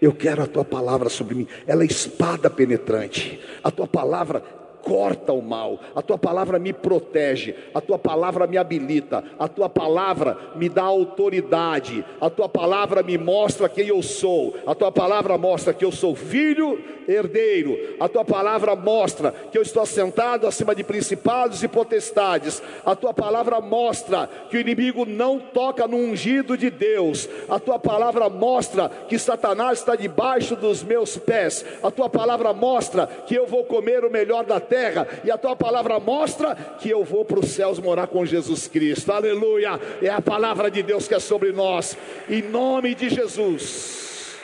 Eu 0.00 0.12
quero 0.12 0.42
a 0.42 0.46
tua 0.46 0.64
palavra 0.64 1.08
sobre 1.08 1.34
mim. 1.34 1.48
Ela 1.66 1.82
é 1.82 1.86
espada 1.86 2.50
penetrante. 2.50 3.40
A 3.62 3.70
tua 3.70 3.86
palavra 3.86 4.42
corta 4.84 5.32
o 5.32 5.40
mal, 5.40 5.80
a 5.96 6.02
tua 6.02 6.18
palavra 6.18 6.58
me 6.58 6.72
protege, 6.72 7.54
a 7.74 7.80
tua 7.80 7.98
palavra 7.98 8.46
me 8.46 8.58
habilita, 8.58 9.24
a 9.38 9.48
tua 9.48 9.68
palavra 9.68 10.36
me 10.54 10.68
dá 10.68 10.82
autoridade, 10.82 12.04
a 12.20 12.28
tua 12.28 12.48
palavra 12.48 13.02
me 13.02 13.16
mostra 13.16 13.68
quem 13.68 13.88
eu 13.88 14.02
sou, 14.02 14.54
a 14.66 14.74
tua 14.74 14.92
palavra 14.92 15.38
mostra 15.38 15.72
que 15.72 15.84
eu 15.84 15.90
sou 15.90 16.14
filho, 16.14 16.78
herdeiro, 17.08 17.96
a 17.98 18.08
tua 18.08 18.24
palavra 18.24 18.76
mostra 18.76 19.32
que 19.50 19.56
eu 19.56 19.62
estou 19.62 19.82
assentado 19.82 20.46
acima 20.46 20.74
de 20.74 20.84
principados 20.84 21.62
e 21.62 21.68
potestades, 21.68 22.62
a 22.84 22.94
tua 22.94 23.14
palavra 23.14 23.60
mostra 23.60 24.28
que 24.50 24.56
o 24.58 24.60
inimigo 24.60 25.06
não 25.06 25.38
toca 25.38 25.88
no 25.88 25.96
ungido 25.96 26.58
de 26.58 26.68
Deus, 26.68 27.28
a 27.48 27.58
tua 27.58 27.78
palavra 27.78 28.28
mostra 28.28 28.90
que 29.08 29.18
Satanás 29.18 29.78
está 29.78 29.96
debaixo 29.96 30.54
dos 30.54 30.82
meus 30.82 31.16
pés, 31.16 31.64
a 31.82 31.90
tua 31.90 32.10
palavra 32.10 32.52
mostra 32.52 33.06
que 33.06 33.34
eu 33.34 33.46
vou 33.46 33.64
comer 33.64 34.04
o 34.04 34.10
melhor 34.10 34.44
da 34.44 34.60
terra 34.60 34.73
terra, 34.74 35.06
e 35.22 35.30
a 35.30 35.38
tua 35.38 35.54
palavra 35.54 36.00
mostra 36.00 36.56
que 36.80 36.90
eu 36.90 37.04
vou 37.04 37.24
para 37.24 37.38
os 37.38 37.50
céus 37.50 37.78
morar 37.78 38.08
com 38.08 38.26
Jesus 38.26 38.66
Cristo. 38.66 39.12
Aleluia! 39.12 39.80
É 40.02 40.08
a 40.08 40.20
palavra 40.20 40.68
de 40.68 40.82
Deus 40.82 41.06
que 41.06 41.14
é 41.14 41.20
sobre 41.20 41.52
nós. 41.52 41.96
Em 42.28 42.42
nome 42.42 42.92
de 42.92 43.08
Jesus, 43.08 44.36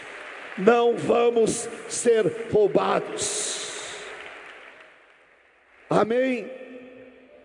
não 0.56 0.96
vamos 0.96 1.68
ser 1.88 2.48
roubados. 2.52 3.58
Amém? 5.88 6.48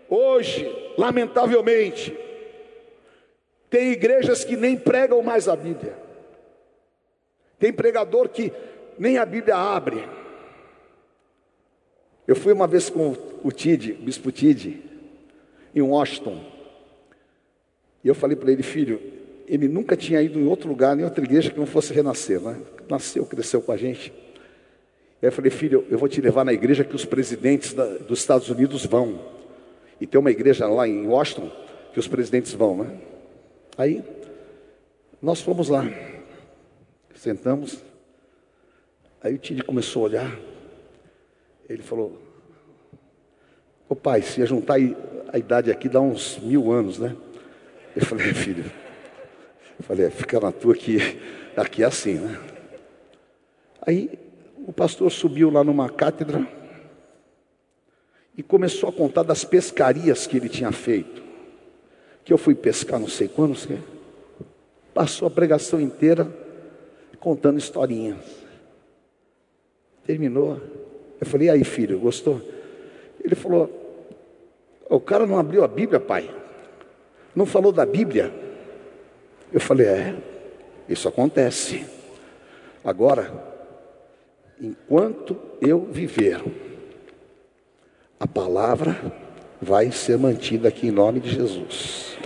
Hoje, 0.08 0.72
lamentavelmente, 0.96 2.16
tem 3.68 3.90
igrejas 3.90 4.44
que 4.44 4.56
nem 4.56 4.76
pregam 4.76 5.20
mais 5.22 5.48
a 5.48 5.56
Bíblia. 5.56 5.96
Tem 7.58 7.72
pregador 7.72 8.28
que 8.28 8.52
nem 8.96 9.18
a 9.18 9.26
Bíblia 9.26 9.56
abre. 9.56 10.08
Eu 12.26 12.34
fui 12.34 12.52
uma 12.52 12.66
vez 12.66 12.90
com 12.90 13.16
o 13.42 13.52
Tid, 13.52 13.92
o 13.92 14.02
bispo 14.02 14.32
Tid, 14.32 14.82
em 15.74 15.82
Washington. 15.82 16.42
E 18.02 18.08
eu 18.08 18.14
falei 18.14 18.36
para 18.36 18.50
ele, 18.50 18.62
filho, 18.62 19.00
ele 19.46 19.68
nunca 19.68 19.96
tinha 19.96 20.20
ido 20.20 20.38
em 20.38 20.46
outro 20.46 20.68
lugar, 20.68 20.96
nem 20.96 21.04
outra 21.04 21.24
igreja 21.24 21.50
que 21.50 21.58
não 21.58 21.66
fosse 21.66 21.92
renascer, 21.92 22.40
né? 22.40 22.60
Nasceu, 22.88 23.24
cresceu 23.26 23.60
com 23.60 23.72
a 23.72 23.76
gente. 23.76 24.12
Aí 25.22 25.28
eu 25.28 25.32
falei, 25.32 25.50
filho, 25.50 25.84
eu 25.90 25.98
vou 25.98 26.08
te 26.08 26.20
levar 26.20 26.44
na 26.44 26.52
igreja 26.52 26.84
que 26.84 26.94
os 26.94 27.04
presidentes 27.04 27.72
da, 27.72 27.84
dos 27.84 28.18
Estados 28.18 28.48
Unidos 28.48 28.84
vão. 28.84 29.20
E 30.00 30.06
tem 30.06 30.20
uma 30.20 30.30
igreja 30.30 30.66
lá 30.66 30.86
em 30.86 31.06
Washington 31.06 31.50
que 31.92 31.98
os 31.98 32.08
presidentes 32.08 32.52
vão, 32.52 32.84
né? 32.84 33.00
Aí 33.78 34.04
nós 35.22 35.40
fomos 35.40 35.68
lá, 35.68 35.84
sentamos. 37.14 37.82
Aí 39.22 39.34
o 39.34 39.38
Tid 39.38 39.62
começou 39.62 40.02
a 40.02 40.04
olhar. 40.04 40.55
Ele 41.68 41.82
falou: 41.82 42.18
Ô 43.88 43.94
pai, 43.94 44.22
se 44.22 44.40
ia 44.40 44.46
juntar 44.46 44.76
a 45.32 45.38
idade 45.38 45.70
aqui, 45.70 45.88
dá 45.88 46.00
uns 46.00 46.38
mil 46.38 46.72
anos, 46.72 46.98
né? 46.98 47.16
Eu 47.94 48.04
falei: 48.04 48.32
Filho, 48.32 48.64
eu 49.78 49.84
falei: 49.84 50.06
é, 50.06 50.10
Fica 50.10 50.38
na 50.40 50.52
tua 50.52 50.74
que 50.74 50.98
aqui 51.56 51.82
é 51.82 51.86
assim, 51.86 52.14
né? 52.14 52.40
Aí 53.82 54.18
o 54.66 54.72
pastor 54.72 55.10
subiu 55.10 55.50
lá 55.50 55.62
numa 55.62 55.88
cátedra 55.88 56.46
e 58.36 58.42
começou 58.42 58.88
a 58.88 58.92
contar 58.92 59.22
das 59.22 59.44
pescarias 59.44 60.26
que 60.26 60.36
ele 60.36 60.48
tinha 60.48 60.72
feito. 60.72 61.22
Que 62.24 62.32
eu 62.32 62.38
fui 62.38 62.54
pescar 62.54 62.98
não 62.98 63.08
sei 63.08 63.28
quando, 63.28 63.54
sei. 63.54 63.78
Passou 64.92 65.28
a 65.28 65.30
pregação 65.30 65.80
inteira 65.80 66.28
contando 67.20 67.58
historinhas. 67.58 68.18
Terminou. 70.04 70.60
Eu 71.20 71.26
falei, 71.26 71.48
aí 71.48 71.64
filho, 71.64 71.98
gostou? 71.98 72.40
Ele 73.22 73.34
falou, 73.34 73.70
o 74.88 75.00
cara 75.00 75.26
não 75.26 75.38
abriu 75.38 75.64
a 75.64 75.68
Bíblia, 75.68 75.98
pai. 75.98 76.30
Não 77.34 77.46
falou 77.46 77.72
da 77.72 77.84
Bíblia. 77.84 78.32
Eu 79.52 79.60
falei, 79.60 79.86
é, 79.86 80.16
isso 80.88 81.08
acontece. 81.08 81.84
Agora, 82.84 83.32
enquanto 84.60 85.36
eu 85.60 85.80
viver, 85.80 86.42
a 88.18 88.26
palavra 88.26 88.96
vai 89.60 89.90
ser 89.90 90.16
mantida 90.18 90.68
aqui 90.68 90.88
em 90.88 90.92
nome 90.92 91.20
de 91.20 91.30
Jesus. 91.30 92.16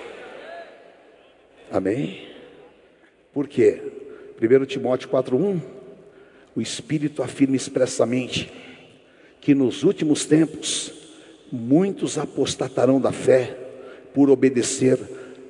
Amém? 1.71 2.29
Por 3.33 3.49
quê? 3.49 3.81
1 4.41 4.65
Timóteo 4.67 5.09
4,1 5.09 5.61
O 6.55 6.61
Espírito 6.61 7.23
afirma 7.23 7.57
expressamente 7.57 8.53
que 9.41 9.55
nos 9.55 9.83
últimos 9.83 10.25
tempos 10.25 10.93
muitos 11.51 12.19
apostatarão 12.19 13.01
da 13.01 13.13
fé 13.13 13.57
por 14.15 14.31
obedecer 14.31 14.99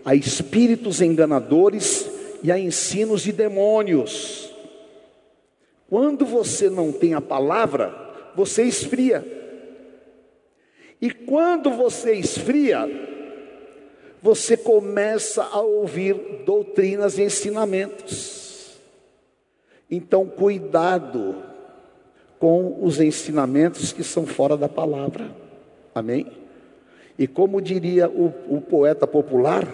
a 0.05 0.15
espíritos 0.15 1.01
enganadores 1.01 2.09
e 2.43 2.51
a 2.51 2.59
ensinos 2.59 3.23
de 3.23 3.33
demônios. 3.33 4.51
Quando 5.89 6.25
você 6.25 6.71
não 6.71 6.93
tem 6.93 7.15
a 7.15 7.21
palavra, 7.21 7.95
você 8.35 8.63
esfria. 8.63 9.25
E 11.01 11.11
quando 11.11 11.71
você 11.71 12.15
esfria, 12.15 12.89
você 14.23 14.57
começa 14.57 15.43
a 15.43 15.61
ouvir 15.61 16.15
doutrinas 16.45 17.19
e 17.19 17.23
ensinamentos. 17.23 18.79
Então, 19.91 20.27
cuidado 20.27 21.50
com 22.41 22.79
os 22.83 22.99
ensinamentos 22.99 23.93
que 23.93 24.03
são 24.03 24.27
fora 24.27 24.57
da 24.57 24.69
palavra. 24.69 25.31
Amém? 25.95 26.27
E 27.19 27.29
como 27.29 27.61
diria 27.61 28.09
o, 28.09 28.33
o 28.49 28.63
poeta 28.63 29.07
popular, 29.07 29.69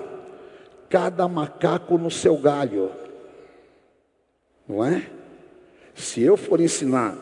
cada 0.91 1.29
macaco 1.29 1.97
no 1.97 2.11
seu 2.11 2.37
galho. 2.37 2.91
Não 4.69 4.85
é? 4.85 5.09
Se 5.95 6.21
eu 6.21 6.37
for 6.37 6.61
ensinar 6.61 7.17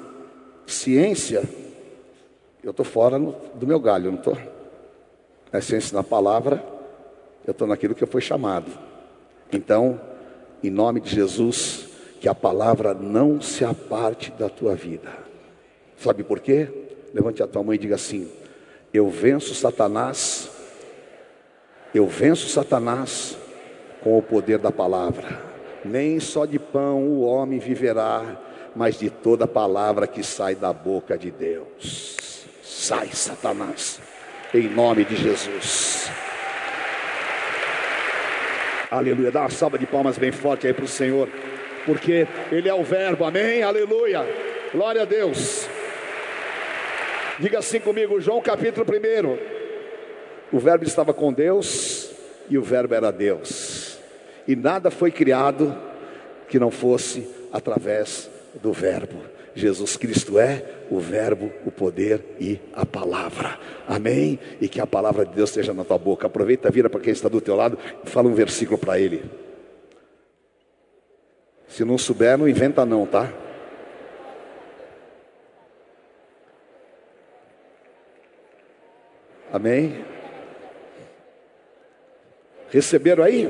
ciência, 0.67 1.43
eu 2.63 2.71
estou 2.71 2.87
fora 2.87 3.19
no, 3.19 3.37
do 3.55 3.67
meu 3.67 3.79
galho, 3.79 4.11
não 4.11 4.19
estou? 4.19 4.39
É, 5.53 5.61
se 5.61 5.75
eu 5.75 5.79
ensinar 5.79 6.05
palavra, 6.05 6.65
eu 7.47 7.53
estou 7.53 7.69
naquilo 7.69 7.95
que 7.95 8.03
eu 8.03 8.09
fui 8.09 8.23
chamado. 8.23 8.71
Então, 9.53 10.01
em 10.63 10.71
nome 10.71 11.01
de 11.01 11.11
Jesus, 11.11 11.87
que 12.19 12.29
a 12.31 12.35
palavra 12.35 12.95
não 12.95 13.43
se 13.43 13.63
aparte 13.63 14.33
da 14.33 14.49
tua 14.49 14.75
vida. 14.75 15.24
Sabe 16.05 16.23
por 16.23 16.39
quê? 16.39 16.69
Levante 17.15 17.43
a 17.43 17.47
tua 17.47 17.63
mão 17.63 17.73
e 17.73 17.79
diga 17.79 17.95
assim: 17.95 18.31
Eu 18.93 19.09
venço 19.09 19.55
Satanás, 19.55 20.51
eu 21.95 22.07
venço 22.07 22.47
Satanás 22.47 23.39
com 24.03 24.19
o 24.19 24.23
poder 24.23 24.59
da 24.59 24.71
palavra. 24.71 25.41
Nem 25.83 26.21
só 26.21 26.45
de 26.45 26.59
pão 26.59 27.03
o 27.05 27.23
homem 27.23 27.59
viverá, 27.59 28.39
mas 28.77 28.99
de 28.99 29.09
toda 29.09 29.47
palavra 29.47 30.07
que 30.07 30.23
sai 30.23 30.55
da 30.55 30.75
boca 30.75 31.17
de 31.17 31.31
Deus. 31.31 32.45
Sai, 32.63 33.09
Satanás, 33.09 33.99
em 34.53 34.69
nome 34.69 35.07
de 35.07 35.17
Jesus. 35.17 36.11
Aleluia. 38.91 39.31
Dá 39.31 39.41
uma 39.41 39.51
salva 39.51 39.79
de 39.79 39.87
palmas 39.87 40.19
bem 40.19 40.33
forte 40.33 40.67
aí 40.67 40.75
para 40.75 40.85
o 40.85 40.89
Senhor, 40.89 41.31
porque 41.87 42.29
Ele 42.53 42.69
é 42.69 42.75
o 42.75 42.85
Verbo, 42.85 43.25
amém? 43.25 43.63
Aleluia. 43.63 44.23
Glória 44.71 45.01
a 45.01 45.07
Deus. 45.07 45.67
Diga 47.39 47.59
assim 47.59 47.81
comigo, 47.81 48.21
João 48.21 48.41
capítulo 48.41 48.87
1. 48.87 50.57
O 50.57 50.61
Verbo 50.61 50.85
estava 50.85 51.13
com 51.13 51.33
Deus 51.33 52.11
e 52.49 52.57
o 52.57 52.63
Verbo 52.63 52.95
era 52.95 53.11
Deus, 53.11 53.99
e 54.47 54.55
nada 54.55 54.91
foi 54.91 55.11
criado 55.11 55.77
que 56.49 56.59
não 56.59 56.71
fosse 56.71 57.29
através 57.53 58.31
do 58.63 58.73
Verbo. 58.73 59.17
Jesus 59.57 59.97
Cristo 59.97 60.39
é 60.39 60.65
o 60.91 61.01
Verbo, 61.01 61.51
o 61.65 61.71
poder 61.71 62.21
e 62.39 62.61
a 62.73 62.85
palavra. 62.85 63.59
Amém? 63.87 64.39
E 64.61 64.69
que 64.69 64.81
a 64.81 64.87
palavra 64.87 65.25
de 65.25 65.33
Deus 65.33 65.51
esteja 65.51 65.73
na 65.73 65.85
tua 65.85 65.99
boca. 65.99 66.27
Aproveita, 66.27 66.71
vira 66.71 66.91
para 66.91 67.01
quem 67.01 67.13
está 67.13 67.29
do 67.29 67.41
teu 67.41 67.55
lado 67.55 67.79
e 68.05 68.11
fala 68.11 68.29
um 68.29 68.35
versículo 68.35 68.79
para 68.79 68.99
ele. 68.99 69.25
Se 71.69 71.85
não 71.85 71.97
souber, 71.97 72.37
não 72.37 72.49
inventa 72.49 72.85
não, 72.85 73.07
tá? 73.07 73.33
Amém? 79.55 80.05
Receberam 82.71 83.23
aí? 83.23 83.49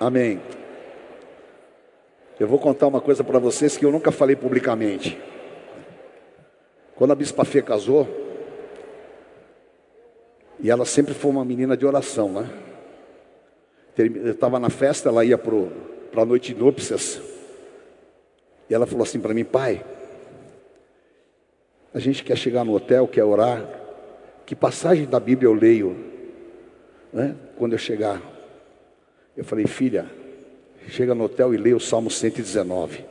Amém. 0.00 0.40
Eu 2.40 2.48
vou 2.48 2.58
contar 2.58 2.86
uma 2.86 2.98
coisa 2.98 3.22
para 3.22 3.38
vocês 3.38 3.76
que 3.76 3.84
eu 3.84 3.92
nunca 3.92 4.10
falei 4.10 4.34
publicamente. 4.34 5.20
Quando 6.96 7.10
a 7.10 7.14
Bispa 7.14 7.44
Fê 7.44 7.60
casou, 7.60 8.08
e 10.58 10.70
ela 10.70 10.86
sempre 10.86 11.12
foi 11.12 11.30
uma 11.30 11.44
menina 11.44 11.76
de 11.76 11.84
oração, 11.84 12.32
né? 12.32 12.48
Eu 13.98 14.32
estava 14.32 14.58
na 14.58 14.70
festa, 14.70 15.10
ela 15.10 15.26
ia 15.26 15.36
para 15.36 16.22
a 16.22 16.24
noite 16.24 16.54
de 16.54 16.60
núpcias, 16.60 17.20
e 18.70 18.72
ela 18.72 18.86
falou 18.86 19.02
assim 19.02 19.20
para 19.20 19.34
mim, 19.34 19.44
pai, 19.44 19.84
a 21.92 21.98
gente 21.98 22.24
quer 22.24 22.38
chegar 22.38 22.64
no 22.64 22.74
hotel, 22.74 23.06
quer 23.06 23.24
orar, 23.24 23.87
que 24.48 24.56
passagem 24.56 25.04
da 25.04 25.20
Bíblia 25.20 25.46
eu 25.46 25.52
leio, 25.52 25.94
né? 27.12 27.36
Quando 27.58 27.74
eu 27.74 27.78
chegar, 27.78 28.18
eu 29.36 29.44
falei, 29.44 29.66
filha, 29.66 30.10
chega 30.88 31.14
no 31.14 31.24
hotel 31.24 31.52
e 31.52 31.58
lê 31.58 31.74
o 31.74 31.78
Salmo 31.78 32.10
119. 32.10 33.04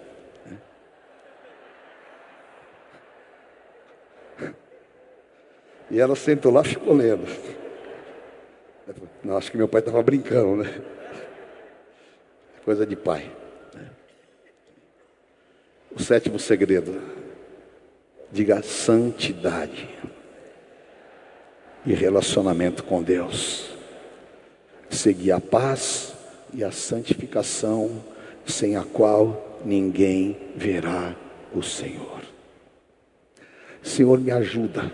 E 5.91 5.99
ela 5.99 6.15
sentou 6.15 6.51
lá 6.51 6.61
e 6.61 6.69
ficou 6.69 6.95
lendo. 6.95 7.27
Não, 9.23 9.37
acho 9.37 9.51
que 9.51 9.57
meu 9.57 9.67
pai 9.67 9.81
estava 9.81 10.01
brincando, 10.01 10.63
né? 10.63 10.81
Coisa 12.65 12.83
de 12.83 12.95
pai. 12.95 13.31
O 15.91 16.01
sétimo 16.01 16.39
segredo. 16.39 16.99
Diga 18.31 18.63
santidade 18.63 19.87
e 21.87 21.93
relacionamento 21.93 22.83
com 22.83 23.01
Deus. 23.01 23.69
Seguir 24.89 25.31
a 25.31 25.39
paz 25.39 26.13
e 26.53 26.61
a 26.61 26.69
santificação, 26.69 28.03
sem 28.45 28.75
a 28.75 28.83
qual 28.83 29.61
ninguém 29.63 30.37
verá 30.53 31.15
o 31.55 31.63
Senhor. 31.63 32.21
Senhor, 33.81 34.19
me 34.19 34.31
ajuda 34.31 34.91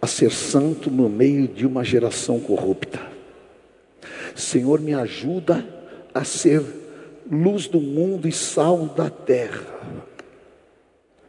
a 0.00 0.06
ser 0.06 0.30
santo 0.30 0.90
no 0.90 1.08
meio 1.08 1.48
de 1.48 1.66
uma 1.66 1.82
geração 1.82 2.38
corrupta. 2.38 3.00
Senhor, 4.34 4.78
me 4.80 4.92
ajuda 4.92 5.66
a 6.12 6.24
ser 6.24 6.62
luz 7.30 7.66
do 7.66 7.80
mundo 7.80 8.28
e 8.28 8.32
sal 8.32 8.84
da 8.84 9.08
terra. 9.08 9.64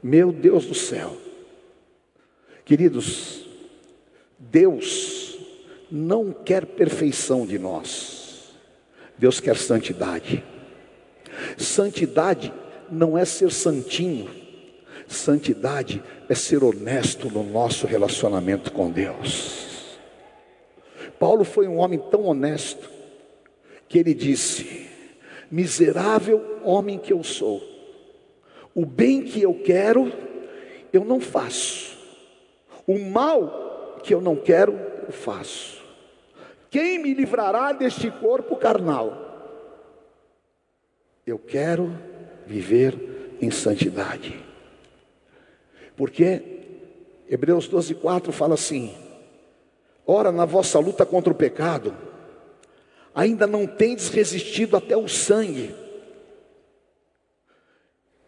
Meu 0.04 0.34
Deus 0.34 0.66
do 0.66 0.76
céu. 0.76 1.16
Queridos, 2.66 3.47
Deus 4.52 5.38
não 5.92 6.32
quer 6.32 6.66
perfeição 6.66 7.46
de 7.46 7.58
nós. 7.58 8.54
Deus 9.18 9.40
quer 9.40 9.58
santidade. 9.58 10.44
Santidade 11.58 12.54
não 12.90 13.18
é 13.18 13.26
ser 13.26 13.52
santinho, 13.52 14.30
santidade 15.08 16.02
é 16.30 16.36
ser 16.36 16.64
honesto 16.64 17.30
no 17.30 17.44
nosso 17.44 17.86
relacionamento 17.86 18.72
com 18.72 18.90
Deus. 18.90 19.98
Paulo 21.20 21.44
foi 21.44 21.68
um 21.68 21.78
homem 21.78 22.00
tão 22.12 22.24
honesto 22.26 22.90
que 23.88 24.00
ele 24.00 24.14
disse: 24.14 24.88
Miserável 25.52 26.60
homem 26.64 26.98
que 26.98 27.14
eu 27.14 27.24
sou, 27.24 27.62
o 28.74 28.86
bem 28.86 29.24
que 29.24 29.42
eu 29.42 29.54
quero, 29.54 30.12
eu 30.94 31.04
não 31.04 31.20
faço, 31.20 31.98
o 32.86 33.00
mal 33.00 33.67
que 34.08 34.14
eu 34.14 34.22
não 34.22 34.38
quero, 34.38 34.72
eu 35.06 35.12
faço. 35.12 35.84
Quem 36.72 36.98
me 36.98 37.14
livrará 37.14 37.74
deste 37.74 38.10
corpo 38.10 38.56
carnal? 38.56 39.26
Eu 41.26 41.38
quero 41.38 41.94
viver 42.46 43.38
em 43.42 43.52
santidade. 43.52 44.42
Porque 45.98 46.42
Hebreus 47.30 47.68
12, 47.68 47.96
4 47.96 48.32
fala 48.32 48.54
assim: 48.54 48.96
Ora, 50.06 50.32
na 50.32 50.46
vossa 50.46 50.80
luta 50.80 51.06
contra 51.06 51.34
o 51.34 51.36
pecado, 51.36 51.94
ainda 53.14 53.46
não 53.46 53.68
tendes 53.68 54.08
resistido 54.08 54.78
até 54.78 54.96
o 54.96 55.10
sangue. 55.10 55.76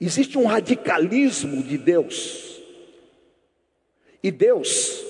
Existe 0.01 0.37
um 0.37 0.45
radicalismo 0.45 1.63
de 1.63 1.77
Deus. 1.77 2.61
E 4.21 4.29
Deus 4.29 5.07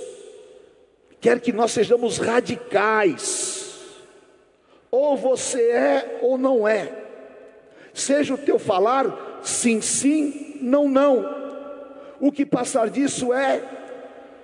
quer 1.20 1.40
que 1.40 1.52
nós 1.52 1.72
sejamos 1.72 2.18
radicais. 2.18 3.60
Ou 4.92 5.16
você 5.16 5.62
é 5.72 6.20
ou 6.22 6.38
não 6.38 6.68
é. 6.68 6.92
Seja 7.94 8.34
o 8.34 8.38
teu 8.38 8.58
falar 8.58 9.40
sim, 9.44 9.82
sim, 9.82 10.58
não, 10.62 10.88
não. 10.88 11.38
O 12.20 12.32
que 12.32 12.46
passar 12.46 12.90
disso 12.90 13.34
é 13.34 13.62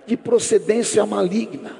de 0.05 0.15
procedência 0.15 1.05
maligna. 1.05 1.77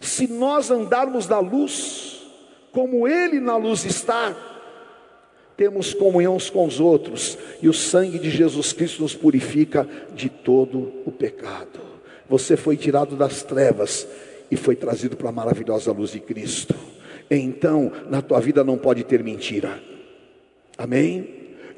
Se 0.00 0.26
nós 0.26 0.70
andarmos 0.70 1.26
na 1.26 1.38
luz, 1.38 2.26
como 2.72 3.08
Ele 3.08 3.40
na 3.40 3.56
luz 3.56 3.84
está, 3.84 4.36
temos 5.56 5.92
comunhão 5.92 6.36
uns 6.36 6.50
com 6.50 6.66
os 6.66 6.78
outros, 6.78 7.36
e 7.60 7.68
o 7.68 7.72
sangue 7.72 8.18
de 8.18 8.30
Jesus 8.30 8.72
Cristo 8.72 9.02
nos 9.02 9.14
purifica 9.14 9.88
de 10.14 10.28
todo 10.28 10.92
o 11.04 11.10
pecado. 11.10 11.80
Você 12.28 12.56
foi 12.56 12.76
tirado 12.76 13.16
das 13.16 13.42
trevas 13.42 14.06
e 14.50 14.56
foi 14.56 14.76
trazido 14.76 15.16
para 15.16 15.28
a 15.28 15.32
maravilhosa 15.32 15.92
luz 15.92 16.10
de 16.12 16.20
Cristo. 16.20 16.74
Então, 17.30 17.92
na 18.08 18.22
tua 18.22 18.40
vida 18.40 18.64
não 18.64 18.78
pode 18.78 19.04
ter 19.04 19.22
mentira. 19.22 19.80
Amém? 20.76 21.28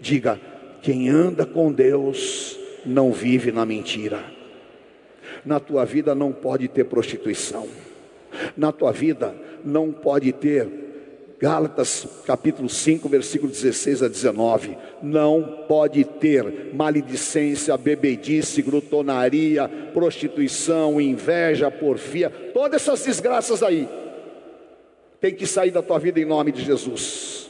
Diga: 0.00 0.40
quem 0.82 1.08
anda 1.08 1.44
com 1.44 1.72
Deus 1.72 2.58
não 2.84 3.12
vive 3.12 3.52
na 3.52 3.66
mentira. 3.66 4.22
Na 5.44 5.58
tua 5.58 5.84
vida 5.84 6.14
não 6.14 6.32
pode 6.32 6.68
ter 6.68 6.84
prostituição. 6.84 7.66
Na 8.56 8.72
tua 8.72 8.92
vida 8.92 9.34
não 9.64 9.92
pode 9.92 10.32
ter 10.32 10.89
Gálatas 11.40 12.06
capítulo 12.26 12.68
5, 12.68 13.08
versículo 13.08 13.50
16 13.50 14.02
a 14.02 14.08
19. 14.08 14.76
Não 15.02 15.64
pode 15.66 16.04
ter 16.04 16.74
maledicência, 16.74 17.74
bebedice, 17.78 18.60
glutonaria, 18.60 19.66
prostituição, 19.94 21.00
inveja, 21.00 21.70
porfia, 21.70 22.28
todas 22.28 22.82
essas 22.82 23.06
desgraças 23.06 23.62
aí. 23.62 23.88
Tem 25.18 25.34
que 25.34 25.46
sair 25.46 25.70
da 25.70 25.80
tua 25.80 25.98
vida 25.98 26.20
em 26.20 26.26
nome 26.26 26.52
de 26.52 26.62
Jesus. 26.62 27.48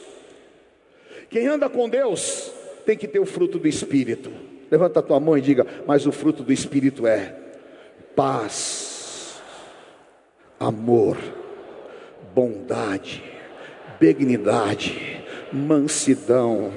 Quem 1.29 1.49
anda 1.49 1.69
com 1.69 1.89
Deus 1.89 2.53
tem 2.87 2.97
que 2.97 3.09
ter 3.09 3.19
o 3.19 3.27
fruto 3.27 3.59
do 3.59 3.67
Espírito. 3.67 4.31
Levanta 4.71 5.01
a 5.01 5.03
tua 5.03 5.19
mão 5.19 5.37
e 5.37 5.41
diga: 5.41 5.67
Mas 5.85 6.07
o 6.07 6.13
fruto 6.13 6.45
do 6.45 6.53
Espírito 6.53 7.09
é 7.09 7.35
paz, 8.15 9.43
amor, 10.61 11.17
bondade 12.33 13.30
benignidade, 14.01 15.23
mansidão, 15.53 16.73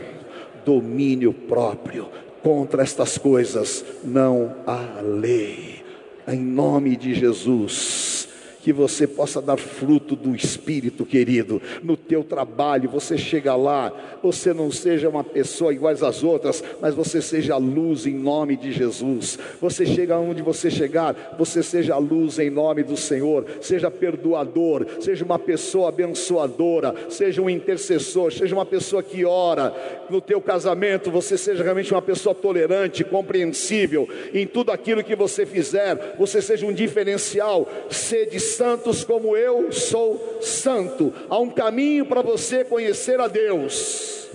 domínio 0.66 1.34
próprio. 1.34 2.10
Contra 2.44 2.84
estas 2.84 3.18
coisas 3.18 3.86
não 4.04 4.54
há 4.68 5.00
lei. 5.02 5.82
em 6.28 6.40
nome 6.40 6.96
de 6.96 7.14
Jesus 7.14 8.30
que 8.62 8.72
você 8.72 9.08
possa 9.08 9.42
dar 9.42 9.58
fruto 9.58 10.03
do 10.16 10.36
Espírito, 10.36 11.06
querido, 11.06 11.62
no 11.84 11.96
teu 11.96 12.24
trabalho. 12.24 12.90
Você 12.90 13.18
chega 13.18 13.56
lá, 13.56 13.92
você 14.22 14.54
não 14.54 14.72
seja 14.72 15.10
uma 15.10 15.24
pessoa 15.24 15.74
igual 15.74 15.94
às 15.94 16.24
outras, 16.24 16.64
mas 16.82 16.96
você 16.96 17.22
seja 17.22 17.58
luz 17.58 18.06
em 18.06 18.16
nome 18.16 18.56
de 18.56 18.72
Jesus. 18.72 19.38
Você 19.62 19.86
chega 19.86 20.18
onde 20.18 20.42
você 20.42 20.70
chegar, 20.70 21.36
você 21.38 21.62
seja 21.62 21.98
luz 21.98 22.40
em 22.40 22.50
nome 22.50 22.84
do 22.84 22.98
Senhor. 22.98 23.46
Seja 23.62 23.92
perdoador, 23.92 24.86
seja 25.00 25.24
uma 25.24 25.40
pessoa 25.40 25.90
abençoadora, 25.90 26.94
seja 27.10 27.42
um 27.42 27.50
intercessor, 27.50 28.32
seja 28.32 28.56
uma 28.56 28.66
pessoa 28.66 29.04
que 29.04 29.26
ora. 29.26 29.74
No 30.10 30.22
teu 30.22 30.42
casamento, 30.42 31.12
você 31.12 31.38
seja 31.38 31.64
realmente 31.64 31.94
uma 31.94 32.02
pessoa 32.02 32.36
tolerante, 32.36 33.04
compreensível. 33.04 34.08
Em 34.34 34.46
tudo 34.46 34.72
aquilo 34.72 35.04
que 35.04 35.16
você 35.16 35.46
fizer, 35.46 36.16
você 36.18 36.42
seja 36.42 36.66
um 36.66 36.74
diferencial. 36.74 37.68
Sede 37.90 38.40
santos 38.40 39.04
como 39.04 39.36
eu 39.36 39.72
sou 39.72 40.03
santo. 40.42 41.14
Há 41.30 41.40
um 41.40 41.50
caminho 41.50 42.06
para 42.06 42.22
você 42.22 42.64
conhecer 42.64 43.20
a 43.20 43.28
Deus, 43.28 44.28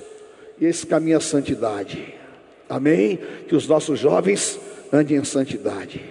e 0.60 0.66
esse 0.66 0.86
caminho 0.86 1.14
é 1.14 1.16
a 1.18 1.20
santidade. 1.20 2.14
Amém? 2.68 3.18
Que 3.48 3.56
os 3.56 3.66
nossos 3.66 3.98
jovens 3.98 4.58
andem 4.92 5.16
em 5.16 5.24
santidade, 5.24 6.02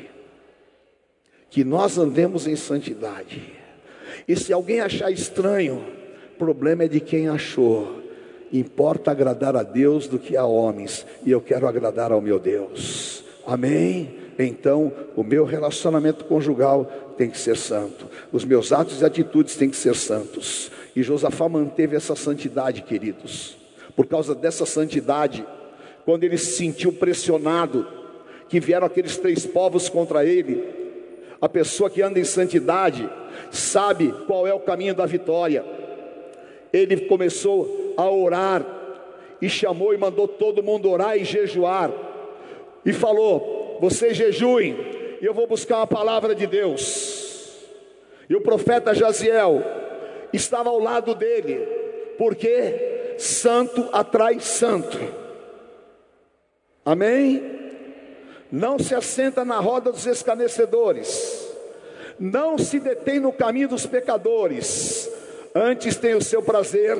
que 1.49 1.64
nós 1.64 1.97
andemos 1.97 2.47
em 2.47 2.55
santidade. 2.55 3.53
E 4.28 4.36
se 4.36 4.51
alguém 4.51 4.82
achar 4.82 5.12
estranho, 5.12 5.86
problema 6.38 6.84
é 6.84 6.88
de 6.88 6.99
quem 6.99 7.28
achou. 7.28 8.03
Importa 8.51 9.12
agradar 9.12 9.55
a 9.55 9.64
Deus 9.64 10.08
do 10.08 10.18
que 10.18 10.38
a 10.38 10.45
homens, 10.45 11.05
e 11.26 11.32
eu 11.32 11.41
quero 11.41 11.68
agradar 11.68 12.12
ao 12.12 12.22
meu 12.22 12.39
Deus. 12.39 13.24
Amém? 13.45 14.16
Então, 14.39 14.91
o 15.16 15.24
meu 15.24 15.45
relacionamento 15.45 16.26
conjugal 16.26 17.07
tem 17.18 17.30
que 17.30 17.38
ser 17.38 17.57
santo, 17.57 18.07
os 18.32 18.45
meus 18.45 18.72
atos 18.72 19.01
e 19.01 19.05
atitudes 19.05 19.55
têm 19.55 19.70
que 19.70 19.76
ser 19.76 19.95
santos. 19.95 20.72
E 20.95 21.01
Josafá 21.03 21.49
manteve 21.49 21.95
essa 21.95 22.15
santidade, 22.15 22.82
queridos. 22.84 23.57
Por 23.95 24.05
causa 24.05 24.36
dessa 24.36 24.65
santidade, 24.65 25.45
quando 26.05 26.24
ele 26.24 26.38
se 26.38 26.55
sentiu 26.55 26.93
pressionado, 26.93 27.86
que 28.47 28.59
vieram 28.59 28.88
aqueles 28.88 29.18
três 29.18 29.45
povos 29.45 29.89
contra 29.89 30.24
ele, 30.24 30.63
a 31.41 31.49
pessoa 31.49 31.89
que 31.89 32.01
anda 32.01 32.20
em 32.20 32.24
santidade 32.24 33.09
sabe 33.51 34.13
qual 34.26 34.47
é 34.47 34.53
o 34.53 34.59
caminho 34.59 34.95
da 34.95 35.05
vitória. 35.05 35.63
Ele 36.72 37.01
começou 37.01 37.93
a 37.97 38.09
orar 38.09 38.65
e 39.41 39.49
chamou 39.49 39.93
e 39.93 39.97
mandou 39.97 40.28
todo 40.28 40.63
mundo 40.63 40.89
orar 40.89 41.18
e 41.18 41.24
jejuar. 41.24 41.91
E 42.86 42.93
falou: 42.93 43.78
"Vocês 43.82 44.18
jejuem, 44.18 44.96
e 45.22 45.26
eu 45.26 45.34
vou 45.34 45.47
buscar 45.47 45.82
a 45.82 45.88
palavra 45.88 46.34
de 46.36 46.45
Deus. 46.47 47.28
E 48.30 48.36
o 48.36 48.41
profeta 48.41 48.93
Jaziel 48.93 49.63
estava 50.34 50.70
ao 50.70 50.80
lado 50.80 51.15
dele, 51.15 51.65
porque 52.18 53.15
santo 53.18 53.89
atrai 53.91 54.39
santo. 54.39 54.97
Amém? 56.86 57.57
Não 58.51 58.80
se 58.80 58.95
assenta 58.95 59.43
na 59.43 59.59
roda 59.59 59.91
dos 59.91 60.05
escarnecedores, 60.05 61.47
não 62.20 62.57
se 62.57 62.80
detém 62.80 63.20
no 63.20 63.34
caminho 63.34 63.68
dos 63.68 63.86
pecadores, 63.86 65.11
antes 65.53 65.97
tem 65.97 66.15
o 66.15 66.24
seu 66.24 66.41
prazer 66.41 66.97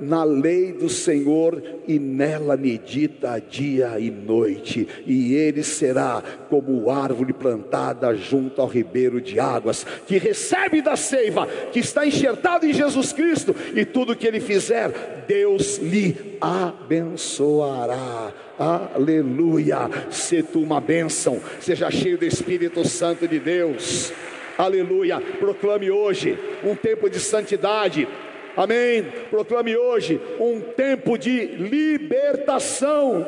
na 0.00 0.24
lei 0.24 0.72
do 0.72 0.88
Senhor 0.88 1.62
e 1.86 1.98
nela 1.98 2.56
medita 2.56 3.38
dia 3.38 3.98
e 3.98 4.10
noite, 4.10 4.88
e 5.06 5.34
ele 5.34 5.62
será 5.62 6.22
como 6.48 6.90
árvore 6.90 7.32
plantada 7.32 8.14
junto 8.14 8.60
ao 8.60 8.66
ribeiro 8.66 9.20
de 9.20 9.38
águas, 9.38 9.86
que 10.06 10.18
recebe 10.18 10.82
da 10.82 10.96
seiva, 10.96 11.46
que 11.72 11.78
está 11.78 12.06
enxertado 12.06 12.66
em 12.66 12.72
Jesus 12.72 13.12
Cristo, 13.12 13.54
e 13.74 13.84
tudo 13.84 14.16
que 14.16 14.26
ele 14.26 14.40
fizer, 14.40 15.24
Deus 15.26 15.78
lhe 15.78 16.36
abençoará. 16.40 18.32
Aleluia! 18.58 19.90
Se 20.10 20.42
tu 20.42 20.60
uma 20.60 20.80
bênção, 20.80 21.40
seja 21.60 21.90
cheio 21.90 22.16
do 22.16 22.24
Espírito 22.24 22.86
Santo 22.88 23.28
de 23.28 23.38
Deus. 23.38 24.12
Aleluia! 24.56 25.20
Proclame 25.20 25.90
hoje 25.90 26.38
um 26.64 26.74
tempo 26.74 27.10
de 27.10 27.20
santidade, 27.20 28.08
Amém. 28.56 29.04
Proclame 29.28 29.76
hoje 29.76 30.18
um 30.40 30.60
tempo 30.60 31.18
de 31.18 31.44
libertação. 31.44 33.26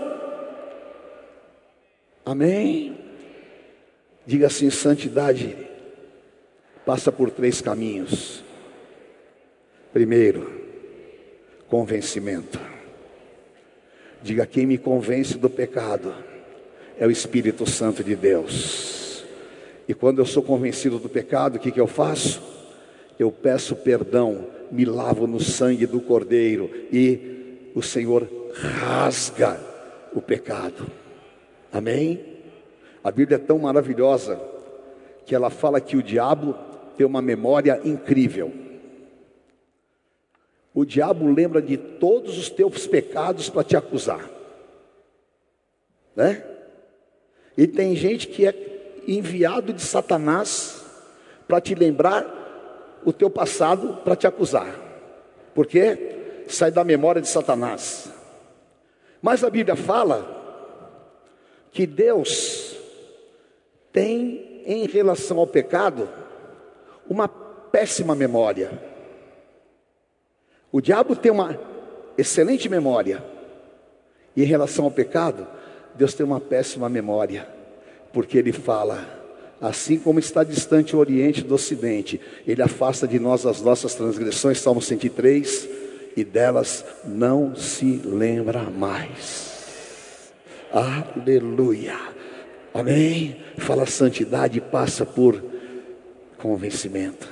Amém. 2.25 2.97
Diga 4.27 4.47
assim: 4.47 4.71
santidade 4.71 5.55
passa 6.87 7.13
por 7.13 7.31
três 7.31 7.61
caminhos. 7.61 8.43
Primeiro, 9.93 10.51
convencimento. 11.69 12.59
Diga: 14.23 14.47
quem 14.47 14.65
me 14.65 14.79
convence 14.79 15.37
do 15.37 15.51
pecado 15.51 16.15
é 16.99 17.07
o 17.07 17.11
Espírito 17.11 17.69
Santo 17.69 18.03
de 18.03 18.17
Deus. 18.17 19.25
E 19.87 19.93
quando 19.95 20.21
eu 20.21 20.27
sou 20.27 20.43
convencido 20.43 20.99
do 20.99 21.09
pecado, 21.09 21.57
o 21.57 21.59
que, 21.59 21.71
que 21.71 21.81
eu 21.81 21.87
faço? 21.87 22.58
Eu 23.19 23.33
peço 23.33 23.75
perdão 23.75 24.47
me 24.71 24.85
lavo 24.85 25.27
no 25.27 25.41
sangue 25.41 25.87
do 25.87 26.01
Cordeiro 26.01 26.71
e 26.93 27.71
o 27.75 27.83
Senhor 27.83 28.29
rasga 28.55 29.59
o 30.13 30.21
pecado. 30.21 30.87
Amém? 31.73 32.25
A 33.03 33.11
Bíblia 33.11 33.37
é 33.37 33.39
tão 33.39 33.59
maravilhosa 33.59 34.41
que 35.25 35.35
ela 35.35 35.51
fala 35.51 35.81
que 35.81 35.97
o 35.97 36.03
diabo 36.03 36.55
tem 36.97 37.07
uma 37.07 37.23
memória 37.23 37.81
incrível. 37.85 38.53
O 40.75 40.85
diabo 40.85 41.31
lembra 41.31 41.61
de 41.61 41.77
todos 41.77 42.39
os 42.39 42.49
teus 42.49 42.87
pecados 42.87 43.49
para 43.49 43.65
te 43.65 43.77
acusar, 43.77 44.29
né? 46.15 46.45
E 47.57 47.67
tem 47.67 47.97
gente 47.97 48.29
que 48.29 48.47
é 48.47 49.03
enviado 49.07 49.73
de 49.73 49.83
Satanás 49.83 50.85
para 51.49 51.61
te 51.61 51.75
lembrar 51.75 52.39
o 53.05 53.13
teu 53.13 53.31
passado 53.31 53.99
para 54.05 54.17
te 54.17 54.27
acusar, 54.27 54.75
porque 55.55 56.45
sai 56.49 56.71
da 56.71 56.85
memória 56.85 57.21
de 57.21 57.29
Satanás. 57.29 58.11
Mas 59.21 59.43
a 59.43 59.51
Bíblia 59.51 59.77
fala 59.77 60.37
que 61.71 61.87
Deus 61.87 62.77
tem 63.93 64.63
em 64.65 64.87
relação 64.87 65.39
ao 65.39 65.47
pecado 65.47 66.09
uma 67.09 67.29
péssima 67.29 68.15
memória. 68.15 68.71
O 70.71 70.81
diabo 70.81 71.17
tem 71.17 71.33
uma 71.33 71.59
excelente 72.17 72.69
memória, 72.69 73.25
e 74.37 74.43
em 74.43 74.47
relação 74.47 74.85
ao 74.85 74.91
pecado, 74.91 75.47
Deus 75.95 76.15
tem 76.15 76.25
uma 76.25 76.41
péssima 76.41 76.89
memória, 76.89 77.49
porque 78.13 78.39
Ele 78.39 78.53
fala 78.53 79.18
Assim 79.61 79.99
como 79.99 80.19
está 80.21 80.45
distante 80.45 80.95
o 80.95 80.99
Oriente 81.01 81.43
do 81.43 81.55
Ocidente, 81.55 82.21
Ele 82.47 82.63
afasta 82.63 83.09
de 83.09 83.19
nós 83.19 83.45
as 83.45 83.61
nossas 83.61 83.95
transgressões, 83.95 84.61
Salmo 84.61 84.81
103, 84.81 85.69
e 86.17 86.25
delas 86.25 86.85
não 87.05 87.57
se 87.57 88.01
lembra 88.05 88.63
mais. 88.65 90.33
Aleluia. 90.73 91.97
Amém. 92.73 93.37
Fala 93.59 93.87
santidade 93.87 94.61
passa 94.61 95.05
por 95.05 95.43
convencimento. 96.37 97.29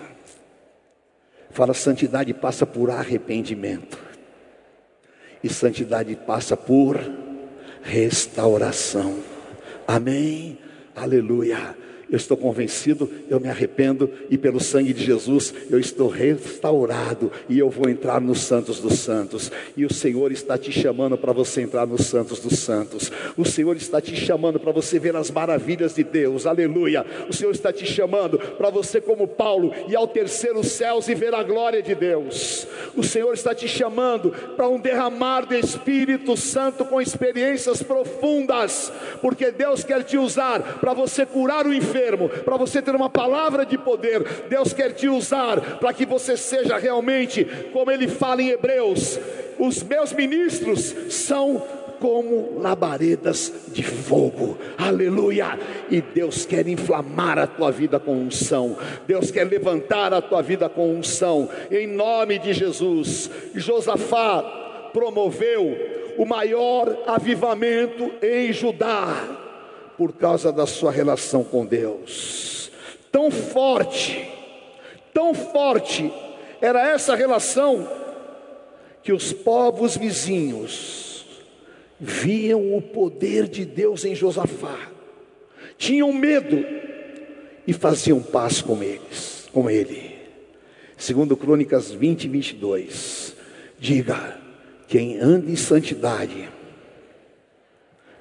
Fala 1.51 1.74
santidade 1.74 2.35
passa 2.35 2.66
por 2.66 2.91
arrependimento. 2.91 3.99
E 5.43 5.49
santidade 5.49 6.14
passa 6.16 6.57
por 6.57 6.99
restauração. 7.83 9.18
Amém. 9.87 10.59
Aleluia. 10.95 11.77
Eu 12.09 12.17
estou 12.17 12.37
convencido, 12.37 13.11
eu 13.29 13.41
me 13.41 13.49
arrependo 13.49 14.09
e 14.31 14.39
pelo 14.39 14.61
sangue 14.61 14.93
de 14.93 15.05
Jesus 15.05 15.53
eu 15.69 15.81
estou 15.81 16.09
restaurado 16.09 17.33
e 17.49 17.59
eu 17.59 17.69
vou 17.69 17.91
entrar 17.91 18.21
nos 18.21 18.43
santos 18.43 18.79
dos 18.79 19.01
santos. 19.01 19.51
E 19.77 19.85
o 19.85 19.93
Senhor 19.93 20.31
está 20.31 20.57
te 20.57 20.71
chamando 20.71 21.19
para 21.19 21.33
você 21.33 21.63
entrar 21.63 21.85
nos 21.85 22.07
santos 22.07 22.39
dos 22.39 22.61
santos. 22.61 23.11
O 23.37 23.45
Senhor 23.45 23.77
está 23.77 24.01
te 24.01 24.15
chamando 24.15 24.61
para 24.61 24.71
você 24.71 25.01
ver 25.01 25.17
as 25.17 25.33
maravilhas 25.33 25.97
de 25.97 26.05
Deus. 26.05 26.47
Aleluia. 26.47 27.05
O 27.29 27.33
Senhor 27.33 27.51
está 27.51 27.73
te 27.73 27.85
chamando 27.85 28.39
para 28.39 28.71
você 28.71 29.01
como 29.01 29.27
Paulo 29.27 29.73
ir 29.89 29.97
ao 29.97 30.07
terceiro 30.07 30.63
céus 30.63 31.09
e 31.09 31.15
ver 31.15 31.35
a 31.35 31.43
glória 31.43 31.83
de 31.83 31.95
Deus. 31.95 32.69
O 32.97 33.03
Senhor 33.03 33.35
está 33.35 33.53
te 33.53 33.67
chamando 33.67 34.31
para 34.57 34.69
um 34.69 34.79
derramar 34.79 35.45
do 35.45 35.57
Espírito 35.57 36.37
Santo 36.37 36.85
com 36.85 37.01
experiências 37.01 37.83
profundas, 37.83 38.93
porque 39.21 39.51
Deus 39.51 39.83
quer 39.83 40.05
te 40.05 40.17
usar 40.17 40.79
para 40.79 40.95
você 40.95 41.27
curar 41.27 41.67
o 41.67 41.75
enfermo 41.75 41.96
enfermo, 41.97 42.29
para 42.29 42.57
você 42.57 42.83
ter 42.83 42.95
uma 42.95 43.09
palavra 43.09 43.65
de 43.65 43.79
poder. 43.79 44.23
Deus 44.49 44.73
quer 44.73 44.93
te 44.93 45.09
usar 45.09 45.79
para 45.79 45.93
que 45.93 46.05
você 46.05 46.37
seja 46.37 46.77
realmente, 46.77 47.45
como 47.73 47.91
ele 47.91 48.07
fala 48.07 48.43
em 48.43 48.51
Hebreus, 48.51 49.19
os 49.59 49.83
meus 49.83 50.13
ministros 50.13 50.95
são 51.09 51.63
como 51.99 52.61
labaredas 52.61 53.51
de 53.69 53.83
fogo, 53.83 54.59
aleluia. 54.77 55.59
E 55.91 56.03
Deus 56.03 56.45
quer 56.45 56.69
inflamar 56.69 57.39
a 57.39 57.47
tua 57.47 57.73
vida 57.73 57.99
com 57.99 58.13
unção, 58.13 58.77
Deus 59.07 59.31
quer 59.31 59.45
levantar 59.45 60.13
a 60.13 60.21
tua 60.21 60.43
vida 60.43 60.69
com 60.69 60.95
unção, 60.95 61.49
em 61.71 61.87
nome 61.87 62.39
de 62.39 62.53
Jesus. 62.53 63.31
Josafá 63.55 64.43
promoveu 64.93 65.75
o 66.19 66.27
maior 66.27 67.05
avivamento 67.07 68.11
em 68.23 68.53
Judá, 68.53 69.46
por 69.97 70.13
causa 70.13 70.53
da 70.53 70.67
sua 70.67 70.91
relação 70.91 71.43
com 71.43 71.65
Deus, 71.65 72.71
tão 73.11 73.31
forte, 73.31 74.31
tão 75.13 75.33
forte 75.35 76.13
era 76.61 76.89
essa 76.89 77.15
relação 77.15 77.89
que 79.03 79.13
os 79.13 79.33
povos 79.33 79.97
vizinhos 79.97 81.27
viam 81.99 82.77
o 82.77 82.83
poder 82.83 83.49
de 83.49 83.65
Deus 83.65 84.05
em 84.05 84.15
Josafá, 84.15 84.91
tinham 85.79 86.13
medo 86.13 86.65
e 87.67 87.73
faziam 87.73 88.23
paz 88.23 88.61
com 88.61 88.83
eles, 88.83 89.49
com 89.53 89.71
ele. 89.71 90.17
Segundo 90.97 91.37
Crônicas 91.37 91.91
20 91.91 92.25
e 92.25 92.29
22, 92.29 93.37
diga: 93.79 94.39
quem 94.89 95.19
anda 95.19 95.51
em 95.51 95.57
santidade 95.57 96.49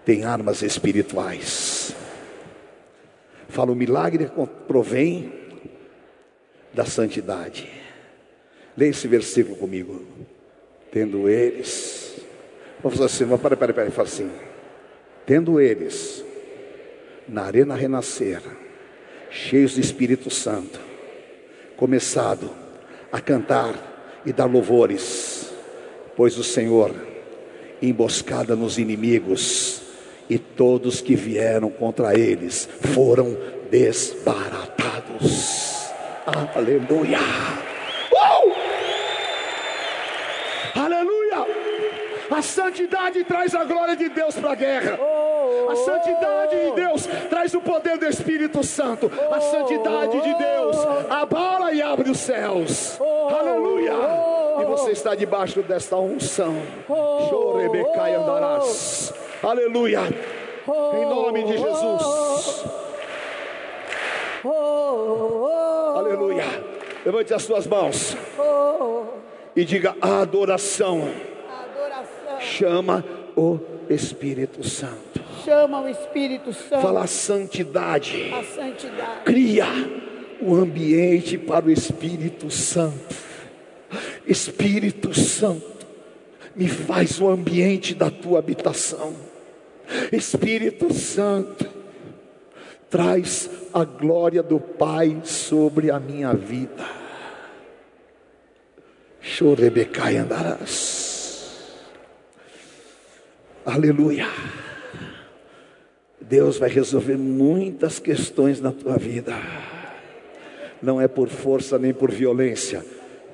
tem 0.05 0.23
armas 0.23 0.61
espirituais. 0.61 1.95
Fala, 3.49 3.71
o 3.71 3.75
milagre 3.75 4.29
provém 4.67 5.33
da 6.73 6.85
santidade. 6.85 7.69
Leia 8.77 8.91
esse 8.91 9.07
versículo 9.07 9.55
comigo. 9.55 10.05
Tendo 10.91 11.27
eles 11.27 12.05
Vamos 12.85 12.99
fazer 12.99 13.25
assim, 13.25 13.37
peraí, 13.37 13.57
peraí, 13.57 13.73
peraí, 13.73 13.89
fala 13.89 14.07
assim. 14.07 14.29
Tendo 15.25 15.59
eles 15.59 16.23
na 17.27 17.41
arena 17.41 17.73
renascer, 17.73 18.43
cheios 19.31 19.73
de 19.73 19.81
Espírito 19.81 20.29
Santo, 20.29 20.79
começado 21.75 22.47
a 23.11 23.19
cantar 23.19 24.21
e 24.23 24.31
dar 24.31 24.45
louvores, 24.45 25.51
pois 26.15 26.37
o 26.37 26.43
Senhor, 26.43 26.93
emboscada 27.81 28.55
nos 28.55 28.77
inimigos, 28.77 29.81
e 30.29 30.37
todos 30.37 31.01
que 31.01 31.15
vieram 31.15 31.69
contra 31.69 32.17
eles 32.17 32.69
foram 32.93 33.35
desbaratados. 33.69 35.91
Aleluia! 36.25 37.19
A 42.35 42.41
santidade 42.41 43.23
traz 43.23 43.55
a 43.55 43.63
glória 43.63 43.95
de 43.95 44.09
Deus 44.09 44.35
para 44.35 44.51
a 44.51 44.55
guerra. 44.55 44.99
A 45.69 45.75
santidade 45.75 46.65
de 46.65 46.71
Deus 46.71 47.07
traz 47.29 47.53
o 47.53 47.61
poder 47.61 47.97
do 47.97 48.05
Espírito 48.05 48.61
Santo. 48.61 49.09
A 49.31 49.39
santidade 49.39 50.21
de 50.21 50.33
Deus 50.33 50.75
abala 51.09 51.71
e 51.71 51.81
abre 51.81 52.09
os 52.09 52.19
céus. 52.19 52.99
Aleluia. 52.99 53.93
E 54.61 54.65
você 54.65 54.91
está 54.91 55.15
debaixo 55.15 55.61
desta 55.61 55.95
unção. 55.95 56.55
Chorebecai 57.29 58.15
andarás. 58.15 59.13
Aleluia. 59.45 60.01
Em 60.93 61.05
nome 61.05 61.43
de 61.43 61.57
Jesus. 61.57 62.65
Aleluia. 65.95 66.45
Levante 67.05 67.33
as 67.33 67.43
suas 67.43 67.67
mãos. 67.67 68.17
E 69.55 69.63
diga 69.63 69.95
adoração 70.01 71.09
chama 72.39 73.03
o 73.35 73.59
Espírito 73.89 74.63
Santo. 74.67 75.21
Chama 75.43 75.81
o 75.81 75.89
Espírito 75.89 76.53
Santo. 76.53 76.81
Fala 76.81 77.03
a 77.03 77.07
santidade. 77.07 78.31
A 78.33 78.43
santidade. 78.43 79.23
Cria 79.25 79.67
o 80.41 80.55
ambiente 80.55 81.37
para 81.37 81.65
o 81.65 81.71
Espírito 81.71 82.49
Santo. 82.49 83.15
Espírito 84.25 85.13
Santo, 85.13 85.85
me 86.55 86.67
faz 86.67 87.19
o 87.19 87.27
ambiente 87.27 87.93
da 87.93 88.09
tua 88.09 88.39
habitação. 88.39 89.13
Espírito 90.11 90.93
Santo, 90.93 91.65
traz 92.89 93.49
a 93.73 93.83
glória 93.83 94.41
do 94.41 94.59
Pai 94.59 95.21
sobre 95.23 95.91
a 95.91 95.99
minha 95.99 96.33
vida. 96.33 96.85
Chorebecai 99.21 100.17
andarás. 100.17 101.65
Aleluia. 103.65 104.27
Deus 106.21 106.57
vai 106.57 106.69
resolver 106.69 107.17
muitas 107.17 107.99
questões 107.99 108.61
na 108.61 108.71
tua 108.71 108.97
vida. 108.97 109.35
Não 110.81 111.01
é 111.01 111.07
por 111.07 111.29
força 111.29 111.79
nem 111.79 111.93
por 111.93 112.11
violência, 112.11 112.85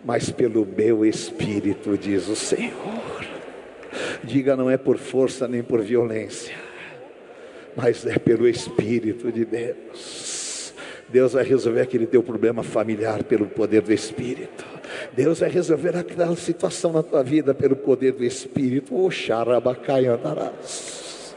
mas 0.03 0.29
pelo 0.29 0.65
meu 0.65 1.05
espírito, 1.05 1.97
diz 1.97 2.27
o 2.27 2.35
Senhor. 2.35 3.10
Diga, 4.23 4.55
não 4.55 4.69
é 4.69 4.77
por 4.77 4.97
força 4.97 5.47
nem 5.47 5.63
por 5.63 5.81
violência, 5.81 6.55
mas 7.75 8.05
é 8.05 8.19
pelo 8.19 8.47
espírito 8.47 9.31
de 9.31 9.45
Deus. 9.45 10.73
Deus 11.09 11.33
vai 11.33 11.43
resolver 11.43 11.81
aquele 11.81 12.05
teu 12.05 12.23
problema 12.23 12.63
familiar 12.63 13.23
pelo 13.23 13.47
poder 13.47 13.81
do 13.81 13.91
espírito. 13.91 14.71
Deus 15.13 15.39
vai 15.39 15.49
resolver 15.49 15.95
aquela 15.95 16.35
situação 16.35 16.93
na 16.93 17.03
tua 17.03 17.23
vida 17.23 17.53
pelo 17.53 17.75
poder 17.75 18.13
do 18.13 18.23
Espírito. 18.23 18.95
Oh, 18.95 19.09
andarás. 20.13 21.35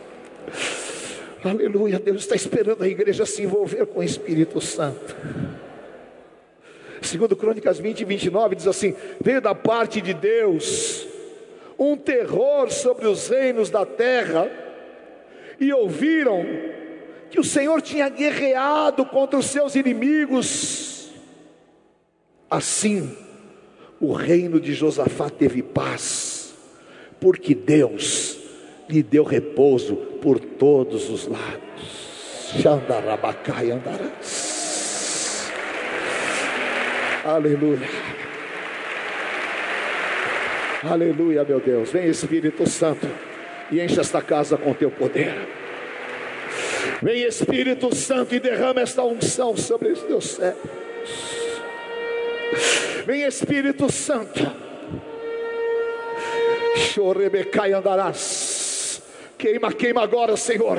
Aleluia, 1.43 1.99
Deus 1.99 2.22
está 2.22 2.35
esperando 2.35 2.82
a 2.82 2.89
igreja 2.89 3.26
se 3.26 3.43
envolver 3.43 3.87
com 3.87 4.01
o 4.01 4.03
Espírito 4.03 4.61
Santo. 4.61 5.14
Segundo 7.03 7.37
Crônicas 7.37 7.78
20 7.78 8.01
e 8.01 8.05
29 8.05 8.57
diz 8.57 8.66
assim: 8.66 8.95
Veio 9.20 9.41
da 9.41 9.55
parte 9.55 10.01
de 10.01 10.14
Deus 10.14 11.07
um 11.79 11.97
terror 11.97 12.70
sobre 12.70 13.07
os 13.07 13.29
reinos 13.29 13.70
da 13.70 13.85
terra, 13.85 14.51
e 15.59 15.72
ouviram 15.72 16.45
que 17.31 17.41
o 17.41 17.45
Senhor 17.45 17.81
tinha 17.83 18.09
guerreado 18.09 19.05
contra 19.05 19.39
os 19.39 19.47
seus 19.47 19.75
inimigos. 19.75 21.11
Assim, 22.51 23.16
o 24.01 24.12
reino 24.12 24.61
de 24.61 24.72
Josafá 24.75 25.31
teve 25.31 25.62
paz, 25.62 26.55
porque 27.20 27.55
Deus 27.55 28.39
lhe 28.89 29.03
deu 29.03 29.25
repouso 29.25 29.97
por 30.20 30.39
todos 30.39 31.09
os 31.11 31.27
lados. 31.27 32.53
Xandarabacai 32.61 33.70
andarás. 33.70 34.55
Aleluia. 37.25 37.89
Aleluia, 40.89 41.45
meu 41.45 41.61
Deus. 41.61 41.91
Vem 41.91 42.09
Espírito 42.09 42.68
Santo 42.68 43.09
e 43.70 43.80
enche 43.80 43.99
esta 43.99 44.20
casa 44.20 44.59
com 44.59 44.74
teu 44.74 44.91
poder. 44.91 45.35
Vem 47.03 47.22
Espírito 47.22 47.95
Santo 47.95 48.35
e 48.35 48.41
derrama 48.41 48.82
esta 48.82 49.03
unção 49.03 49.57
sobre 49.57 49.93
os 49.93 50.03
teus 50.03 50.26
céus. 50.26 50.57
Vem 53.07 53.22
Espírito 53.22 53.91
Santo. 53.91 54.41
Chorebecai 56.76 57.72
andarás. 57.72 59.03
Queima, 59.39 59.72
queima 59.72 60.03
agora, 60.03 60.37
Senhor. 60.37 60.78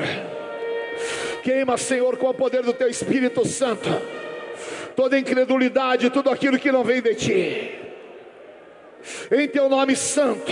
Queima, 1.44 1.78
Senhor, 1.78 2.18
com 2.18 2.30
o 2.30 2.34
poder 2.34 2.64
do 2.64 2.74
Teu 2.74 2.88
Espírito 2.88 3.46
Santo. 3.48 3.90
Toda 4.96 5.20
incredulidade, 5.20 6.10
tudo 6.10 6.30
aquilo 6.30 6.60
que 6.60 6.72
não 6.72 6.84
vem 6.84 7.02
de 7.02 7.16
Ti. 7.16 7.85
Em 9.32 9.48
Teu 9.48 9.70
nome 9.70 9.96
santo. 9.96 10.52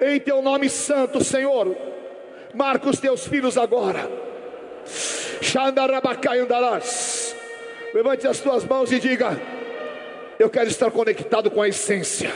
Em 0.00 0.20
Teu 0.20 0.42
nome 0.42 0.68
santo, 0.68 1.22
Senhor. 1.22 1.76
Marca 2.52 2.88
os 2.88 3.00
Teus 3.00 3.26
filhos 3.26 3.58
agora. 3.58 4.10
Levante 7.92 8.26
as 8.26 8.40
tuas 8.40 8.64
mãos 8.64 8.90
e 8.90 8.98
diga: 8.98 9.40
eu 10.38 10.50
quero 10.50 10.68
estar 10.68 10.90
conectado 10.90 11.50
com 11.50 11.62
a 11.62 11.68
essência. 11.68 12.32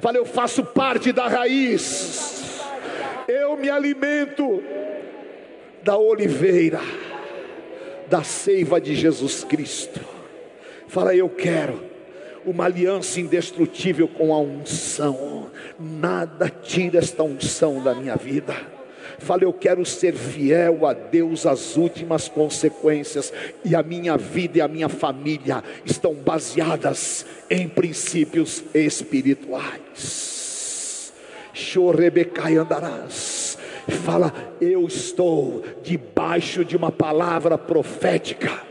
Fala, 0.00 0.18
eu 0.18 0.26
faço 0.26 0.64
parte 0.64 1.12
da 1.12 1.26
raiz. 1.26 2.60
Eu 3.26 3.56
me 3.56 3.68
alimento 3.68 4.62
da 5.82 5.96
oliveira, 5.96 6.80
da 8.08 8.22
seiva 8.22 8.80
de 8.80 8.94
Jesus 8.94 9.44
Cristo. 9.44 10.00
Fala, 10.86 11.14
eu 11.14 11.28
quero 11.28 11.82
uma 12.48 12.64
aliança 12.64 13.20
indestrutível 13.20 14.08
com 14.08 14.32
a 14.32 14.38
unção. 14.38 15.50
Nada 15.78 16.48
tira 16.48 16.98
esta 16.98 17.22
unção 17.22 17.82
da 17.82 17.94
minha 17.94 18.16
vida. 18.16 18.54
Fala, 19.18 19.42
eu 19.42 19.52
quero 19.52 19.84
ser 19.84 20.14
fiel 20.14 20.86
a 20.86 20.92
Deus 20.92 21.44
às 21.44 21.76
últimas 21.76 22.28
consequências, 22.28 23.32
e 23.64 23.74
a 23.74 23.82
minha 23.82 24.16
vida 24.16 24.58
e 24.58 24.60
a 24.60 24.68
minha 24.68 24.88
família 24.88 25.64
estão 25.84 26.14
baseadas 26.14 27.26
em 27.50 27.68
princípios 27.68 28.62
espirituais. 28.72 31.12
Chorebecai 31.52 32.56
andarás. 32.56 33.58
Fala, 34.04 34.32
eu 34.60 34.86
estou 34.86 35.64
debaixo 35.82 36.64
de 36.64 36.76
uma 36.76 36.92
palavra 36.92 37.58
profética, 37.58 38.62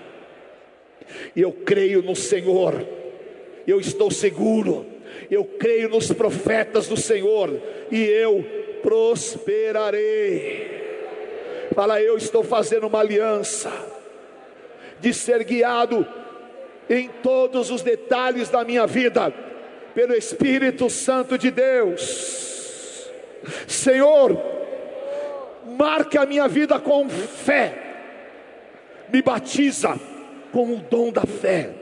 eu 1.35 1.51
creio 1.51 2.01
no 2.01 2.15
Senhor, 2.15 2.96
eu 3.67 3.79
estou 3.81 4.09
seguro, 4.09 4.85
eu 5.29 5.43
creio 5.43 5.89
nos 5.89 6.09
profetas 6.13 6.87
do 6.87 6.95
Senhor, 6.95 7.61
e 7.91 8.01
eu 8.01 8.45
prosperarei. 8.81 10.77
Fala, 11.75 12.01
eu 12.01 12.15
estou 12.15 12.45
fazendo 12.45 12.87
uma 12.87 13.01
aliança 13.01 13.69
de 15.01 15.13
ser 15.13 15.43
guiado 15.43 16.07
em 16.89 17.09
todos 17.21 17.69
os 17.69 17.81
detalhes 17.81 18.49
da 18.49 18.63
minha 18.63 18.87
vida 18.87 19.33
pelo 19.93 20.13
Espírito 20.13 20.89
Santo 20.89 21.37
de 21.37 21.51
Deus. 21.51 23.09
Senhor, 23.67 24.41
marca 25.77 26.21
a 26.21 26.25
minha 26.25 26.47
vida 26.47 26.79
com 26.79 27.09
fé, 27.09 27.73
me 29.11 29.21
batiza 29.21 29.99
com 30.53 30.73
o 30.73 30.77
dom 30.77 31.11
da 31.11 31.23
fé 31.23 31.76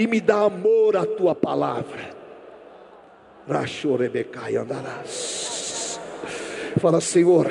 e 0.00 0.06
me 0.06 0.18
dá 0.18 0.44
amor 0.44 0.96
à 0.96 1.04
tua 1.04 1.34
palavra. 1.34 2.16
Rachorebecai 3.46 4.56
andarás. 4.56 6.00
Fala, 6.78 7.02
Senhor, 7.02 7.50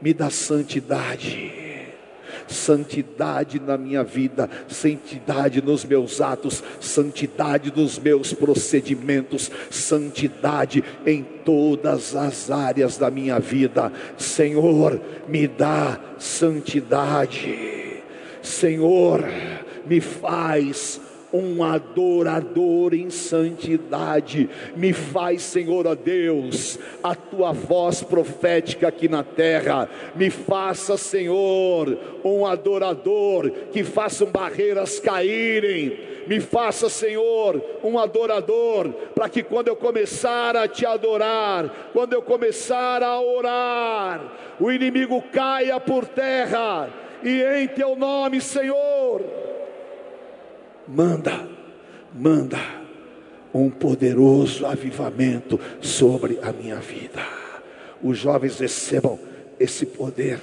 me 0.00 0.14
dá 0.14 0.30
santidade. 0.30 1.50
Santidade 2.46 3.58
na 3.58 3.76
minha 3.76 4.04
vida, 4.04 4.48
santidade 4.68 5.60
nos 5.60 5.84
meus 5.84 6.20
atos, 6.20 6.62
santidade 6.80 7.72
nos 7.74 7.98
meus 7.98 8.32
procedimentos, 8.32 9.50
santidade 9.68 10.84
em 11.04 11.24
todas 11.24 12.14
as 12.14 12.52
áreas 12.52 12.96
da 12.96 13.10
minha 13.10 13.40
vida. 13.40 13.92
Senhor, 14.16 15.00
me 15.26 15.48
dá 15.48 15.98
santidade. 16.18 18.00
Senhor, 18.40 19.24
me 19.84 20.00
faz 20.00 21.00
um 21.32 21.62
adorador 21.62 22.94
em 22.94 23.10
santidade. 23.10 24.48
Me 24.76 24.92
faz, 24.92 25.42
Senhor, 25.42 25.86
ó 25.86 25.94
Deus, 25.94 26.78
a 27.02 27.14
tua 27.14 27.52
voz 27.52 28.02
profética 28.02 28.88
aqui 28.88 29.08
na 29.08 29.22
terra. 29.22 29.88
Me 30.14 30.30
faça, 30.30 30.96
Senhor, 30.96 31.98
um 32.24 32.46
adorador 32.46 33.50
que 33.72 33.84
façam 33.84 34.28
barreiras 34.28 34.98
caírem. 34.98 36.08
Me 36.26 36.40
faça, 36.40 36.90
Senhor, 36.90 37.62
um 37.82 37.98
adorador, 37.98 38.90
para 39.14 39.28
que 39.28 39.42
quando 39.42 39.68
eu 39.68 39.76
começar 39.76 40.54
a 40.56 40.68
te 40.68 40.84
adorar, 40.84 41.90
quando 41.92 42.12
eu 42.12 42.20
começar 42.20 43.02
a 43.02 43.18
orar, 43.18 44.20
o 44.60 44.70
inimigo 44.70 45.22
caia 45.32 45.80
por 45.80 46.04
terra. 46.04 46.90
E 47.22 47.42
em 47.42 47.66
teu 47.66 47.96
nome, 47.96 48.40
Senhor, 48.40 49.47
manda, 50.88 51.46
manda 52.14 52.58
um 53.52 53.70
poderoso 53.70 54.66
avivamento 54.66 55.60
sobre 55.80 56.38
a 56.42 56.52
minha 56.52 56.76
vida. 56.76 57.24
Os 58.02 58.18
jovens 58.18 58.58
recebam 58.58 59.18
esse 59.58 59.84
poder 59.84 60.40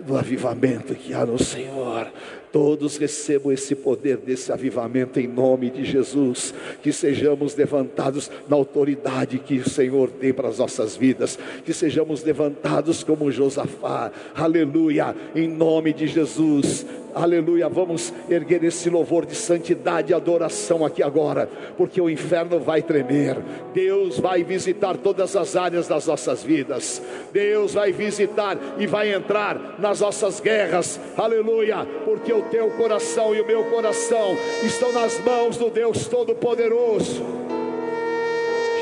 do 0.00 0.16
avivamento 0.16 0.94
que 0.94 1.12
há 1.12 1.24
no 1.26 1.38
Senhor. 1.38 2.10
Todos 2.52 2.96
recebam 2.96 3.52
esse 3.52 3.74
poder 3.74 4.16
desse 4.16 4.52
avivamento 4.52 5.20
em 5.20 5.26
nome 5.26 5.70
de 5.70 5.84
Jesus. 5.84 6.54
Que 6.82 6.92
sejamos 6.92 7.54
levantados 7.54 8.30
na 8.48 8.56
autoridade 8.56 9.38
que 9.38 9.58
o 9.58 9.68
Senhor 9.68 10.10
tem 10.10 10.32
para 10.32 10.48
as 10.48 10.58
nossas 10.58 10.96
vidas. 10.96 11.38
Que 11.64 11.72
sejamos 11.72 12.22
levantados 12.22 13.04
como 13.04 13.30
Josafá. 13.30 14.10
Aleluia. 14.34 15.14
Em 15.34 15.48
nome 15.48 15.92
de 15.92 16.06
Jesus. 16.06 16.86
Aleluia. 17.14 17.68
Vamos 17.68 18.12
erguer 18.28 18.62
esse 18.64 18.88
louvor 18.88 19.26
de 19.26 19.34
santidade 19.34 20.12
e 20.12 20.14
adoração 20.14 20.84
aqui 20.84 21.02
agora, 21.02 21.48
porque 21.76 22.00
o 22.00 22.08
inferno 22.08 22.60
vai 22.60 22.82
tremer. 22.82 23.36
Deus 23.74 24.18
vai 24.18 24.44
visitar 24.44 24.96
todas 24.96 25.34
as 25.34 25.56
áreas 25.56 25.88
das 25.88 26.06
nossas 26.06 26.44
vidas. 26.44 27.02
Deus 27.32 27.74
vai 27.74 27.92
visitar 27.92 28.58
e 28.78 28.86
vai 28.86 29.12
entrar 29.12 29.76
nas 29.78 30.00
nossas 30.00 30.38
guerras. 30.38 31.00
Aleluia. 31.16 31.86
Porque 32.04 32.32
o 32.32 32.37
teu 32.42 32.68
coração 32.70 33.34
e 33.34 33.40
o 33.40 33.46
meu 33.46 33.64
coração 33.64 34.36
estão 34.62 34.92
nas 34.92 35.18
mãos 35.20 35.56
do 35.56 35.70
Deus 35.70 36.06
Todo-Poderoso. 36.06 37.24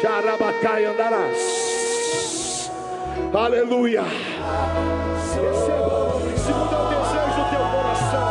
Xarabacai 0.00 0.84
andarás. 0.84 2.70
Aleluia. 3.32 4.02
Receba, 4.02 6.12
segundo 6.36 6.74
o 6.74 6.88
desejo 6.88 7.36
do 7.36 7.44
teu 7.50 7.64
coração. 7.74 8.28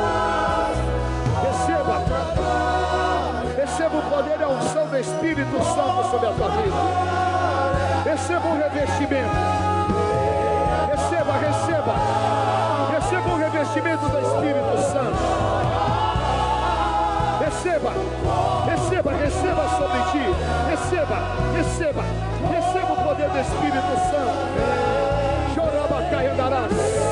Receba, 1.43 1.95
receba 3.55 3.97
o 3.97 4.01
poder 4.09 4.39
e 4.39 4.43
a 4.43 4.49
unção 4.49 4.87
do 4.87 4.97
Espírito 4.97 5.63
Santo 5.63 6.03
sobre 6.09 6.27
a 6.27 6.31
tua 6.31 6.49
vida. 6.49 6.75
Receba 8.09 8.47
um 8.47 8.57
revestimento. 8.57 9.74
Revestimento 13.75 14.07
do 14.07 14.19
Espírito 14.19 14.77
Santo. 14.93 15.17
Receba, 17.43 17.91
receba, 18.65 19.11
receba 19.11 19.69
sobre 19.77 19.99
ti. 20.11 20.23
Receba, 20.69 21.17
receba, 21.53 22.03
receba 22.53 22.93
o 22.93 23.03
poder 23.03 23.29
do 23.29 23.37
Espírito 23.37 23.95
Santo. 24.09 25.53
Chorabacai 25.53 26.27
andarás. 26.27 27.04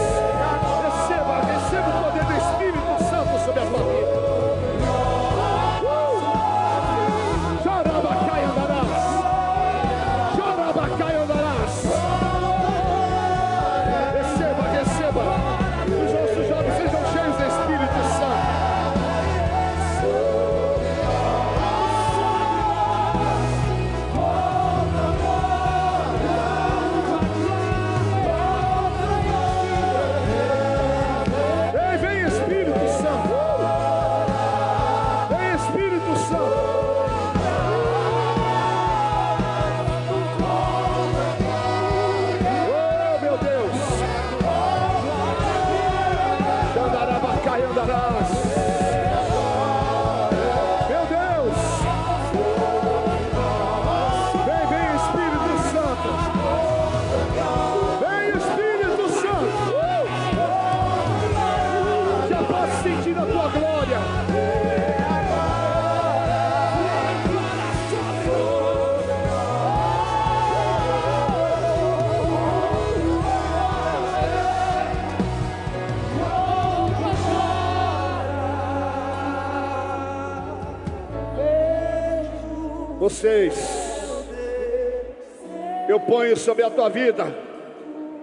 Ponho 86.07 86.37
sobre 86.37 86.63
a 86.63 86.69
tua 86.69 86.89
vida 86.89 87.53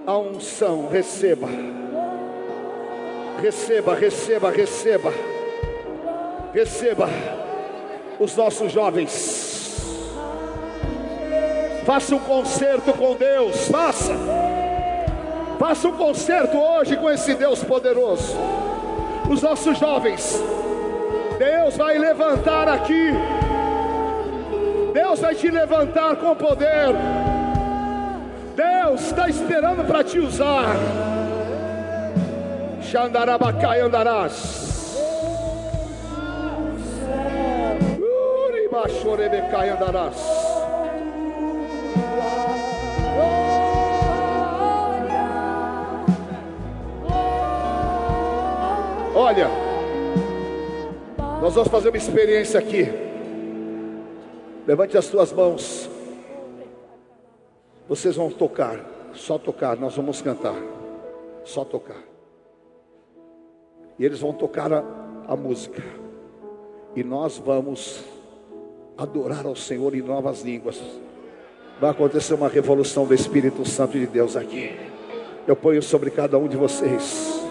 a 0.07 0.17
unção, 0.19 0.89
receba. 0.89 1.49
Receba, 3.41 3.95
receba, 3.95 4.51
receba. 4.51 5.13
Receba 6.53 7.09
os 8.19 8.37
nossos 8.37 8.73
jovens. 8.73 10.01
Faça 11.85 12.15
um 12.15 12.19
concerto 12.19 12.93
com 12.93 13.15
Deus, 13.15 13.69
faça. 13.69 14.13
Faça 15.59 15.89
um 15.89 15.97
concerto 15.97 16.59
hoje 16.59 16.97
com 16.97 17.11
esse 17.11 17.35
Deus 17.35 17.63
poderoso. 17.63 18.37
Os 19.31 19.43
nossos 19.43 19.79
jovens, 19.79 20.43
Deus 21.39 21.77
vai 21.77 21.99
levantar 21.99 22.69
aqui. 22.69 23.13
Deus 24.93 25.21
vai 25.21 25.35
te 25.35 25.49
levantar 25.51 26.17
com 26.17 26.35
poder. 26.35 27.20
Deus 28.61 29.07
está 29.07 29.27
esperando 29.27 29.87
para 29.87 30.05
te 30.05 30.19
usar. 30.19 30.77
Xandarabacai 32.83 33.81
andarás. 33.81 34.99
Uribachorebecai 37.99 39.71
andarás. 39.71 40.17
Olha, 49.15 49.49
nós 51.41 51.55
vamos 51.55 51.69
fazer 51.69 51.89
uma 51.89 51.97
experiência 51.97 52.61
aqui. 52.61 52.87
Levante 54.67 54.99
as 54.99 55.07
suas 55.07 55.33
mãos. 55.33 55.90
Vocês 57.91 58.15
vão 58.15 58.31
tocar, 58.31 58.79
só 59.15 59.37
tocar, 59.37 59.77
nós 59.77 59.97
vamos 59.97 60.23
cantar, 60.23 60.55
só 61.43 61.65
tocar. 61.65 62.01
E 63.99 64.05
eles 64.05 64.21
vão 64.21 64.33
tocar 64.33 64.73
a, 64.73 64.85
a 65.27 65.35
música. 65.35 65.83
E 66.95 67.03
nós 67.03 67.39
vamos 67.39 68.05
adorar 68.97 69.45
ao 69.45 69.57
Senhor 69.57 69.93
em 69.97 70.03
novas 70.03 70.43
línguas. 70.43 70.81
Vai 71.81 71.91
acontecer 71.91 72.35
uma 72.35 72.49
revolução 72.49 73.07
do 73.07 73.13
Espírito 73.13 73.69
Santo 73.69 73.99
de 73.99 74.07
Deus 74.07 74.37
aqui. 74.37 74.71
Eu 75.45 75.57
ponho 75.57 75.83
sobre 75.83 76.13
cada 76.13 76.39
um 76.39 76.47
de 76.47 76.57
vocês 76.57 77.43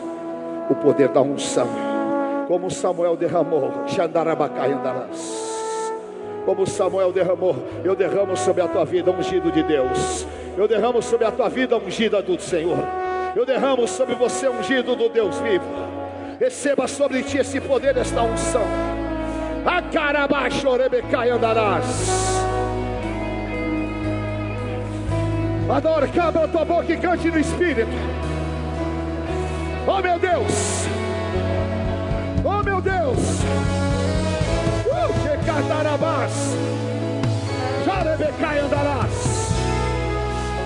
o 0.70 0.76
poder 0.76 1.10
da 1.10 1.22
unção, 1.22 1.68
como 2.48 2.72
Samuel 2.72 3.18
derramou, 3.18 3.86
Xandarabacai 3.88 4.72
andarás. 4.72 5.49
Como 6.50 6.66
Samuel 6.66 7.12
derramou, 7.12 7.56
eu 7.84 7.96
derramo 7.96 8.36
sobre 8.36 8.64
a 8.64 8.68
tua 8.68 8.84
vida 8.84 9.12
ungido 9.12 9.52
de 9.52 9.62
Deus. 9.62 10.26
Eu 10.58 10.68
derramo 10.68 11.00
sobre 11.00 11.28
a 11.28 11.32
tua 11.32 11.48
vida 11.48 11.78
ungida 11.78 12.24
do 12.24 12.42
Senhor. 12.42 12.80
Eu 13.36 13.46
derramo 13.46 13.88
sobre 13.88 14.16
você 14.16 14.50
ungido 14.50 14.96
do 14.96 15.10
Deus 15.10 15.38
vivo. 15.42 15.64
Receba 16.40 16.88
sobre 16.88 17.22
ti 17.22 17.38
esse 17.38 17.62
poder, 17.62 17.96
esta 17.98 18.24
unção. 18.24 18.64
A 19.64 19.80
carabaixo 19.80 20.76
rebecai 20.76 21.30
andarás. 21.30 21.86
Adora, 25.70 26.08
cabra 26.08 26.48
tua 26.48 26.66
boca 26.66 26.92
e 26.92 26.98
cante 26.98 27.30
no 27.30 27.38
Espírito. 27.38 27.92
Oh 29.88 30.02
meu 30.02 30.18
Deus! 30.18 30.99
Checatarabás! 35.60 36.32
Jarebecai 37.86 38.60
andarás! 38.60 39.52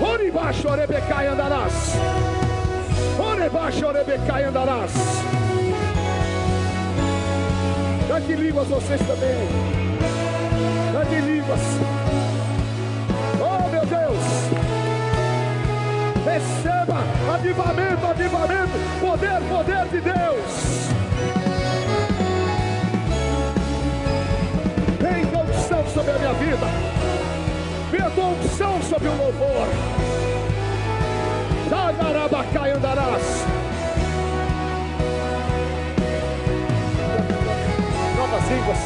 Oribaixo 0.00 0.68
orebecai 0.68 1.26
andarás! 1.26 1.96
Orebaixo 3.18 3.86
orebecai 3.88 4.44
andarás! 4.44 4.92
Cante 8.08 8.36
línguas 8.36 8.68
vocês 8.68 9.00
também! 9.00 9.48
Cante 10.92 11.20
línguas! 11.20 11.60
Oh 13.40 13.68
meu 13.70 13.86
Deus! 13.86 14.24
Receba 16.24 16.98
avivamento, 17.34 18.06
avivamento, 18.06 18.78
poder, 19.00 19.40
poder 19.48 19.88
de 19.88 20.00
Deus. 20.00 21.03
sobre 25.94 26.10
a 26.10 26.18
minha 26.18 26.32
vida, 26.32 26.66
vem 27.92 28.00
a 28.00 28.10
tua 28.10 28.24
unção 28.24 28.82
sobre 28.82 29.06
o 29.06 29.16
louvor. 29.16 29.68
Andarabacai 31.66 32.72
andarás. 32.72 33.46
Novas 38.16 38.50
línguas. 38.50 38.78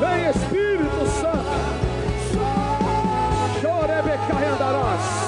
Vem 0.00 0.30
Espírito 0.30 1.06
Santo. 1.20 1.54
Chorebecai 3.60 4.46
andarás. 4.46 5.23